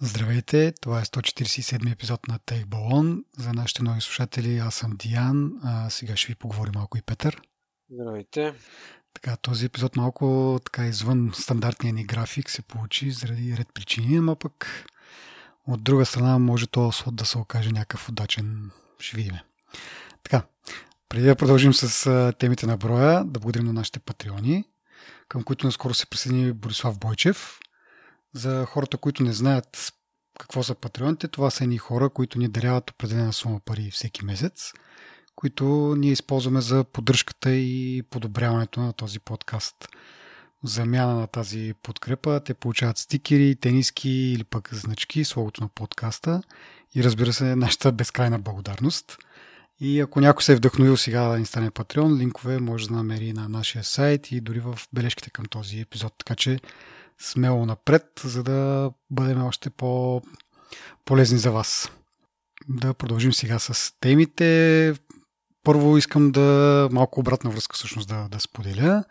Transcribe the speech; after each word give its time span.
Здравейте, 0.00 0.72
това 0.80 1.00
е 1.00 1.04
147 1.04 1.92
епизод 1.92 2.28
на 2.28 2.38
Балон. 2.66 3.24
За 3.38 3.52
нашите 3.52 3.82
нови 3.82 4.00
слушатели 4.00 4.58
аз 4.58 4.74
съм 4.74 4.96
Диан, 4.96 5.52
а 5.64 5.90
сега 5.90 6.16
ще 6.16 6.26
ви 6.26 6.34
поговорим 6.34 6.72
малко 6.74 6.98
и 6.98 7.02
Петър. 7.02 7.40
Здравейте. 7.90 8.54
Така, 9.14 9.36
този 9.36 9.66
епизод 9.66 9.96
малко 9.96 10.58
така 10.64 10.86
извън 10.86 11.30
стандартния 11.34 11.94
ни 11.94 12.04
график 12.04 12.50
се 12.50 12.62
получи 12.62 13.10
заради 13.10 13.56
ред 13.56 13.68
причини, 13.74 14.16
ама 14.16 14.36
пък 14.36 14.86
от 15.66 15.82
друга 15.82 16.06
страна 16.06 16.38
може 16.38 16.66
този 16.66 16.98
слот 16.98 17.16
да 17.16 17.24
се 17.24 17.38
окаже 17.38 17.72
някакъв 17.72 18.08
удачен. 18.08 18.70
Ще 18.98 19.16
видим. 19.16 19.34
Така, 20.22 20.42
преди 21.08 21.26
да 21.26 21.36
продължим 21.36 21.74
с 21.74 22.32
темите 22.38 22.66
на 22.66 22.76
броя, 22.76 23.24
да 23.24 23.40
благодарим 23.40 23.66
на 23.66 23.72
нашите 23.72 24.00
патреони, 24.00 24.64
към 25.28 25.42
които 25.42 25.66
наскоро 25.66 25.94
се 25.94 26.06
присъедини 26.06 26.52
Борислав 26.52 26.98
Бойчев. 26.98 27.58
За 28.34 28.66
хората, 28.66 28.96
които 28.96 29.22
не 29.22 29.32
знаят 29.32 29.92
какво 30.38 30.62
са 30.62 30.74
патреоните, 30.74 31.28
това 31.28 31.50
са 31.50 31.64
едни 31.64 31.78
хора, 31.78 32.10
които 32.10 32.38
ни 32.38 32.48
даряват 32.48 32.90
определена 32.90 33.32
сума 33.32 33.60
пари 33.64 33.90
всеки 33.90 34.24
месец, 34.24 34.72
които 35.36 35.94
ние 35.98 36.12
използваме 36.12 36.60
за 36.60 36.84
поддръжката 36.84 37.50
и 37.50 38.02
подобряването 38.10 38.80
на 38.80 38.92
този 38.92 39.20
подкаст. 39.20 39.88
Замяна 40.64 41.14
на 41.14 41.26
тази 41.26 41.74
подкрепа 41.82 42.40
те 42.44 42.54
получават 42.54 42.98
стикери, 42.98 43.56
тениски 43.56 44.10
или 44.10 44.44
пък 44.44 44.74
значки 44.74 45.24
с 45.24 45.36
логото 45.36 45.60
на 45.62 45.68
подкаста 45.68 46.42
и 46.94 47.04
разбира 47.04 47.32
се 47.32 47.56
нашата 47.56 47.92
безкрайна 47.92 48.38
благодарност. 48.38 49.18
И 49.80 50.00
ако 50.00 50.20
някой 50.20 50.42
се 50.42 50.52
е 50.52 50.56
вдъхновил 50.56 50.96
сега 50.96 51.22
да 51.22 51.38
ни 51.38 51.46
стане 51.46 51.70
патреон, 51.70 52.18
линкове 52.18 52.58
може 52.60 52.88
да 52.88 52.94
намери 52.94 53.32
на 53.32 53.48
нашия 53.48 53.84
сайт 53.84 54.32
и 54.32 54.40
дори 54.40 54.60
в 54.60 54.78
бележките 54.92 55.30
към 55.30 55.44
този 55.44 55.80
епизод. 55.80 56.14
Така 56.18 56.34
че 56.34 56.58
смело 57.20 57.66
напред, 57.66 58.20
за 58.24 58.42
да 58.42 58.90
бъдем 59.10 59.46
още 59.46 59.70
по 59.70 60.22
полезни 61.04 61.38
за 61.38 61.50
вас. 61.50 61.90
Да 62.68 62.94
продължим 62.94 63.32
сега 63.32 63.58
с 63.58 63.94
темите. 64.00 64.94
Първо 65.62 65.98
искам 65.98 66.32
да 66.32 66.88
малко 66.92 67.20
обратна 67.20 67.50
връзка 67.50 67.74
всъщност 67.74 68.08
да, 68.08 68.28
да 68.28 68.40
споделя. 68.40 69.04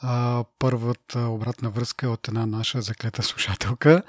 А, 0.00 0.44
първата 0.58 1.20
обратна 1.20 1.70
връзка 1.70 2.06
е 2.06 2.08
от 2.08 2.28
една 2.28 2.46
наша 2.46 2.82
заклета 2.82 3.22
слушателка. 3.22 4.02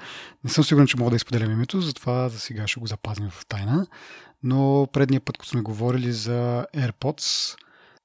Не 0.44 0.50
съм 0.50 0.64
сигурен, 0.64 0.86
че 0.86 0.96
мога 0.96 1.10
да 1.10 1.16
изподелям 1.16 1.52
името, 1.52 1.80
затова 1.80 2.28
за 2.28 2.40
сега 2.40 2.66
ще 2.66 2.80
го 2.80 2.86
запазим 2.86 3.30
в 3.30 3.46
тайна. 3.46 3.86
Но 4.42 4.88
предния 4.92 5.20
път, 5.20 5.38
като 5.38 5.48
сме 5.48 5.60
говорили 5.60 6.12
за 6.12 6.66
AirPods, 6.76 7.56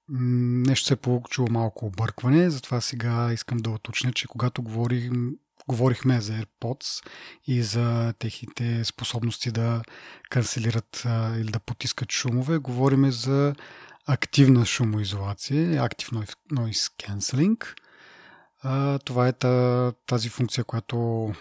нещо 0.10 0.86
се 0.86 0.94
е 0.94 0.98
получило 0.98 1.48
малко 1.52 1.86
объркване, 1.86 2.50
затова 2.50 2.82
сега 2.82 3.34
искам 3.34 3.58
да 3.58 3.70
уточня, 3.70 4.14
че 4.14 4.28
когато 4.28 4.64
говорим, 4.64 5.36
говорихме 5.68 6.22
за 6.22 6.34
AirPods 6.34 7.08
и 7.48 7.64
за 7.64 8.14
техните 8.20 8.86
способности 8.86 9.52
да 9.52 9.82
канцелират 10.30 11.04
или 11.38 11.52
да 11.52 11.60
потискат 11.60 12.12
шумове, 12.12 12.58
говориме 12.58 13.12
за 13.12 13.56
активна 14.06 14.66
шумоизолация, 14.66 15.90
Active 15.90 16.26
Noise 16.54 16.92
Cancelling. 17.04 17.66
Това 19.06 19.28
е 19.28 19.34
тази 20.06 20.30
функция, 20.30 20.64
която 20.64 21.32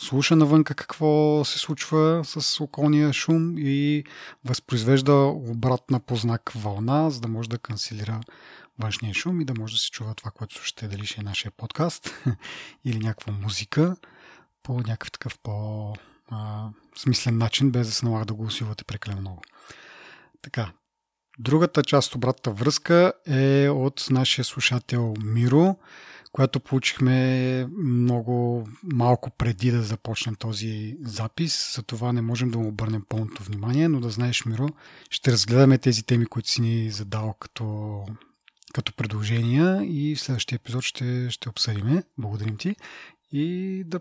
слуша 0.00 0.36
навънка 0.36 0.74
какво 0.74 1.42
се 1.44 1.58
случва 1.58 2.22
с 2.24 2.60
околния 2.60 3.12
шум 3.12 3.54
и 3.58 4.04
възпроизвежда 4.44 5.14
обратна 5.34 6.00
по 6.00 6.16
знак 6.16 6.52
вълна, 6.54 7.10
за 7.10 7.20
да 7.20 7.28
може 7.28 7.48
да 7.48 7.58
канцелира 7.58 8.20
външния 8.78 9.14
шум 9.14 9.40
и 9.40 9.44
да 9.44 9.54
може 9.58 9.74
да 9.74 9.78
се 9.78 9.90
чува 9.90 10.14
това, 10.14 10.30
което 10.30 10.54
слушате, 10.54 10.88
дали 10.88 11.06
ще 11.06 11.20
е 11.20 11.24
нашия 11.24 11.50
подкаст 11.50 12.10
или 12.84 12.98
някаква 12.98 13.32
музика 13.32 13.96
по 14.62 14.72
някакъв 14.72 15.12
такъв 15.12 15.38
по-смислен 15.38 17.38
начин, 17.38 17.70
без 17.70 17.86
да 17.86 17.92
се 17.92 18.06
налага 18.06 18.24
да 18.24 18.34
го 18.34 18.44
усилвате 18.44 18.84
прекалено 18.84 19.20
много. 19.20 19.42
Така, 20.42 20.72
другата 21.38 21.82
част 21.82 22.08
от 22.08 22.14
обратната 22.14 22.50
връзка 22.50 23.12
е 23.26 23.68
от 23.68 24.06
нашия 24.10 24.44
слушател 24.44 25.14
Миро, 25.24 25.76
която 26.36 26.60
получихме 26.60 27.68
много 27.78 28.68
малко 28.82 29.30
преди 29.30 29.70
да 29.70 29.82
започнем 29.82 30.34
този 30.34 30.96
запис. 31.00 31.74
За 31.74 31.82
това 31.82 32.12
не 32.12 32.20
можем 32.20 32.50
да 32.50 32.58
му 32.58 32.68
обърнем 32.68 33.02
пълното 33.08 33.42
внимание, 33.42 33.88
но 33.88 34.00
да 34.00 34.10
знаеш, 34.10 34.44
Миро, 34.44 34.68
ще 35.10 35.32
разгледаме 35.32 35.78
тези 35.78 36.02
теми, 36.02 36.26
които 36.26 36.48
си 36.48 36.60
ни 36.60 36.90
задал 36.90 37.34
като, 37.40 38.00
като 38.74 38.92
предложения 38.92 39.82
и 39.84 40.14
в 40.14 40.20
следващия 40.20 40.56
епизод 40.56 40.84
ще, 40.84 41.30
ще 41.30 41.48
обсъдиме. 41.48 42.02
Благодарим 42.18 42.56
ти. 42.56 42.76
И 43.32 43.82
да 43.86 44.00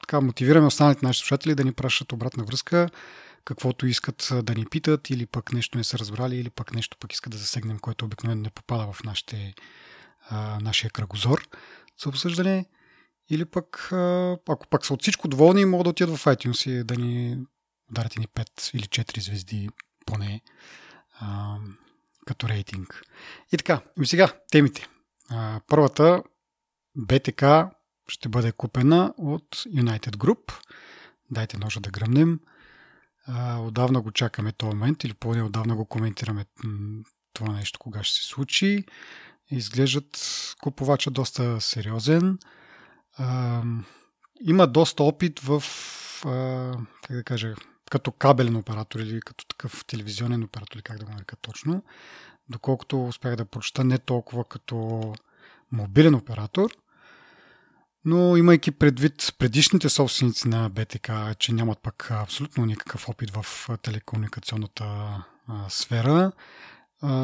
така, 0.00 0.20
мотивираме 0.20 0.66
останалите 0.66 1.06
наши 1.06 1.20
слушатели 1.20 1.54
да 1.54 1.64
ни 1.64 1.72
пращат 1.72 2.12
обратна 2.12 2.44
връзка, 2.44 2.88
каквото 3.44 3.86
искат 3.86 4.32
да 4.42 4.54
ни 4.54 4.66
питат, 4.70 5.10
или 5.10 5.26
пък 5.26 5.52
нещо 5.52 5.78
не 5.78 5.84
са 5.84 5.98
разбрали, 5.98 6.36
или 6.36 6.50
пък 6.50 6.74
нещо 6.74 6.96
пък 7.00 7.12
искат 7.12 7.32
да 7.32 7.38
засегнем, 7.38 7.78
което 7.78 8.04
обикновено 8.04 8.42
не 8.42 8.50
попада 8.50 8.92
в 8.92 9.04
нашите 9.04 9.54
нашия 10.60 10.90
кръгозор 10.90 11.48
за 12.02 12.08
обсъждане. 12.08 12.66
Или 13.30 13.44
пък, 13.44 13.88
ако 14.48 14.66
пък 14.70 14.86
са 14.86 14.94
от 14.94 15.02
всичко 15.02 15.28
доволни, 15.28 15.64
могат 15.64 15.84
да 15.84 15.90
отидат 15.90 16.16
в 16.16 16.24
iTunes 16.24 16.70
и 16.70 16.84
да 16.84 16.96
ни 16.96 17.38
дарят 17.90 18.16
ни 18.16 18.28
5 18.28 18.74
или 18.74 18.82
4 18.82 19.20
звезди 19.20 19.68
поне 20.06 20.40
а, 21.20 21.56
като 22.26 22.48
рейтинг. 22.48 23.02
И 23.52 23.56
така, 23.56 23.80
и 24.02 24.06
сега 24.06 24.32
темите. 24.50 24.88
А, 25.30 25.60
първата, 25.66 26.22
БТК 26.96 27.44
ще 28.08 28.28
бъде 28.28 28.52
купена 28.52 29.14
от 29.18 29.56
United 29.56 30.16
Group. 30.16 30.52
Дайте 31.30 31.58
ножа 31.58 31.80
да 31.80 31.90
гръмнем. 31.90 32.40
А, 33.26 33.58
отдавна 33.58 34.00
го 34.00 34.10
чакаме 34.10 34.52
този 34.52 34.76
момент, 34.76 35.04
или 35.04 35.14
поне 35.14 35.42
отдавна 35.42 35.76
го 35.76 35.86
коментираме 35.86 36.44
това 37.32 37.52
нещо, 37.52 37.78
кога 37.78 38.02
ще 38.02 38.22
се 38.22 38.28
случи 38.28 38.84
изглеждат 39.50 40.18
купувача 40.60 41.10
доста 41.10 41.60
сериозен. 41.60 42.38
А, 43.18 43.62
има 44.40 44.66
доста 44.66 45.02
опит 45.02 45.40
в, 45.40 45.62
а, 46.24 46.72
как 47.06 47.16
да 47.16 47.24
кажа, 47.24 47.54
като 47.90 48.12
кабелен 48.12 48.56
оператор 48.56 49.00
или 49.00 49.20
като 49.20 49.46
такъв 49.46 49.84
телевизионен 49.84 50.42
оператор, 50.42 50.74
или 50.74 50.82
как 50.82 50.98
да 50.98 51.04
го 51.04 51.12
нарека 51.12 51.36
точно. 51.36 51.82
Доколкото 52.48 53.04
успях 53.04 53.36
да 53.36 53.44
прочета 53.44 53.84
не 53.84 53.98
толкова 53.98 54.44
като 54.44 55.14
мобилен 55.72 56.14
оператор, 56.14 56.70
но 58.04 58.36
имайки 58.36 58.70
предвид 58.70 59.34
предишните 59.38 59.88
собственици 59.88 60.48
на 60.48 60.70
БТК, 60.70 61.34
че 61.38 61.52
нямат 61.52 61.78
пък 61.78 62.10
абсолютно 62.10 62.66
никакъв 62.66 63.08
опит 63.08 63.30
в 63.30 63.68
телекомуникационната 63.82 64.84
а, 64.84 65.64
сфера, 65.68 66.32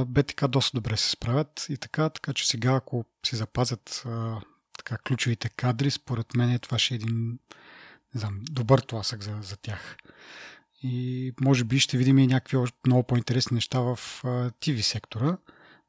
БТК 0.07 0.49
доста 0.49 0.77
добре 0.77 0.97
се 0.97 1.11
справят 1.11 1.67
и 1.69 1.77
така, 1.77 2.09
така 2.09 2.33
че 2.33 2.49
сега 2.49 2.75
ако 2.75 3.05
си 3.27 3.37
запазят 3.37 4.05
така, 4.79 4.99
ключовите 4.99 5.49
кадри, 5.49 5.91
според 5.91 6.35
мен 6.35 6.59
това 6.59 6.79
ще 6.79 6.95
е 6.95 6.97
един 6.97 7.39
не 8.15 8.21
знам, 8.21 8.41
добър 8.51 8.79
тласък 8.79 9.23
за, 9.23 9.39
за 9.43 9.57
тях. 9.57 9.97
И 10.83 11.33
може 11.41 11.65
би 11.65 11.81
ще 11.81 11.99
видим 11.99 12.19
и 12.19 12.27
някакви 12.27 12.59
много 12.87 13.03
по-интересни 13.03 13.55
неща 13.55 13.81
в 13.81 13.99
а, 14.25 14.29
TV 14.51 14.81
сектора, 14.81 15.37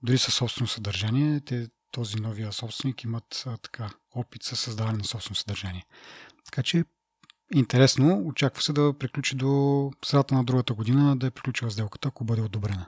дори 0.04 0.18
със 0.18 0.34
собствено 0.34 0.68
съдържание. 0.68 1.40
Те, 1.40 1.68
този 1.92 2.16
новия 2.16 2.52
собственик 2.52 3.04
имат 3.04 3.46
така, 3.62 3.90
опит 4.16 4.44
със 4.44 4.60
създаване 4.60 4.98
на 4.98 5.04
собствено 5.04 5.36
съдържание. 5.36 5.86
Така 6.46 6.64
че 6.64 6.86
интересно, 7.54 8.22
очаква 8.26 8.62
се 8.62 8.74
да 8.74 8.94
приключи 9.00 9.36
до 9.36 9.92
средата 10.06 10.36
на 10.36 10.44
другата 10.44 10.74
година, 10.74 11.18
да 11.18 11.28
е 11.28 11.32
приключила 11.32 11.72
сделката, 11.72 12.08
ако 12.08 12.24
бъде 12.24 12.42
одобрена. 12.42 12.86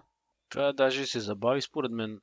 Това 0.49 0.73
даже 0.73 1.05
се 1.05 1.19
забави 1.19 1.61
според 1.61 1.91
мен. 1.91 2.21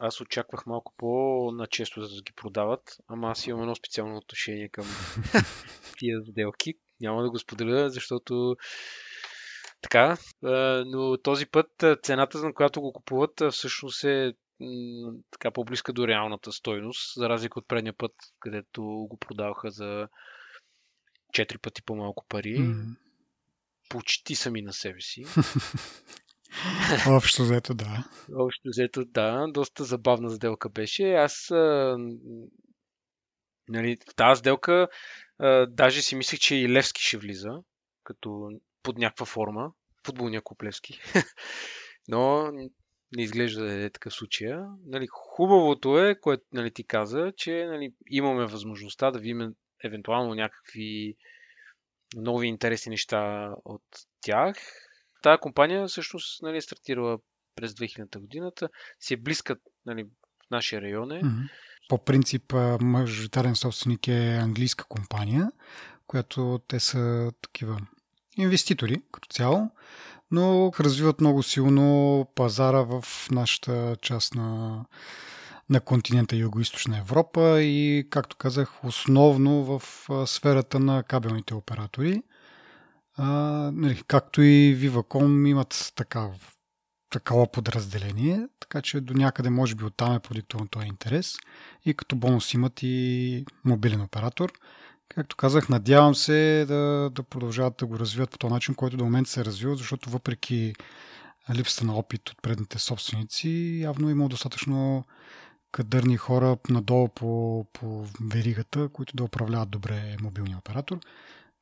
Аз 0.00 0.20
очаквах 0.20 0.66
малко 0.66 0.94
по-начесто 0.96 2.00
да 2.00 2.22
ги 2.22 2.32
продават, 2.36 2.96
ама 3.08 3.30
аз 3.30 3.46
имам 3.46 3.62
едно 3.62 3.74
специално 3.74 4.16
отношение 4.16 4.68
към 4.68 4.86
тия 5.98 6.22
сделки. 6.30 6.74
Няма 7.00 7.22
да 7.22 7.30
го 7.30 7.38
споделя, 7.38 7.90
защото 7.90 8.56
така, 9.80 10.16
но 10.86 11.16
този 11.22 11.46
път 11.46 11.84
цената, 12.02 12.38
на 12.38 12.54
която 12.54 12.80
го 12.80 12.92
купуват, 12.92 13.42
всъщност 13.50 14.04
е 14.04 14.34
така 15.30 15.50
по-близка 15.50 15.92
до 15.92 16.08
реалната 16.08 16.52
стойност, 16.52 17.14
за 17.14 17.28
разлика 17.28 17.58
от 17.58 17.68
предния 17.68 17.94
път, 17.98 18.12
където 18.40 18.82
го 18.82 19.16
продаваха 19.16 19.70
за 19.70 20.08
4 21.34 21.58
пъти 21.58 21.82
по-малко 21.82 22.26
пари. 22.28 22.58
Mm. 22.58 22.96
Почти 23.88 24.34
сами 24.34 24.62
на 24.62 24.72
себе 24.72 25.00
си. 25.00 25.24
Общо 27.08 27.42
взето, 27.42 27.74
да. 27.74 28.04
Общо 28.34 28.68
взето, 28.68 29.04
да. 29.04 29.46
Доста 29.48 29.84
забавна 29.84 30.30
сделка 30.30 30.68
беше. 30.68 31.12
Аз 31.12 31.48
нали, 33.68 33.98
в 34.10 34.14
тази 34.14 34.38
сделка 34.38 34.88
а, 35.38 35.66
даже 35.66 36.02
си 36.02 36.16
мислех, 36.16 36.40
че 36.40 36.56
и 36.56 36.68
Левски 36.68 37.02
ще 37.02 37.18
влиза, 37.18 37.50
като 38.04 38.50
под 38.82 38.98
някаква 38.98 39.26
форма. 39.26 39.72
Футболния 40.06 40.42
куп 40.42 40.62
Левски. 40.62 41.00
Но 42.08 42.52
не 43.16 43.22
изглежда 43.22 43.64
да 43.64 43.84
е 43.84 43.90
такъв 43.90 44.14
случая. 44.14 44.66
Нали, 44.86 45.06
хубавото 45.10 45.98
е, 45.98 46.20
което 46.20 46.44
нали, 46.52 46.70
ти 46.70 46.84
каза, 46.84 47.32
че 47.36 47.66
нали, 47.66 47.92
имаме 48.10 48.46
възможността 48.46 49.10
да 49.10 49.18
видим 49.18 49.54
евентуално 49.84 50.34
някакви 50.34 51.16
нови 52.16 52.46
интересни 52.46 52.90
неща 52.90 53.50
от 53.64 53.82
тях. 54.20 54.56
Тая 55.22 55.40
компания 55.40 55.86
всъщност 55.86 56.42
нали, 56.42 56.56
е 56.56 56.60
стартирала 56.60 57.18
през 57.54 57.72
2000 57.72 58.18
годината, 58.18 58.68
си 59.00 59.14
е 59.14 59.16
близка 59.16 59.56
нали, 59.86 60.04
в 60.04 60.50
нашия 60.50 60.82
район 60.82 61.12
е. 61.12 61.22
По 61.88 62.04
принцип, 62.04 62.52
мажоритарен 62.80 63.56
собственик 63.56 64.08
е 64.08 64.38
английска 64.42 64.84
компания, 64.84 65.52
която 66.06 66.60
те 66.68 66.80
са 66.80 67.32
такива 67.42 67.80
инвеститори 68.36 68.96
като 69.12 69.28
цяло, 69.28 69.70
но 70.30 70.72
развиват 70.80 71.20
много 71.20 71.42
силно 71.42 72.26
пазара 72.34 72.82
в 72.82 73.04
нашата 73.30 73.96
част 74.02 74.34
на, 74.34 74.84
на 75.70 75.80
континента 75.80 76.36
Юго-Источна 76.36 76.98
Европа 77.00 77.62
и, 77.62 78.06
както 78.10 78.36
казах, 78.36 78.84
основно 78.84 79.64
в 79.64 79.82
сферата 80.26 80.80
на 80.80 81.02
кабелните 81.02 81.54
оператори. 81.54 82.22
Нали, 83.18 84.02
както 84.06 84.42
и 84.42 84.76
Viva.com 84.76 85.48
имат 85.48 85.92
такав, 85.96 86.56
такова 87.10 87.52
подразделение, 87.52 88.48
така 88.60 88.82
че 88.82 89.00
до 89.00 89.14
някъде 89.14 89.50
може 89.50 89.74
би 89.74 89.84
оттам 89.84 90.14
е 90.14 90.20
продиктуван 90.20 90.68
този 90.68 90.86
интерес 90.86 91.36
и 91.84 91.94
като 91.94 92.16
бонус 92.16 92.54
имат 92.54 92.82
и 92.82 93.44
мобилен 93.64 94.00
оператор. 94.00 94.52
Както 95.08 95.36
казах, 95.36 95.68
надявам 95.68 96.14
се 96.14 96.64
да, 96.68 97.10
да 97.14 97.22
продължават 97.22 97.76
да 97.76 97.86
го 97.86 97.98
развиват 97.98 98.30
по 98.30 98.38
този 98.38 98.54
начин, 98.54 98.74
който 98.74 98.96
до 98.96 99.04
момента 99.04 99.30
се 99.30 99.40
е 99.40 99.44
развил, 99.44 99.74
защото 99.74 100.10
въпреки 100.10 100.74
липсата 101.54 101.86
на 101.86 101.94
опит 101.94 102.28
от 102.28 102.42
предните 102.42 102.78
собственици, 102.78 103.80
явно 103.82 104.08
е 104.08 104.12
има 104.12 104.28
достатъчно 104.28 105.04
кадърни 105.72 106.16
хора 106.16 106.56
надолу 106.68 107.08
по, 107.08 107.64
по 107.72 108.06
веригата, 108.20 108.88
които 108.88 109.16
да 109.16 109.24
управляват 109.24 109.70
добре 109.70 110.16
мобилния 110.20 110.58
оператор. 110.58 110.98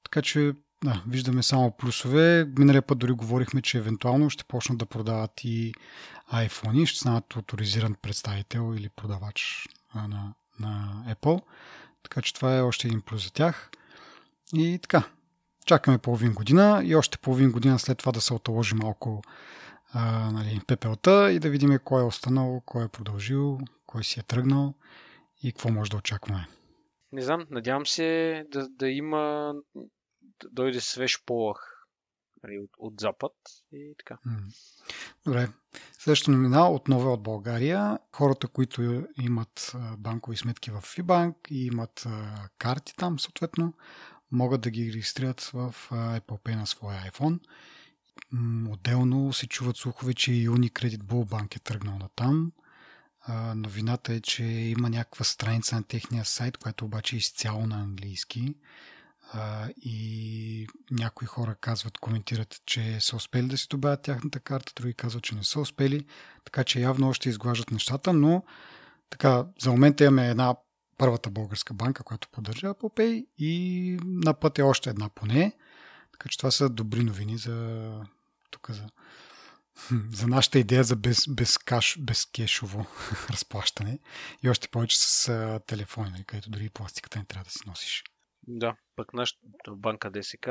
Така 0.05 0.23
че 0.23 0.53
да, 0.85 1.03
виждаме 1.09 1.43
само 1.43 1.71
плюсове. 1.71 2.49
Миналия 2.59 2.83
път 2.83 2.99
дори 2.99 3.13
говорихме, 3.13 3.63
че 3.63 3.79
евентуално 3.79 4.31
ще 4.31 4.45
почнат 4.45 4.79
да 4.79 4.87
продават 4.87 5.45
и 5.45 5.75
iPhone, 6.33 6.87
ще 6.87 6.99
станат 6.99 7.37
авторизиран 7.37 7.95
представител 8.03 8.75
или 8.77 8.89
продавач 8.89 9.69
на, 9.95 10.35
на 10.61 11.05
Apple. 11.09 11.43
Така 12.03 12.23
че 12.23 12.35
това 12.35 12.57
е 12.57 12.63
още 12.63 12.87
един 12.87 13.01
плюс 13.01 13.25
за 13.25 13.33
тях. 13.33 13.71
И 14.55 14.79
така, 14.83 15.03
чакаме 15.67 15.99
половин 15.99 16.33
година 16.33 16.83
и 16.85 16.97
още 16.97 17.19
половин 17.19 17.53
година 17.53 17.79
след 17.79 17.99
това 17.99 18.13
да 18.13 18.21
се 18.21 18.35
отложи 18.35 18.75
малко 18.75 19.23
а, 19.93 20.31
нали, 20.31 20.61
пепелта 20.67 21.33
и 21.33 21.39
да 21.39 21.51
видим 21.51 21.79
кой 21.85 22.03
е 22.03 22.05
останал, 22.05 22.63
кой 22.67 22.85
е 22.85 22.89
продължил, 22.89 23.59
кой 23.87 24.05
си 24.05 24.21
е 24.21 24.23
тръгнал 24.23 24.75
и 25.43 25.53
какво 25.53 25.71
може 25.71 25.91
да 25.91 25.97
очакваме. 25.97 26.47
Не 27.13 27.23
знам, 27.23 27.47
надявам 27.51 27.87
се 27.87 28.43
да, 28.53 28.69
да 28.69 28.89
има, 28.89 29.53
дойде 30.53 30.81
свеж 30.81 31.25
полах 31.27 31.77
нали, 32.43 32.59
от, 32.59 32.71
от 32.79 33.01
запад 33.01 33.33
и 33.73 33.95
така. 33.99 34.19
Добре. 35.27 35.49
Следващата 35.99 36.31
номина 36.31 36.71
отново 36.71 37.09
е 37.09 37.13
от 37.13 37.23
България. 37.23 37.99
Хората, 38.13 38.49
които 38.49 39.07
имат 39.21 39.77
банкови 39.99 40.37
сметки 40.37 40.71
в 40.71 40.81
FIBank 40.83 41.35
и 41.51 41.67
имат 41.67 42.07
карти 42.59 42.95
там, 42.97 43.19
съответно, 43.19 43.75
могат 44.31 44.61
да 44.61 44.71
ги 44.71 44.93
регистрират 44.93 45.41
в 45.41 45.75
Apple 45.91 46.43
Pay 46.43 46.55
на 46.55 46.67
своя 46.67 47.11
iPhone. 47.11 47.41
Отделно 48.71 49.33
се 49.33 49.47
чуват 49.47 49.77
слухове, 49.77 50.15
че 50.15 50.33
и 50.33 50.49
Unicredit 50.49 51.03
Bull 51.03 51.29
Bank 51.29 51.57
е 51.57 51.61
тръгнал 51.61 51.99
на 51.99 52.09
там. 52.09 52.53
Новината 53.55 54.13
е, 54.13 54.21
че 54.21 54.45
има 54.45 54.91
някаква 54.91 55.25
страница 55.25 55.77
на 55.77 55.83
техния 55.83 56.25
сайт, 56.25 56.57
която 56.57 56.85
обаче 56.85 57.17
е 57.17 57.19
изцяло 57.19 57.67
на 57.67 57.77
английски 57.77 58.55
а, 59.33 59.69
и 59.77 60.67
някои 60.91 61.27
хора 61.27 61.55
казват, 61.61 61.99
коментират, 61.99 62.63
че 62.67 63.01
са 63.01 63.17
успели 63.17 63.47
да 63.47 63.59
си 63.59 63.67
добавят 63.71 64.03
тяхната 64.03 64.41
карта, 64.41 64.73
други 64.77 64.95
казват, 64.95 65.25
че 65.25 65.35
не 65.35 65.45
са 65.45 65.61
успели, 65.61 66.07
така 66.45 66.65
че 66.65 66.81
явно 66.81 67.09
още 67.09 67.29
изглаждат 67.29 67.71
нещата, 67.71 68.13
но 68.13 68.43
така, 69.11 69.47
за 69.63 69.71
момента 69.71 70.05
имаме 70.05 70.29
една 70.29 70.57
първата 70.99 71.31
българска 71.31 71.75
банка, 71.75 72.05
която 72.05 72.29
поддържа 72.29 72.67
Apple 72.67 72.97
Pay 72.97 73.27
и 73.39 73.99
на 74.05 74.35
път 74.35 74.59
е 74.59 74.63
още 74.63 74.91
една 74.91 75.09
поне, 75.09 75.53
така 76.13 76.29
че 76.29 76.39
това 76.39 76.51
са 76.51 76.69
добри 76.69 77.05
новини 77.05 77.39
за 77.39 77.91
тук 78.51 78.71
за, 78.71 78.87
за 80.13 80.27
нашата 80.27 80.59
идея 80.59 80.85
за 80.85 80.97
без, 80.97 81.25
без, 81.29 81.59
каш, 81.59 81.97
без 82.01 82.27
кешово 82.27 82.87
разплащане. 83.31 83.99
И 84.43 84.51
още 84.51 84.69
повече 84.69 84.99
с 84.99 85.61
телефони, 85.67 86.11
нали, 86.11 86.25
където 86.25 86.51
дори 86.51 86.71
пластиката 86.71 87.19
не 87.19 87.25
трябва 87.25 87.45
да 87.45 87.51
си 87.51 87.61
носиш. 87.67 88.05
Да, 88.49 88.77
пък 88.97 89.15
нашата 89.15 89.41
банка 89.71 90.11
ДСК 90.11 90.49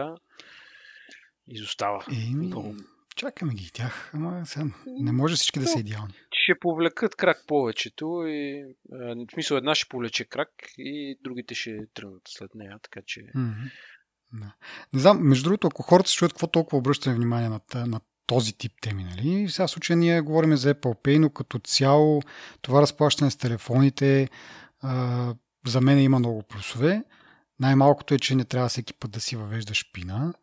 изостава. 1.47 2.05
Еми, 2.11 2.53
чакаме 3.15 3.53
ги 3.53 3.71
тях, 3.73 4.11
ама 4.13 4.45
сега 4.45 4.65
не 4.87 5.11
може 5.11 5.35
всички 5.35 5.59
да 5.59 5.67
са 5.67 5.79
идеални. 5.79 6.13
Ще 6.33 6.59
повлекат 6.59 7.15
крак 7.15 7.37
повечето 7.47 8.23
и 8.27 8.65
в 8.89 9.33
смисъл 9.33 9.57
една 9.57 9.75
ще 9.75 9.89
повлече 9.89 10.25
крак 10.25 10.49
и 10.77 11.17
другите 11.23 11.55
ще 11.55 11.77
тръгнат 11.93 12.21
след 12.27 12.55
нея, 12.55 12.79
така 12.83 12.99
че... 13.05 13.19
Mm-hmm. 13.19 13.71
Да. 14.33 14.53
Не 14.93 14.99
знам, 14.99 15.27
между 15.27 15.43
другото, 15.43 15.67
ако 15.67 15.83
хората 15.83 16.09
се 16.09 16.15
чуят 16.15 16.33
какво 16.33 16.47
толкова 16.47 16.77
обръщаме 16.77 17.15
внимание 17.15 17.49
на, 17.49 17.59
на 17.85 18.01
този 18.27 18.57
тип 18.57 18.71
теми, 18.81 19.03
нали? 19.03 19.49
Сега 19.49 19.67
в 19.67 19.71
случая 19.71 19.97
ние 19.97 20.21
говорим 20.21 20.55
за 20.55 20.75
Apple 20.75 21.03
Pay, 21.03 21.17
но 21.17 21.29
като 21.29 21.59
цяло 21.59 22.21
това 22.61 22.81
разплащане 22.81 23.31
с 23.31 23.37
телефоните 23.37 24.29
а, 24.81 25.33
за 25.67 25.81
мен 25.81 25.99
има 25.99 26.19
много 26.19 26.43
плюсове. 26.43 27.03
Най-малкото 27.59 28.13
е, 28.13 28.19
че 28.19 28.35
не 28.35 28.45
трябва 28.45 28.69
всеки 28.69 28.93
път 28.93 29.11
да 29.11 29.19
си 29.19 29.35
въвеждаш 29.35 29.91
пина, 29.93 30.33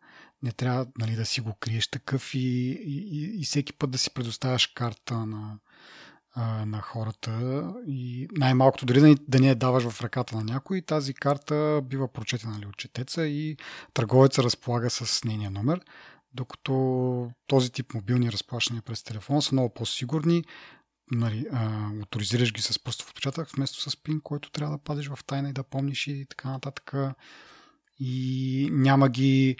не 0.43 0.51
трябва 0.51 0.85
нали, 0.99 1.15
да 1.15 1.25
си 1.25 1.41
го 1.41 1.53
криеш 1.59 1.87
такъв 1.87 2.33
и, 2.33 2.39
и, 2.39 3.41
и 3.41 3.43
всеки 3.43 3.73
път 3.73 3.91
да 3.91 3.97
си 3.97 4.13
предоставяш 4.13 4.67
карта 4.67 5.25
на, 5.25 5.59
на 6.65 6.81
хората. 6.81 7.63
И 7.87 8.27
най-малкото 8.31 8.85
дори 8.85 8.99
да, 8.99 9.07
ни, 9.07 9.17
да 9.27 9.39
не 9.39 9.47
я 9.47 9.55
даваш 9.55 9.83
в 9.83 10.01
ръката 10.01 10.35
на 10.35 10.43
някой, 10.43 10.81
тази 10.81 11.13
карта 11.13 11.81
бива 11.83 12.07
прочетена 12.07 12.53
нали, 12.53 12.65
от 12.65 12.77
четеца 12.77 13.25
и 13.25 13.57
търговеца 13.93 14.43
разполага 14.43 14.89
с 14.89 15.23
нейния 15.23 15.51
номер, 15.51 15.81
докато 16.33 17.31
този 17.47 17.71
тип 17.71 17.93
мобилни 17.93 18.31
разплащания 18.31 18.81
през 18.81 19.03
телефона 19.03 19.41
са 19.41 19.55
много 19.55 19.73
по-сигурни, 19.73 20.43
нали, 21.11 21.45
а, 21.51 21.89
авторизираш 22.01 22.53
ги 22.53 22.61
с 22.61 22.83
пръстов 22.83 23.09
отпечатък, 23.09 23.49
вместо 23.55 23.89
с 23.89 24.03
пин, 24.03 24.21
който 24.21 24.51
трябва 24.51 24.77
да 24.77 24.83
падеш 24.83 25.07
в 25.07 25.19
тайна 25.27 25.49
и 25.49 25.53
да 25.53 25.63
помниш 25.63 26.07
и 26.07 26.25
така 26.29 26.49
нататък. 26.49 26.93
И 27.99 28.69
няма 28.71 29.09
ги 29.09 29.57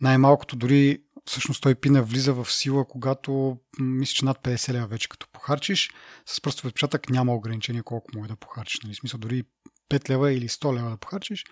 най-малкото 0.00 0.56
дори 0.56 1.02
всъщност 1.26 1.62
той 1.62 1.74
пина 1.74 2.02
влиза 2.02 2.34
в 2.34 2.52
сила, 2.52 2.88
когато 2.88 3.58
мисля, 3.80 4.14
че 4.14 4.24
над 4.24 4.38
50 4.38 4.72
лева 4.72 4.86
вече 4.86 5.08
като 5.08 5.28
похарчиш. 5.32 5.90
С 6.26 6.40
пръстов 6.40 6.64
отпечатък 6.64 7.10
няма 7.10 7.34
ограничение 7.34 7.82
колко 7.82 8.10
може 8.14 8.28
да 8.28 8.36
похарчиш. 8.36 8.80
Нали? 8.84 8.94
смисъл 8.94 9.20
дори 9.20 9.44
5 9.90 10.10
лева 10.10 10.32
или 10.32 10.48
100 10.48 10.76
лева 10.76 10.90
да 10.90 10.96
похарчиш, 10.96 11.44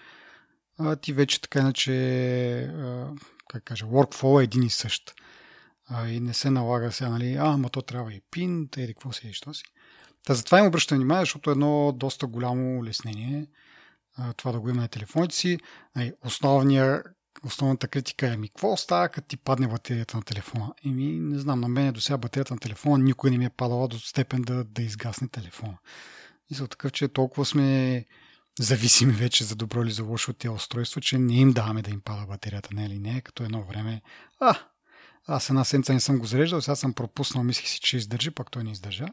а, 0.79 0.97
ти 0.97 1.13
вече 1.13 1.41
така 1.41 1.59
иначе, 1.59 1.93
как 3.49 3.65
кажа, 3.65 3.87
workflow 3.87 4.41
е 4.41 4.45
един 4.45 4.63
и 4.63 4.71
същ 4.71 5.15
а, 5.93 6.09
и 6.09 6.21
не 6.21 6.35
се 6.35 6.51
налага 6.51 6.93
сега, 6.93 7.11
нали, 7.11 7.35
а, 7.35 7.45
ама 7.45 7.69
то 7.69 7.83
трябва 7.83 8.13
и 8.13 8.21
пин, 8.31 8.69
те 8.71 8.87
какво 8.87 9.13
си 9.13 9.29
и 9.29 9.33
що 9.33 9.55
си. 9.55 9.65
Та 10.25 10.35
затова 10.35 10.59
им 10.59 10.67
обръщам 10.67 10.99
внимание, 10.99 11.23
защото 11.23 11.51
е 11.51 11.53
едно 11.53 11.93
доста 11.93 12.27
голямо 12.27 12.79
улеснение 12.79 13.47
а, 14.17 14.33
това 14.33 14.53
да 14.53 14.61
го 14.61 14.69
има 14.69 14.81
на 14.81 14.89
телефоните 14.89 15.35
си. 15.35 15.59
Нали, 15.97 16.13
основния, 16.25 17.03
основната 17.45 17.89
критика 17.89 18.27
е 18.27 18.37
ми, 18.37 18.49
какво 18.49 18.77
става, 18.77 19.09
като 19.09 19.29
ти 19.29 19.37
падне 19.37 19.69
батерията 19.69 20.17
на 20.17 20.23
телефона? 20.23 20.75
Еми, 20.87 21.21
не 21.21 21.39
знам, 21.39 21.61
на 21.61 21.69
мен 21.69 21.93
до 21.93 22.01
сега 22.01 22.19
батерията 22.19 22.55
на 22.55 22.61
телефона 22.61 23.05
никой 23.05 23.31
не 23.31 23.39
ми 23.39 23.45
е 23.45 23.51
падала 23.51 23.89
до 23.89 23.99
степен 23.99 24.43
да, 24.43 24.65
да 24.65 24.83
изгасне 24.83 25.29
телефона. 25.29 25.79
За 26.51 26.69
такъв, 26.69 26.93
че 26.93 27.09
толкова 27.09 27.45
сме 27.45 28.05
зависими 28.61 29.13
вече 29.13 29.45
за 29.45 29.57
добро 29.57 29.83
или 29.83 29.91
за 29.91 30.03
лошо 30.03 30.31
от 30.31 30.39
тези 30.39 30.55
устройства, 30.55 31.01
че 31.01 31.19
не 31.19 31.35
им 31.35 31.53
даваме 31.53 31.83
да 31.83 31.91
им 31.91 32.01
пада 32.01 32.27
батерията, 32.27 32.69
не 32.75 32.87
или 32.87 32.99
не, 32.99 33.21
като 33.21 33.45
едно 33.45 33.63
време, 33.63 34.03
а, 34.41 34.59
аз 35.29 35.51
една 35.51 35.65
седмица 35.65 35.93
не 35.93 36.01
съм 36.01 36.19
го 36.19 36.27
зареждал, 36.27 36.61
сега 36.61 36.75
съм 36.75 36.95
пропуснал, 36.95 37.45
мислих 37.45 37.69
си, 37.69 37.81
че 37.81 37.97
издържи, 37.97 38.31
пак 38.31 38.51
той 38.51 38.65
не 38.65 38.71
издържа. 38.71 39.07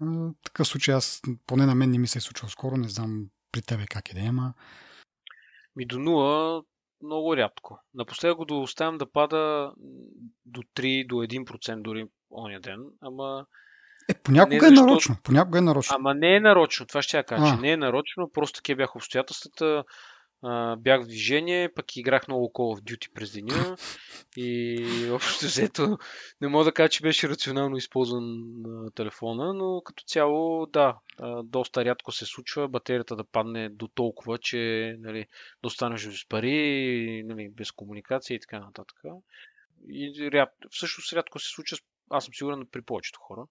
В 0.00 0.32
такъв 0.44 0.68
случай 0.68 0.94
аз, 0.94 1.22
поне 1.46 1.66
на 1.66 1.74
мен 1.74 1.90
не 1.90 1.98
ми 1.98 2.06
се 2.06 2.18
е 2.18 2.20
случило 2.20 2.50
скоро, 2.50 2.76
не 2.76 2.88
знам 2.88 3.26
при 3.52 3.62
тебе 3.62 3.86
как 3.86 4.10
е 4.10 4.14
да 4.14 4.20
има. 4.20 4.54
Ми 5.76 5.86
до 5.86 5.98
нула 5.98 6.62
много 7.02 7.36
рядко. 7.36 7.80
Напоследък 7.94 8.36
го 8.36 8.44
да 8.44 8.54
оставям 8.54 8.98
да 8.98 9.12
пада 9.12 9.72
до 10.46 10.62
3, 10.76 11.06
до 11.06 11.14
1% 11.14 11.82
дори 11.82 12.06
оня 12.30 12.60
ден, 12.60 12.80
ама... 13.00 13.46
Е, 14.08 14.14
понякога 14.14 14.70
не, 14.70 14.80
е 14.80 14.80
нарочно. 14.80 15.16
Понякога 15.22 15.58
е 15.58 15.60
нарочно. 15.60 15.96
Ама 15.96 16.14
не 16.14 16.36
е 16.36 16.40
нарочно, 16.40 16.86
това 16.86 17.02
ще 17.02 17.16
я 17.16 17.24
кажа. 17.24 17.54
А. 17.58 17.60
Не 17.60 17.70
е 17.70 17.76
нарочно, 17.76 18.30
просто 18.32 18.56
такива 18.56 18.76
бяха 18.76 18.92
обстоятелствата. 18.96 19.84
Бях 20.78 21.02
в 21.02 21.06
движение, 21.06 21.74
пък 21.74 21.96
играх 21.96 22.28
много 22.28 22.52
Call 22.54 22.80
of 22.80 22.82
Duty 22.82 23.12
през 23.12 23.32
деня 23.32 23.76
и 24.36 25.10
общо 25.12 25.46
взето 25.46 25.98
не 26.40 26.48
мога 26.48 26.64
да 26.64 26.72
кажа, 26.72 26.88
че 26.88 27.02
беше 27.02 27.28
рационално 27.28 27.76
използван 27.76 28.24
а, 28.66 28.90
телефона, 28.90 29.54
но 29.54 29.82
като 29.84 30.04
цяло 30.04 30.66
да, 30.66 30.98
а, 31.18 31.42
доста 31.42 31.84
рядко 31.84 32.12
се 32.12 32.26
случва 32.26 32.68
батерията 32.68 33.16
да 33.16 33.24
падне 33.24 33.68
до 33.68 33.88
толкова, 33.88 34.38
че 34.38 34.94
нали, 34.98 35.26
да 35.62 35.66
останеш 35.66 36.06
без 36.06 36.28
пари, 36.28 37.22
нали, 37.26 37.48
без 37.48 37.72
комуникация 37.72 38.34
и 38.34 38.40
така 38.40 38.60
нататък. 38.60 38.96
И 39.88 40.30
ряд, 40.32 40.50
всъщност 40.70 41.12
рядко 41.12 41.38
се 41.38 41.48
случва, 41.48 41.78
аз 42.10 42.24
съм 42.24 42.34
сигурен 42.34 42.66
при 42.72 42.82
повечето 42.82 43.20
хора. 43.20 43.46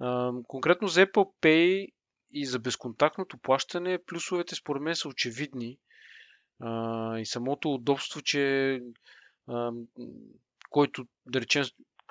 А, 0.00 0.32
конкретно 0.48 0.88
за 0.88 1.06
Apple 1.06 1.28
Pay 1.42 1.88
и 2.30 2.46
за 2.46 2.58
безконтактното 2.58 3.38
плащане, 3.38 3.98
плюсовете 4.06 4.54
според 4.54 4.82
мен 4.82 4.96
са 4.96 5.08
очевидни. 5.08 5.78
А, 6.60 7.18
и 7.18 7.26
самото 7.26 7.74
удобство, 7.74 8.22
че 8.22 8.80
а, 9.48 9.70
който, 10.70 11.06
да 11.26 11.40
речем, 11.40 11.64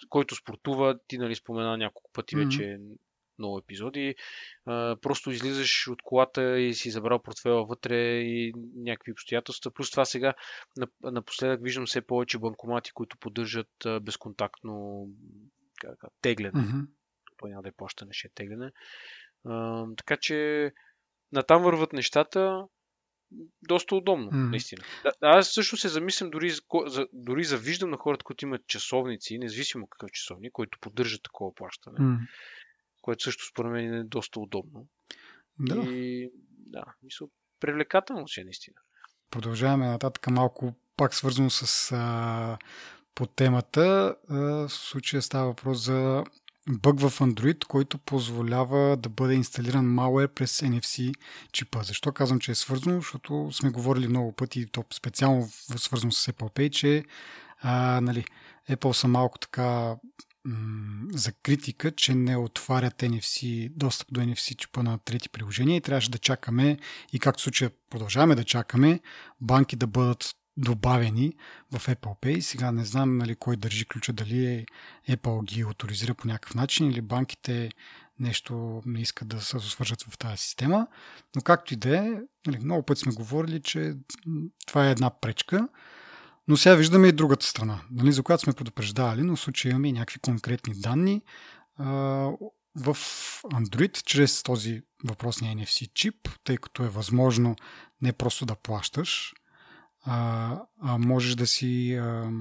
който 0.10 0.36
спортува, 0.36 1.00
ти 1.08 1.18
нали 1.18 1.36
спомена 1.36 1.78
няколко 1.78 2.12
пъти 2.14 2.36
mm-hmm. 2.36 2.46
вече 2.46 2.80
много 3.40 3.58
епизоди, 3.58 4.16
а, 4.66 4.98
просто 5.02 5.32
излизаш 5.32 5.88
от 5.88 6.02
колата 6.02 6.60
и 6.60 6.74
си 6.74 6.92
забрал 6.92 7.22
портфела 7.22 7.66
вътре 7.66 7.98
и 8.18 8.54
някакви 8.76 9.12
обстоятелства. 9.12 9.72
Плюс 9.72 9.92
това 9.92 10.06
сега 10.06 10.34
напоследък 11.04 11.64
виждам 11.64 11.86
все 11.86 12.02
повече 12.02 12.38
банкомати, 12.38 12.92
които 12.92 13.18
поддържат 13.18 13.72
безконтактно 14.02 15.08
как, 15.80 16.00
тегляне. 16.22 16.62
Mm-hmm. 16.62 16.88
То 17.38 17.48
няма 17.48 17.62
да 17.62 17.70
е 17.70 17.72
плащане, 17.72 18.14
ще 18.14 18.28
е 18.28 18.32
тегляне. 18.36 18.72
А, 19.46 19.86
така 19.98 20.18
че 20.18 20.72
натам 21.32 21.64
върват 21.64 21.94
нещата 21.94 22.68
доста 23.62 23.96
удобно, 23.96 24.32
mm. 24.32 24.50
наистина. 24.50 24.84
Да, 25.04 25.12
аз 25.22 25.54
също 25.54 25.78
се 25.78 25.90
замислям, 25.90 26.30
дори, 26.30 26.52
за, 26.86 27.08
дори 27.14 27.44
завиждам 27.44 27.90
на 27.90 27.98
хората, 27.98 28.24
които 28.24 28.46
имат 28.46 28.68
часовници, 28.68 29.38
независимо 29.38 29.88
какъв 29.88 30.12
часовник, 30.12 30.52
който 30.52 30.80
поддържа 30.82 31.22
такова 31.22 31.56
плащане, 31.56 31.98
mm. 31.98 32.18
което 33.02 33.24
също 33.24 33.46
според 33.46 33.72
мен 33.72 33.94
е 33.94 34.04
доста 34.04 34.40
удобно. 34.40 34.88
Да. 35.60 35.76
И 35.76 36.32
да, 36.50 36.84
мисля, 37.04 37.28
привлекателно 37.60 38.28
си 38.28 38.42
е 38.42 38.44
наистина. 38.44 38.76
Продължаваме 39.32 39.88
нататък 39.88 40.28
малко 40.32 40.74
пак 40.98 41.14
свързано 41.14 41.50
с 41.50 41.92
а, 41.92 42.58
по 43.16 43.26
темата. 43.26 44.16
А, 44.30 44.36
в 44.36 44.70
случая 44.70 45.22
става 45.22 45.46
въпрос 45.46 45.86
за 45.86 46.24
бъг 46.70 47.00
в 47.00 47.20
Android, 47.20 47.66
който 47.66 47.98
позволява 47.98 48.98
да 48.98 49.10
бъде 49.10 49.34
инсталиран 49.34 49.86
malware 49.86 50.28
през 50.28 50.62
NFC 50.62 51.14
чипа. 51.52 51.84
Защо 51.84 52.12
казвам, 52.12 52.40
че 52.40 52.52
е 52.52 52.56
свързано? 52.56 52.96
Защото 52.96 53.50
сме 53.52 53.70
говорили 53.70 54.08
много 54.08 54.32
пъти, 54.32 54.66
то 54.72 54.84
специално 54.94 55.50
свързано 55.76 56.12
с 56.12 56.32
Apple 56.32 56.56
Pay, 56.56 56.70
че 56.70 57.04
а, 57.62 58.02
нали, 58.02 58.26
Apple 58.70 58.92
са 58.92 59.08
малко 59.08 59.40
така 59.40 59.96
м- 60.46 61.08
за 61.14 61.32
критика, 61.32 61.92
че 61.92 62.16
не 62.16 62.38
отварят 62.38 63.02
NFC, 63.02 63.70
достъп 63.70 64.08
до 64.12 64.22
NFC 64.22 64.56
чипа 64.56 64.84
на 64.84 64.98
трети 64.98 65.30
приложения 65.30 65.78
и 65.78 65.82
трябваше 65.82 66.12
да 66.12 66.18
чакаме 66.18 66.78
и 67.14 67.20
както 67.20 67.44
случая 67.44 67.72
продължаваме 67.90 68.36
да 68.36 68.44
чакаме 68.44 69.00
банки 69.42 69.76
да 69.76 69.88
бъдат 69.88 70.36
добавени 70.58 71.34
в 71.72 71.88
Apple 71.88 72.22
Pay. 72.22 72.40
Сега 72.40 72.72
не 72.72 72.86
знам 72.86 73.18
нали, 73.18 73.36
кой 73.36 73.58
държи 73.58 73.86
ключа, 73.86 74.14
дали 74.14 74.46
е 74.46 74.66
Apple 75.10 75.44
ги 75.44 75.62
авторизира 75.62 76.14
по 76.14 76.28
някакъв 76.28 76.56
начин 76.56 76.92
или 76.92 77.02
банките 77.02 77.72
нещо 78.20 78.82
не 78.86 79.02
искат 79.02 79.28
да 79.28 79.42
се 79.42 79.60
свържат 79.60 80.04
в 80.04 80.18
тази 80.18 80.38
система. 80.38 80.88
Но 81.36 81.42
както 81.42 81.74
и 81.74 81.78
да 81.78 81.98
е, 81.98 82.12
нали, 82.48 82.60
много 82.60 82.84
пъти 82.84 83.02
сме 83.02 83.12
говорили, 83.12 83.62
че 83.62 83.96
това 84.68 84.88
е 84.88 84.92
една 84.92 85.10
пречка. 85.10 85.68
Но 86.48 86.58
сега 86.58 86.76
виждаме 86.76 87.08
и 87.08 87.12
другата 87.12 87.46
страна, 87.46 87.82
нали, 87.92 88.12
за 88.12 88.24
която 88.24 88.44
сме 88.44 88.54
предупреждавали, 88.54 89.22
но 89.22 89.36
в 89.36 89.40
случая 89.40 89.70
имаме 89.70 89.88
и 89.88 89.94
някакви 89.94 90.20
конкретни 90.20 90.74
данни. 90.74 91.22
В 92.76 92.98
Android, 93.44 94.04
чрез 94.04 94.44
този 94.44 94.82
въпросния 95.04 95.56
NFC 95.56 95.94
чип, 95.94 96.16
тъй 96.44 96.58
като 96.58 96.84
е 96.84 96.90
възможно 96.90 97.56
не 98.02 98.14
просто 98.14 98.46
да 98.46 98.56
плащаш, 98.56 99.34
а, 100.06 100.60
а 100.82 100.98
можеш 100.98 101.36
да 101.36 101.48
си 101.48 101.96
а, 101.96 102.32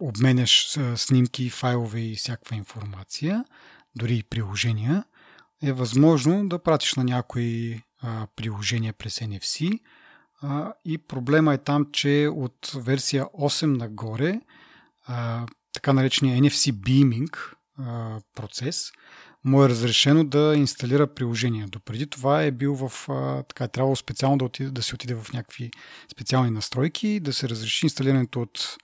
обменяш 0.00 0.78
снимки, 0.96 1.50
файлове 1.50 2.00
и 2.00 2.16
всякаква 2.16 2.56
информация, 2.56 3.44
дори 3.96 4.16
и 4.16 4.22
приложения, 4.22 5.04
е 5.62 5.72
възможно 5.72 6.48
да 6.48 6.62
пратиш 6.62 6.94
на 6.94 7.04
някои 7.04 7.82
а, 8.02 8.26
приложения 8.36 8.92
през 8.92 9.18
NFC. 9.18 9.80
А, 10.42 10.72
и 10.84 10.98
проблема 10.98 11.54
е 11.54 11.58
там, 11.58 11.86
че 11.92 12.28
от 12.32 12.72
версия 12.76 13.24
8 13.24 13.66
нагоре, 13.66 14.40
а, 15.06 15.46
така 15.72 15.92
наречения 15.92 16.42
NFC 16.42 16.72
Beaming 16.72 17.36
а, 17.78 18.20
процес, 18.34 18.92
му 19.48 19.64
е 19.64 19.68
разрешено 19.68 20.24
да 20.24 20.54
инсталира 20.56 21.06
приложение. 21.06 21.66
Допреди 21.68 22.06
това 22.06 22.42
е 22.42 22.50
бил 22.50 22.74
в... 22.74 22.92
така 23.48 23.64
е 23.64 23.68
трябвало 23.68 23.96
специално 23.96 24.38
да, 24.38 24.44
отиде, 24.44 24.70
да 24.70 24.82
се 24.82 24.94
отиде 24.94 25.14
в 25.14 25.32
някакви 25.32 25.70
специални 26.12 26.50
настройки, 26.50 27.20
да 27.20 27.32
се 27.32 27.48
разреши 27.48 27.86
инсталирането 27.86 28.40
от 28.40 28.76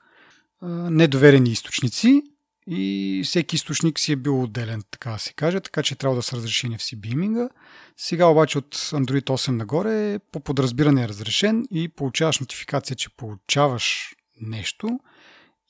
а, 0.60 0.66
недоверени 0.68 1.50
източници 1.50 2.22
и 2.66 3.22
всеки 3.24 3.56
източник 3.56 3.98
си 3.98 4.12
е 4.12 4.16
бил 4.16 4.42
отделен, 4.42 4.82
така 4.90 5.10
да 5.10 5.18
се 5.18 5.32
каже, 5.32 5.60
така 5.60 5.82
че 5.82 5.94
трябва 5.94 6.16
да 6.16 6.22
се 6.22 6.36
разреши 6.36 6.66
NFC 6.66 6.96
beaming 6.96 7.48
Сега 7.96 8.26
обаче 8.26 8.58
от 8.58 8.74
Android 8.74 9.24
8 9.24 9.50
нагоре 9.50 10.18
по 10.32 10.40
подразбиране 10.40 11.04
е 11.04 11.08
разрешен 11.08 11.66
и 11.70 11.88
получаваш 11.88 12.40
нотификация, 12.40 12.96
че 12.96 13.16
получаваш 13.16 14.14
нещо 14.40 15.00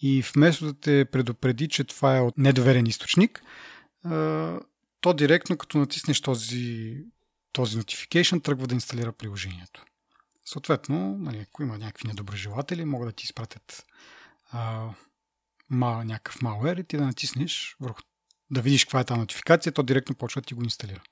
и 0.00 0.24
вместо 0.34 0.64
да 0.64 0.74
те 0.74 1.04
предупреди, 1.04 1.68
че 1.68 1.84
това 1.84 2.16
е 2.16 2.20
от 2.20 2.38
недоверен 2.38 2.86
източник, 2.86 3.42
то 5.04 5.12
директно 5.12 5.56
като 5.56 5.78
натиснеш 5.78 6.20
този, 6.20 6.96
този 7.52 7.78
notification, 7.78 8.44
тръгва 8.44 8.66
да 8.66 8.74
инсталира 8.74 9.12
приложението. 9.12 9.84
Съответно, 10.44 11.16
нали, 11.18 11.38
ако 11.38 11.62
има 11.62 11.78
някакви 11.78 12.08
недоброжелатели, 12.08 12.84
могат 12.84 13.08
да 13.08 13.12
ти 13.12 13.24
изпратят 13.24 13.86
а, 14.50 14.88
ма, 15.70 16.04
някакъв 16.04 16.40
malware 16.40 16.80
и 16.80 16.84
ти 16.84 16.96
да 16.96 17.04
натиснеш 17.04 17.76
върху 17.80 18.00
да 18.50 18.62
видиш 18.62 18.84
каква 18.84 19.00
е 19.00 19.04
тази 19.04 19.20
нотификация, 19.20 19.72
то 19.72 19.82
директно 19.82 20.14
почва 20.14 20.40
да 20.40 20.46
ти 20.46 20.54
го 20.54 20.64
инсталира. 20.64 21.02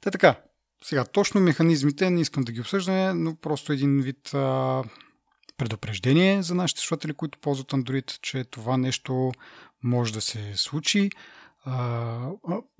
Та 0.00 0.10
така, 0.10 0.40
сега 0.84 1.04
точно 1.04 1.40
механизмите 1.40 2.10
не 2.10 2.20
искам 2.20 2.42
да 2.42 2.52
ги 2.52 2.60
обсъждаме, 2.60 3.14
но 3.14 3.36
просто 3.36 3.72
един 3.72 4.00
вид 4.00 4.34
а, 4.34 4.82
предупреждение 5.56 6.42
за 6.42 6.54
нашите 6.54 6.80
слушатели, 6.80 7.14
които 7.14 7.38
ползват 7.38 7.72
Android, 7.72 8.20
че 8.20 8.44
това 8.44 8.76
нещо 8.76 9.32
може 9.82 10.12
да 10.12 10.20
се 10.20 10.56
случи. 10.56 11.10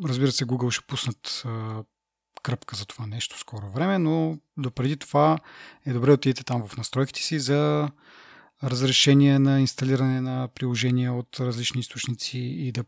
Разбира 0.05 0.33
се, 0.33 0.47
Google 0.47 0.71
ще 0.71 0.87
пуснат 0.87 1.43
а, 1.45 1.85
кръпка 2.43 2.77
за 2.77 2.87
това 2.87 3.07
нещо 3.07 3.39
скоро 3.39 3.71
време, 3.71 3.99
но 3.99 4.39
допреди 4.57 4.97
това 4.97 5.39
е 5.87 5.93
добре 5.93 6.07
да 6.07 6.15
отидете 6.15 6.45
там 6.45 6.69
в 6.69 6.77
настройките 6.77 7.23
си 7.23 7.39
за 7.39 7.91
разрешение 8.65 9.39
на 9.39 9.61
инсталиране 9.61 10.21
на 10.21 10.49
приложения 10.55 11.13
от 11.13 11.41
различни 11.41 11.81
източници 11.81 12.39
и 12.39 12.73
да 12.73 12.85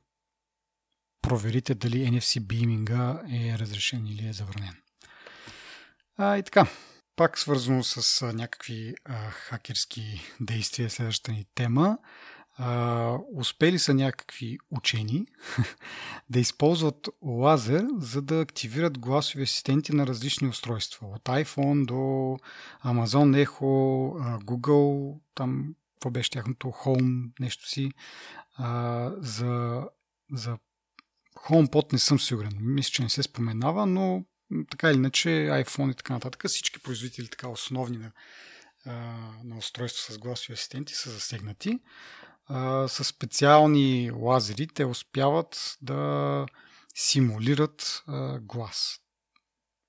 проверите 1.22 1.74
дали 1.74 2.10
NFC 2.10 2.40
beaming 2.40 3.20
е 3.54 3.58
разрешен 3.58 4.06
или 4.06 4.28
е 4.28 4.32
забранен. 4.32 4.76
А, 6.16 6.38
и 6.38 6.42
така, 6.42 6.66
пак 7.16 7.38
свързано 7.38 7.84
с 7.84 8.26
някакви 8.32 8.94
а, 9.04 9.30
хакерски 9.30 10.20
действия, 10.40 10.90
следващата 10.90 11.32
ни 11.32 11.46
тема 11.54 11.98
а, 12.58 13.18
успели 13.34 13.78
са 13.78 13.94
някакви 13.94 14.58
учени 14.70 15.26
да 16.30 16.40
използват 16.40 17.08
лазер, 17.22 17.86
за 17.98 18.22
да 18.22 18.40
активират 18.40 18.98
гласови 18.98 19.42
асистенти 19.42 19.94
на 19.94 20.06
различни 20.06 20.48
устройства. 20.48 21.06
От 21.06 21.25
iPhone 21.25 21.86
до 21.86 21.94
Amazon 22.84 23.46
Echo, 23.46 23.64
Google, 24.44 25.18
там 25.34 25.75
какво 25.94 26.10
беше 26.10 26.30
тяхното 26.30 26.66
Home, 26.66 27.30
нещо 27.40 27.68
си. 27.68 27.92
А, 28.54 29.10
за, 29.20 29.82
за 30.32 30.58
HomePod 31.36 31.92
не 31.92 31.98
съм 31.98 32.20
сигурен. 32.20 32.56
Мисля, 32.60 32.90
че 32.90 33.02
не 33.02 33.08
се 33.08 33.22
споменава, 33.22 33.86
но 33.86 34.25
така 34.70 34.90
или 34.90 34.96
иначе 34.96 35.28
iPhone 35.28 35.92
и 35.92 35.94
така 35.94 36.12
нататък, 36.12 36.44
всички 36.48 36.78
производители 36.78 37.28
така 37.28 37.48
основни 37.48 37.98
на, 37.98 38.12
на 39.44 39.56
устройства 39.58 40.14
с 40.14 40.18
гласови 40.18 40.52
асистенти 40.52 40.94
са 40.94 41.10
засегнати 41.10 41.78
а, 42.46 42.88
с 42.88 43.04
специални 43.04 44.10
лазери 44.14 44.66
те 44.66 44.84
успяват 44.84 45.78
да 45.82 46.46
симулират 46.94 48.04
а, 48.06 48.38
глас, 48.38 49.00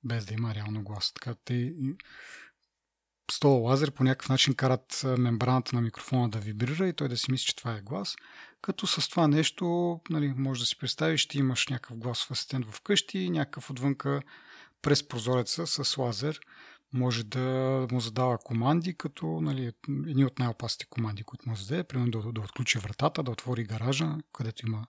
без 0.04 0.26
да 0.26 0.34
има 0.34 0.56
реално 0.56 0.84
глас. 0.84 1.14
Така 1.14 1.36
те 1.46 1.74
с 3.32 3.40
този 3.40 3.62
лазер 3.62 3.92
по 3.92 4.04
някакъв 4.04 4.30
начин 4.30 4.56
карат 4.56 5.02
мембраната 5.18 5.76
на 5.76 5.82
микрофона 5.82 6.30
да 6.30 6.40
вибрира 6.40 6.88
и 6.88 6.94
той 6.94 7.08
да 7.08 7.18
си 7.18 7.32
мисли, 7.32 7.46
че 7.46 7.56
това 7.56 7.74
е 7.76 7.82
глас. 7.82 8.16
Като 8.62 8.88
с 8.88 9.10
това 9.10 9.28
нещо, 9.28 10.00
нали, 10.10 10.34
може 10.38 10.60
да 10.60 10.66
си 10.66 10.78
представиш, 10.78 11.22
ще 11.22 11.38
имаш 11.38 11.68
някакъв 11.68 11.98
гласов 11.98 12.32
асистент 12.32 12.66
вкъщи, 12.72 13.30
някакъв 13.30 13.70
отвънка 13.70 14.22
през 14.82 15.08
прозореца 15.08 15.68
с 15.68 15.98
лазер 15.98 16.40
може 16.94 17.24
да 17.24 17.88
му 17.92 18.00
задава 18.00 18.38
команди, 18.38 18.98
като 18.98 19.42
нали, 19.42 19.72
едни 19.90 20.26
от 20.26 20.40
най-опасните 20.40 20.86
команди, 20.86 21.24
които 21.24 21.50
му 21.50 21.56
зададе, 21.56 21.84
примерно 21.84 22.12
да, 22.12 22.32
да 22.32 22.42
отключи 22.42 22.80
вратата, 22.80 23.24
да 23.24 23.32
отвори 23.32 23.64
гаража, 23.64 24.18
където 24.34 24.68
има 24.68 24.88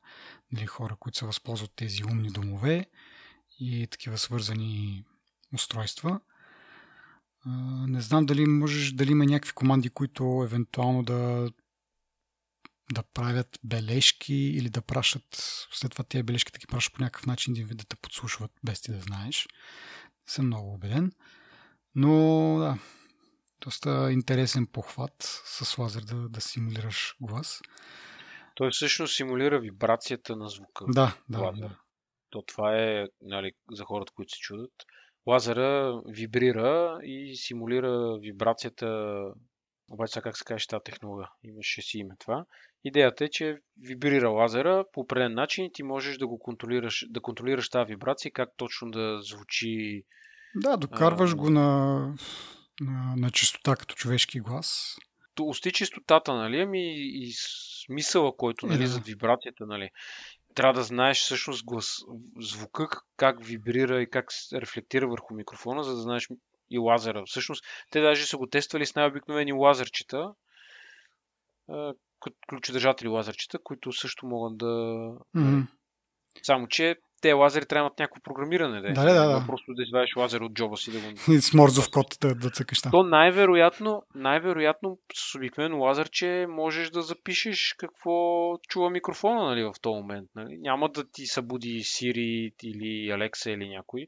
нали, 0.53 0.67
хора, 0.67 0.97
които 1.01 1.19
се 1.19 1.27
възползват 1.27 1.73
тези 1.77 2.05
умни 2.05 2.31
домове 2.31 2.87
и 3.61 3.87
такива 3.91 4.19
свързани 4.19 5.05
устройства. 5.55 6.21
Не 7.87 8.01
знам 8.01 8.27
дали 8.27 8.47
можеш, 8.47 8.93
дали 8.93 9.11
има 9.11 9.25
някакви 9.25 9.53
команди, 9.53 9.91
които 9.91 10.43
евентуално 10.45 11.03
да 11.03 11.51
да 12.93 13.03
правят 13.03 13.59
бележки 13.65 14.35
или 14.35 14.71
да 14.71 14.83
пращат, 14.83 15.25
след 15.73 15.93
това 15.93 16.05
тези 16.05 16.23
бележки 16.23 16.53
да 16.53 16.59
ги 16.59 16.67
пращат 16.67 16.95
по 16.95 17.03
някакъв 17.03 17.27
начин 17.27 17.55
да 17.55 17.85
те 17.85 17.97
подслушват, 17.97 18.51
без 18.65 18.81
ти 18.81 18.93
да 18.93 19.01
знаеш. 19.01 19.49
Съм 20.27 20.47
много 20.47 20.75
убеден. 20.75 21.13
Но 22.01 22.15
да, 22.59 22.79
доста 23.61 24.13
интересен 24.13 24.67
похват 24.67 25.15
с 25.45 25.79
лазер 25.79 26.01
да, 26.01 26.29
да 26.29 26.41
симулираш 26.41 27.17
глас. 27.21 27.63
Той 28.55 28.71
всъщност 28.71 29.17
симулира 29.17 29.61
вибрацията 29.61 30.37
на 30.37 30.49
звука. 30.49 30.85
Да, 30.89 31.17
да, 31.29 31.53
да. 31.53 31.71
То 32.31 32.43
това 32.43 32.77
е, 32.77 33.07
нали, 33.23 33.53
за 33.71 33.85
хората, 33.85 34.13
които 34.17 34.33
се 34.33 34.41
чудат. 34.41 34.73
Лазера 35.27 36.01
вибрира 36.07 36.99
и 37.03 37.37
симулира 37.37 38.19
вибрацията 38.19 39.19
обаче 39.91 40.13
сега 40.13 40.23
как 40.23 40.37
се 40.37 40.45
каже 40.45 40.67
тази 40.67 40.85
технология? 40.85 41.31
Имаше 41.43 41.83
си 41.83 41.99
име 41.99 42.15
това. 42.19 42.45
Идеята 42.85 43.25
е, 43.25 43.29
че 43.29 43.59
вибрира 43.81 44.31
лазера 44.31 44.85
по 44.93 45.01
определен 45.01 45.35
начин 45.35 45.65
и 45.65 45.73
ти 45.73 45.83
можеш 45.83 46.19
да 46.19 46.27
го 46.27 46.39
контролираш, 46.39 47.07
да 47.09 47.21
контролираш 47.21 47.69
тази 47.69 47.89
вибрация, 47.89 48.33
как 48.33 48.49
точно 48.57 48.91
да 48.91 49.19
звучи. 49.23 50.03
Да, 50.55 50.77
докарваш 50.77 51.33
а, 51.33 51.35
го 51.35 51.51
на, 51.51 51.97
на, 52.81 53.15
на 53.17 53.31
чистота 53.31 53.77
като 53.77 53.95
човешки 53.95 54.41
глас. 54.41 54.97
То 55.35 55.45
усти 55.45 55.73
чистотата, 55.73 56.35
нали, 56.35 56.61
ами 56.61 56.95
и 56.97 57.33
смисъла, 57.87 58.37
който 58.37 58.67
нали, 58.67 58.79
да. 58.79 58.87
за 58.87 59.01
вибрацията, 59.01 59.67
нали. 59.67 59.91
Трябва 60.55 60.73
да 60.73 60.83
знаеш 60.83 61.21
всъщност 61.21 61.65
глас, 61.65 61.97
звука, 62.41 62.89
как 63.17 63.45
вибрира 63.45 64.03
и 64.03 64.11
как 64.11 64.33
се 64.33 64.61
рефлектира 64.61 65.09
върху 65.09 65.35
микрофона, 65.35 65.85
за 65.85 65.91
да 65.95 66.01
знаеш 66.01 66.29
и 66.71 66.79
лазера. 66.79 67.23
Всъщност, 67.27 67.65
те 67.91 68.01
даже 68.01 68.27
са 68.27 68.37
го 68.37 68.47
тествали 68.47 68.87
с 68.87 68.95
най-обикновени 68.95 69.53
лазерчета, 69.53 70.33
ключодържатели 72.49 73.09
лазерчета, 73.09 73.59
които 73.59 73.93
също 73.93 74.27
могат 74.27 74.59
да... 74.59 74.67
Mm-hmm. 75.37 75.67
Само, 76.43 76.69
че 76.69 76.97
те 77.21 77.33
лазери 77.33 77.67
трябва 77.67 77.81
да 77.81 77.87
имат 77.87 77.99
някакво 77.99 78.23
програмиране. 78.23 78.81
Да, 78.81 79.05
да, 79.05 79.15
да, 79.15 79.27
да. 79.27 79.47
Просто 79.47 79.75
да 79.75 79.83
извадиш 79.83 80.17
лазер 80.17 80.41
от 80.41 80.53
джоба 80.53 80.77
си 80.77 80.93
да 80.93 80.99
го... 80.99 81.07
И 81.33 81.41
с 81.41 81.55
морзов 81.55 81.91
код 81.91 82.07
да, 82.21 82.35
да 82.35 82.51
цъкаш 82.51 82.81
там. 82.81 82.93
То 82.93 83.03
най-вероятно, 83.03 84.03
най-вероятно 84.15 84.99
с 85.15 85.35
обикновено 85.35 85.79
лазерче 85.79 86.47
можеш 86.49 86.91
да 86.91 87.03
запишеш 87.03 87.75
какво 87.79 88.11
чува 88.69 88.91
микрофона 88.91 89.45
нали, 89.45 89.63
в 89.63 89.75
този 89.83 89.97
момент. 89.97 90.31
Нали. 90.37 90.59
Няма 90.59 90.89
да 90.89 91.05
ти 91.11 91.27
събуди 91.27 91.81
Siri 91.81 92.53
или 92.65 93.13
Alexa 93.13 93.51
или 93.51 93.69
някой. 93.69 94.07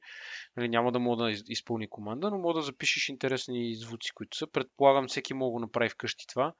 Нали, 0.57 0.69
няма 0.69 0.93
да 0.93 0.99
мога 0.99 1.25
да 1.25 1.31
изпълни 1.49 1.88
команда, 1.88 2.31
но 2.31 2.38
мога 2.38 2.55
да 2.55 2.62
запишеш 2.62 3.09
интересни 3.09 3.75
звуци, 3.75 4.11
които 4.14 4.37
са. 4.37 4.47
Предполагам, 4.47 5.09
всеки 5.09 5.35
мога 5.35 5.59
да 5.59 5.61
направи 5.61 5.88
вкъщи 5.88 6.26
това 6.26 6.52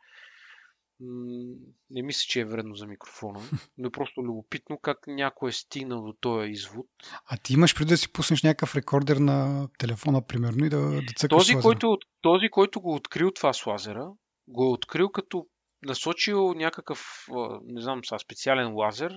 не 1.91 2.03
мисля, 2.03 2.27
че 2.29 2.41
е 2.41 2.45
вредно 2.45 2.75
за 2.75 2.87
микрофона, 2.87 3.41
но 3.79 3.89
е 3.89 3.91
просто 3.91 4.23
любопитно 4.23 4.79
как 4.79 4.99
някой 5.07 5.49
е 5.49 5.53
стигнал 5.53 6.03
до 6.03 6.13
този 6.21 6.51
извод. 6.51 6.87
А 7.27 7.37
ти 7.37 7.53
имаш 7.53 7.75
преди 7.75 7.89
да 7.89 7.97
си 7.97 8.13
пуснеш 8.13 8.43
някакъв 8.43 8.77
рекордер 8.77 9.17
на 9.17 9.69
телефона, 9.79 10.27
примерно, 10.27 10.65
и 10.65 10.69
да, 10.69 10.91
да 10.91 11.13
цъкаш 11.17 11.29
този, 11.29 11.55
който, 11.55 11.99
този, 12.21 12.49
който 12.49 12.81
го 12.81 12.95
открил 12.95 13.31
това 13.31 13.53
с 13.53 13.67
лазера, 13.67 14.13
го 14.49 14.65
е 14.65 14.69
открил 14.69 15.09
като 15.09 15.47
насочил 15.83 16.55
някакъв, 16.55 17.27
не 17.65 17.81
знам 17.81 18.01
сега, 18.05 18.19
специален 18.19 18.75
лазер 18.75 19.13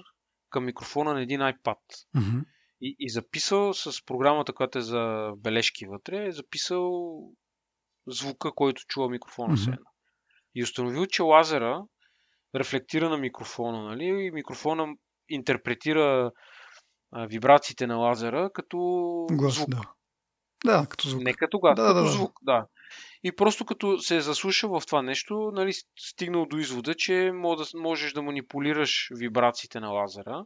към 0.50 0.66
микрофона 0.66 1.14
на 1.14 1.22
един 1.22 1.40
iPad. 1.40 1.80
Mm-hmm. 2.16 2.44
И, 2.82 2.96
и 3.00 3.10
записал 3.10 3.74
с 3.74 4.06
програмата, 4.06 4.54
която 4.54 4.78
е 4.78 4.82
за 4.82 5.32
бележки 5.38 5.86
вътре, 5.86 6.28
е 6.28 6.32
записал 6.32 7.20
звука, 8.08 8.52
който 8.56 8.82
чува 8.88 9.10
микрофона 9.10 9.58
mm-hmm. 9.58 9.78
И 10.56 10.64
установил, 10.64 11.06
че 11.06 11.22
лазера 11.22 11.84
рефлектира 12.56 13.10
на 13.10 13.18
микрофона, 13.18 13.84
нали? 13.84 14.06
И 14.06 14.32
микрофона 14.32 14.96
интерпретира 15.30 16.32
а, 17.12 17.26
вибрациите 17.26 17.88
на 17.88 17.96
лазера 17.96 18.50
като 18.54 18.78
Глас, 19.32 19.56
звук. 19.56 19.70
Да. 19.70 19.82
да, 20.66 20.88
като 20.90 21.10
звук. 21.10 21.24
Не 21.24 21.34
като 21.34 21.60
газ, 21.60 21.76
да, 21.76 21.88
като 21.88 22.04
да, 22.04 22.10
звук, 22.10 22.40
да. 22.42 22.68
И 23.24 23.32
просто 23.32 23.66
като 23.66 24.00
се 24.00 24.18
е 24.18 24.22
заслушал 24.22 24.80
в 24.80 24.86
това 24.86 25.02
нещо, 25.02 25.52
нали, 25.54 25.74
стигнал 26.00 26.46
до 26.46 26.58
извода, 26.58 26.96
че 26.96 27.32
можеш 27.76 28.14
да 28.14 28.22
манипулираш 28.22 29.10
вибрациите 29.12 29.80
на 29.80 29.90
лазера, 29.90 30.46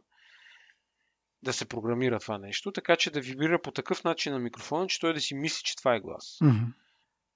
да 1.42 1.52
се 1.52 1.68
програмира 1.68 2.20
това 2.20 2.38
нещо, 2.38 2.72
така 2.72 2.96
че 2.96 3.10
да 3.10 3.20
вибрира 3.20 3.62
по 3.62 3.70
такъв 3.70 4.04
начин 4.04 4.32
на 4.32 4.38
микрофона, 4.38 4.86
че 4.86 5.00
той 5.00 5.14
да 5.14 5.20
си 5.20 5.34
мисли, 5.34 5.62
че 5.64 5.76
това 5.76 5.94
е 5.94 6.00
глас. 6.00 6.38
Mm-hmm. 6.42 6.72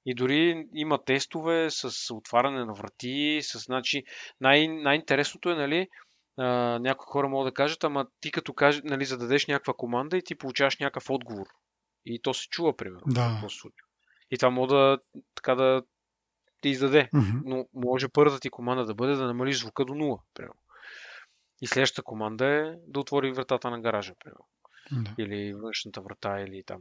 И 0.07 0.15
дори 0.15 0.67
има 0.75 1.05
тестове 1.05 1.71
с 1.71 2.15
отваряне 2.15 2.65
на 2.65 2.75
врати, 2.75 3.41
с, 3.43 3.59
значи, 3.59 4.03
най- 4.41 4.69
най-интересното 4.69 5.51
е, 5.51 5.55
нали, 5.55 5.89
а, 6.37 6.45
някои 6.79 7.05
хора 7.09 7.29
могат 7.29 7.51
да 7.51 7.55
кажат, 7.55 7.85
ама 7.85 8.07
ти 8.21 8.31
като 8.31 8.55
каже, 8.55 8.81
нали, 8.85 9.05
зададеш 9.05 9.47
някаква 9.47 9.75
команда 9.75 10.17
и 10.17 10.23
ти 10.25 10.35
получаваш 10.35 10.79
някакъв 10.79 11.11
отговор. 11.11 11.47
И 12.07 12.23
то 12.23 12.35
се 12.35 12.49
чува, 12.49 12.77
примерно. 12.77 13.07
Да. 13.07 13.41
И 14.31 14.39
това 14.39 14.51
може 14.51 14.69
да, 14.69 14.99
така 15.35 15.55
да 15.55 15.83
ти 16.61 16.69
издаде. 16.69 17.09
Mm-hmm. 17.15 17.41
Но 17.45 17.67
може 17.75 18.09
първата 18.09 18.41
ти 18.41 18.51
команда 18.51 18.85
да 18.85 18.95
бъде 18.95 19.15
да 19.15 19.27
намалиш 19.27 19.61
звука 19.61 19.85
до 19.85 19.93
0, 19.93 20.21
примерно. 20.35 20.61
И 21.63 21.67
следващата 21.67 22.03
команда 22.03 22.47
е 22.47 22.75
да 22.87 23.01
отвори 23.01 23.33
вратата 23.33 23.71
на 23.71 23.81
гаража, 23.81 24.15
примерно. 24.25 24.47
Да. 24.93 25.15
Или 25.19 25.55
външната 25.55 26.01
врата, 26.01 26.41
или 26.41 26.63
там 26.67 26.81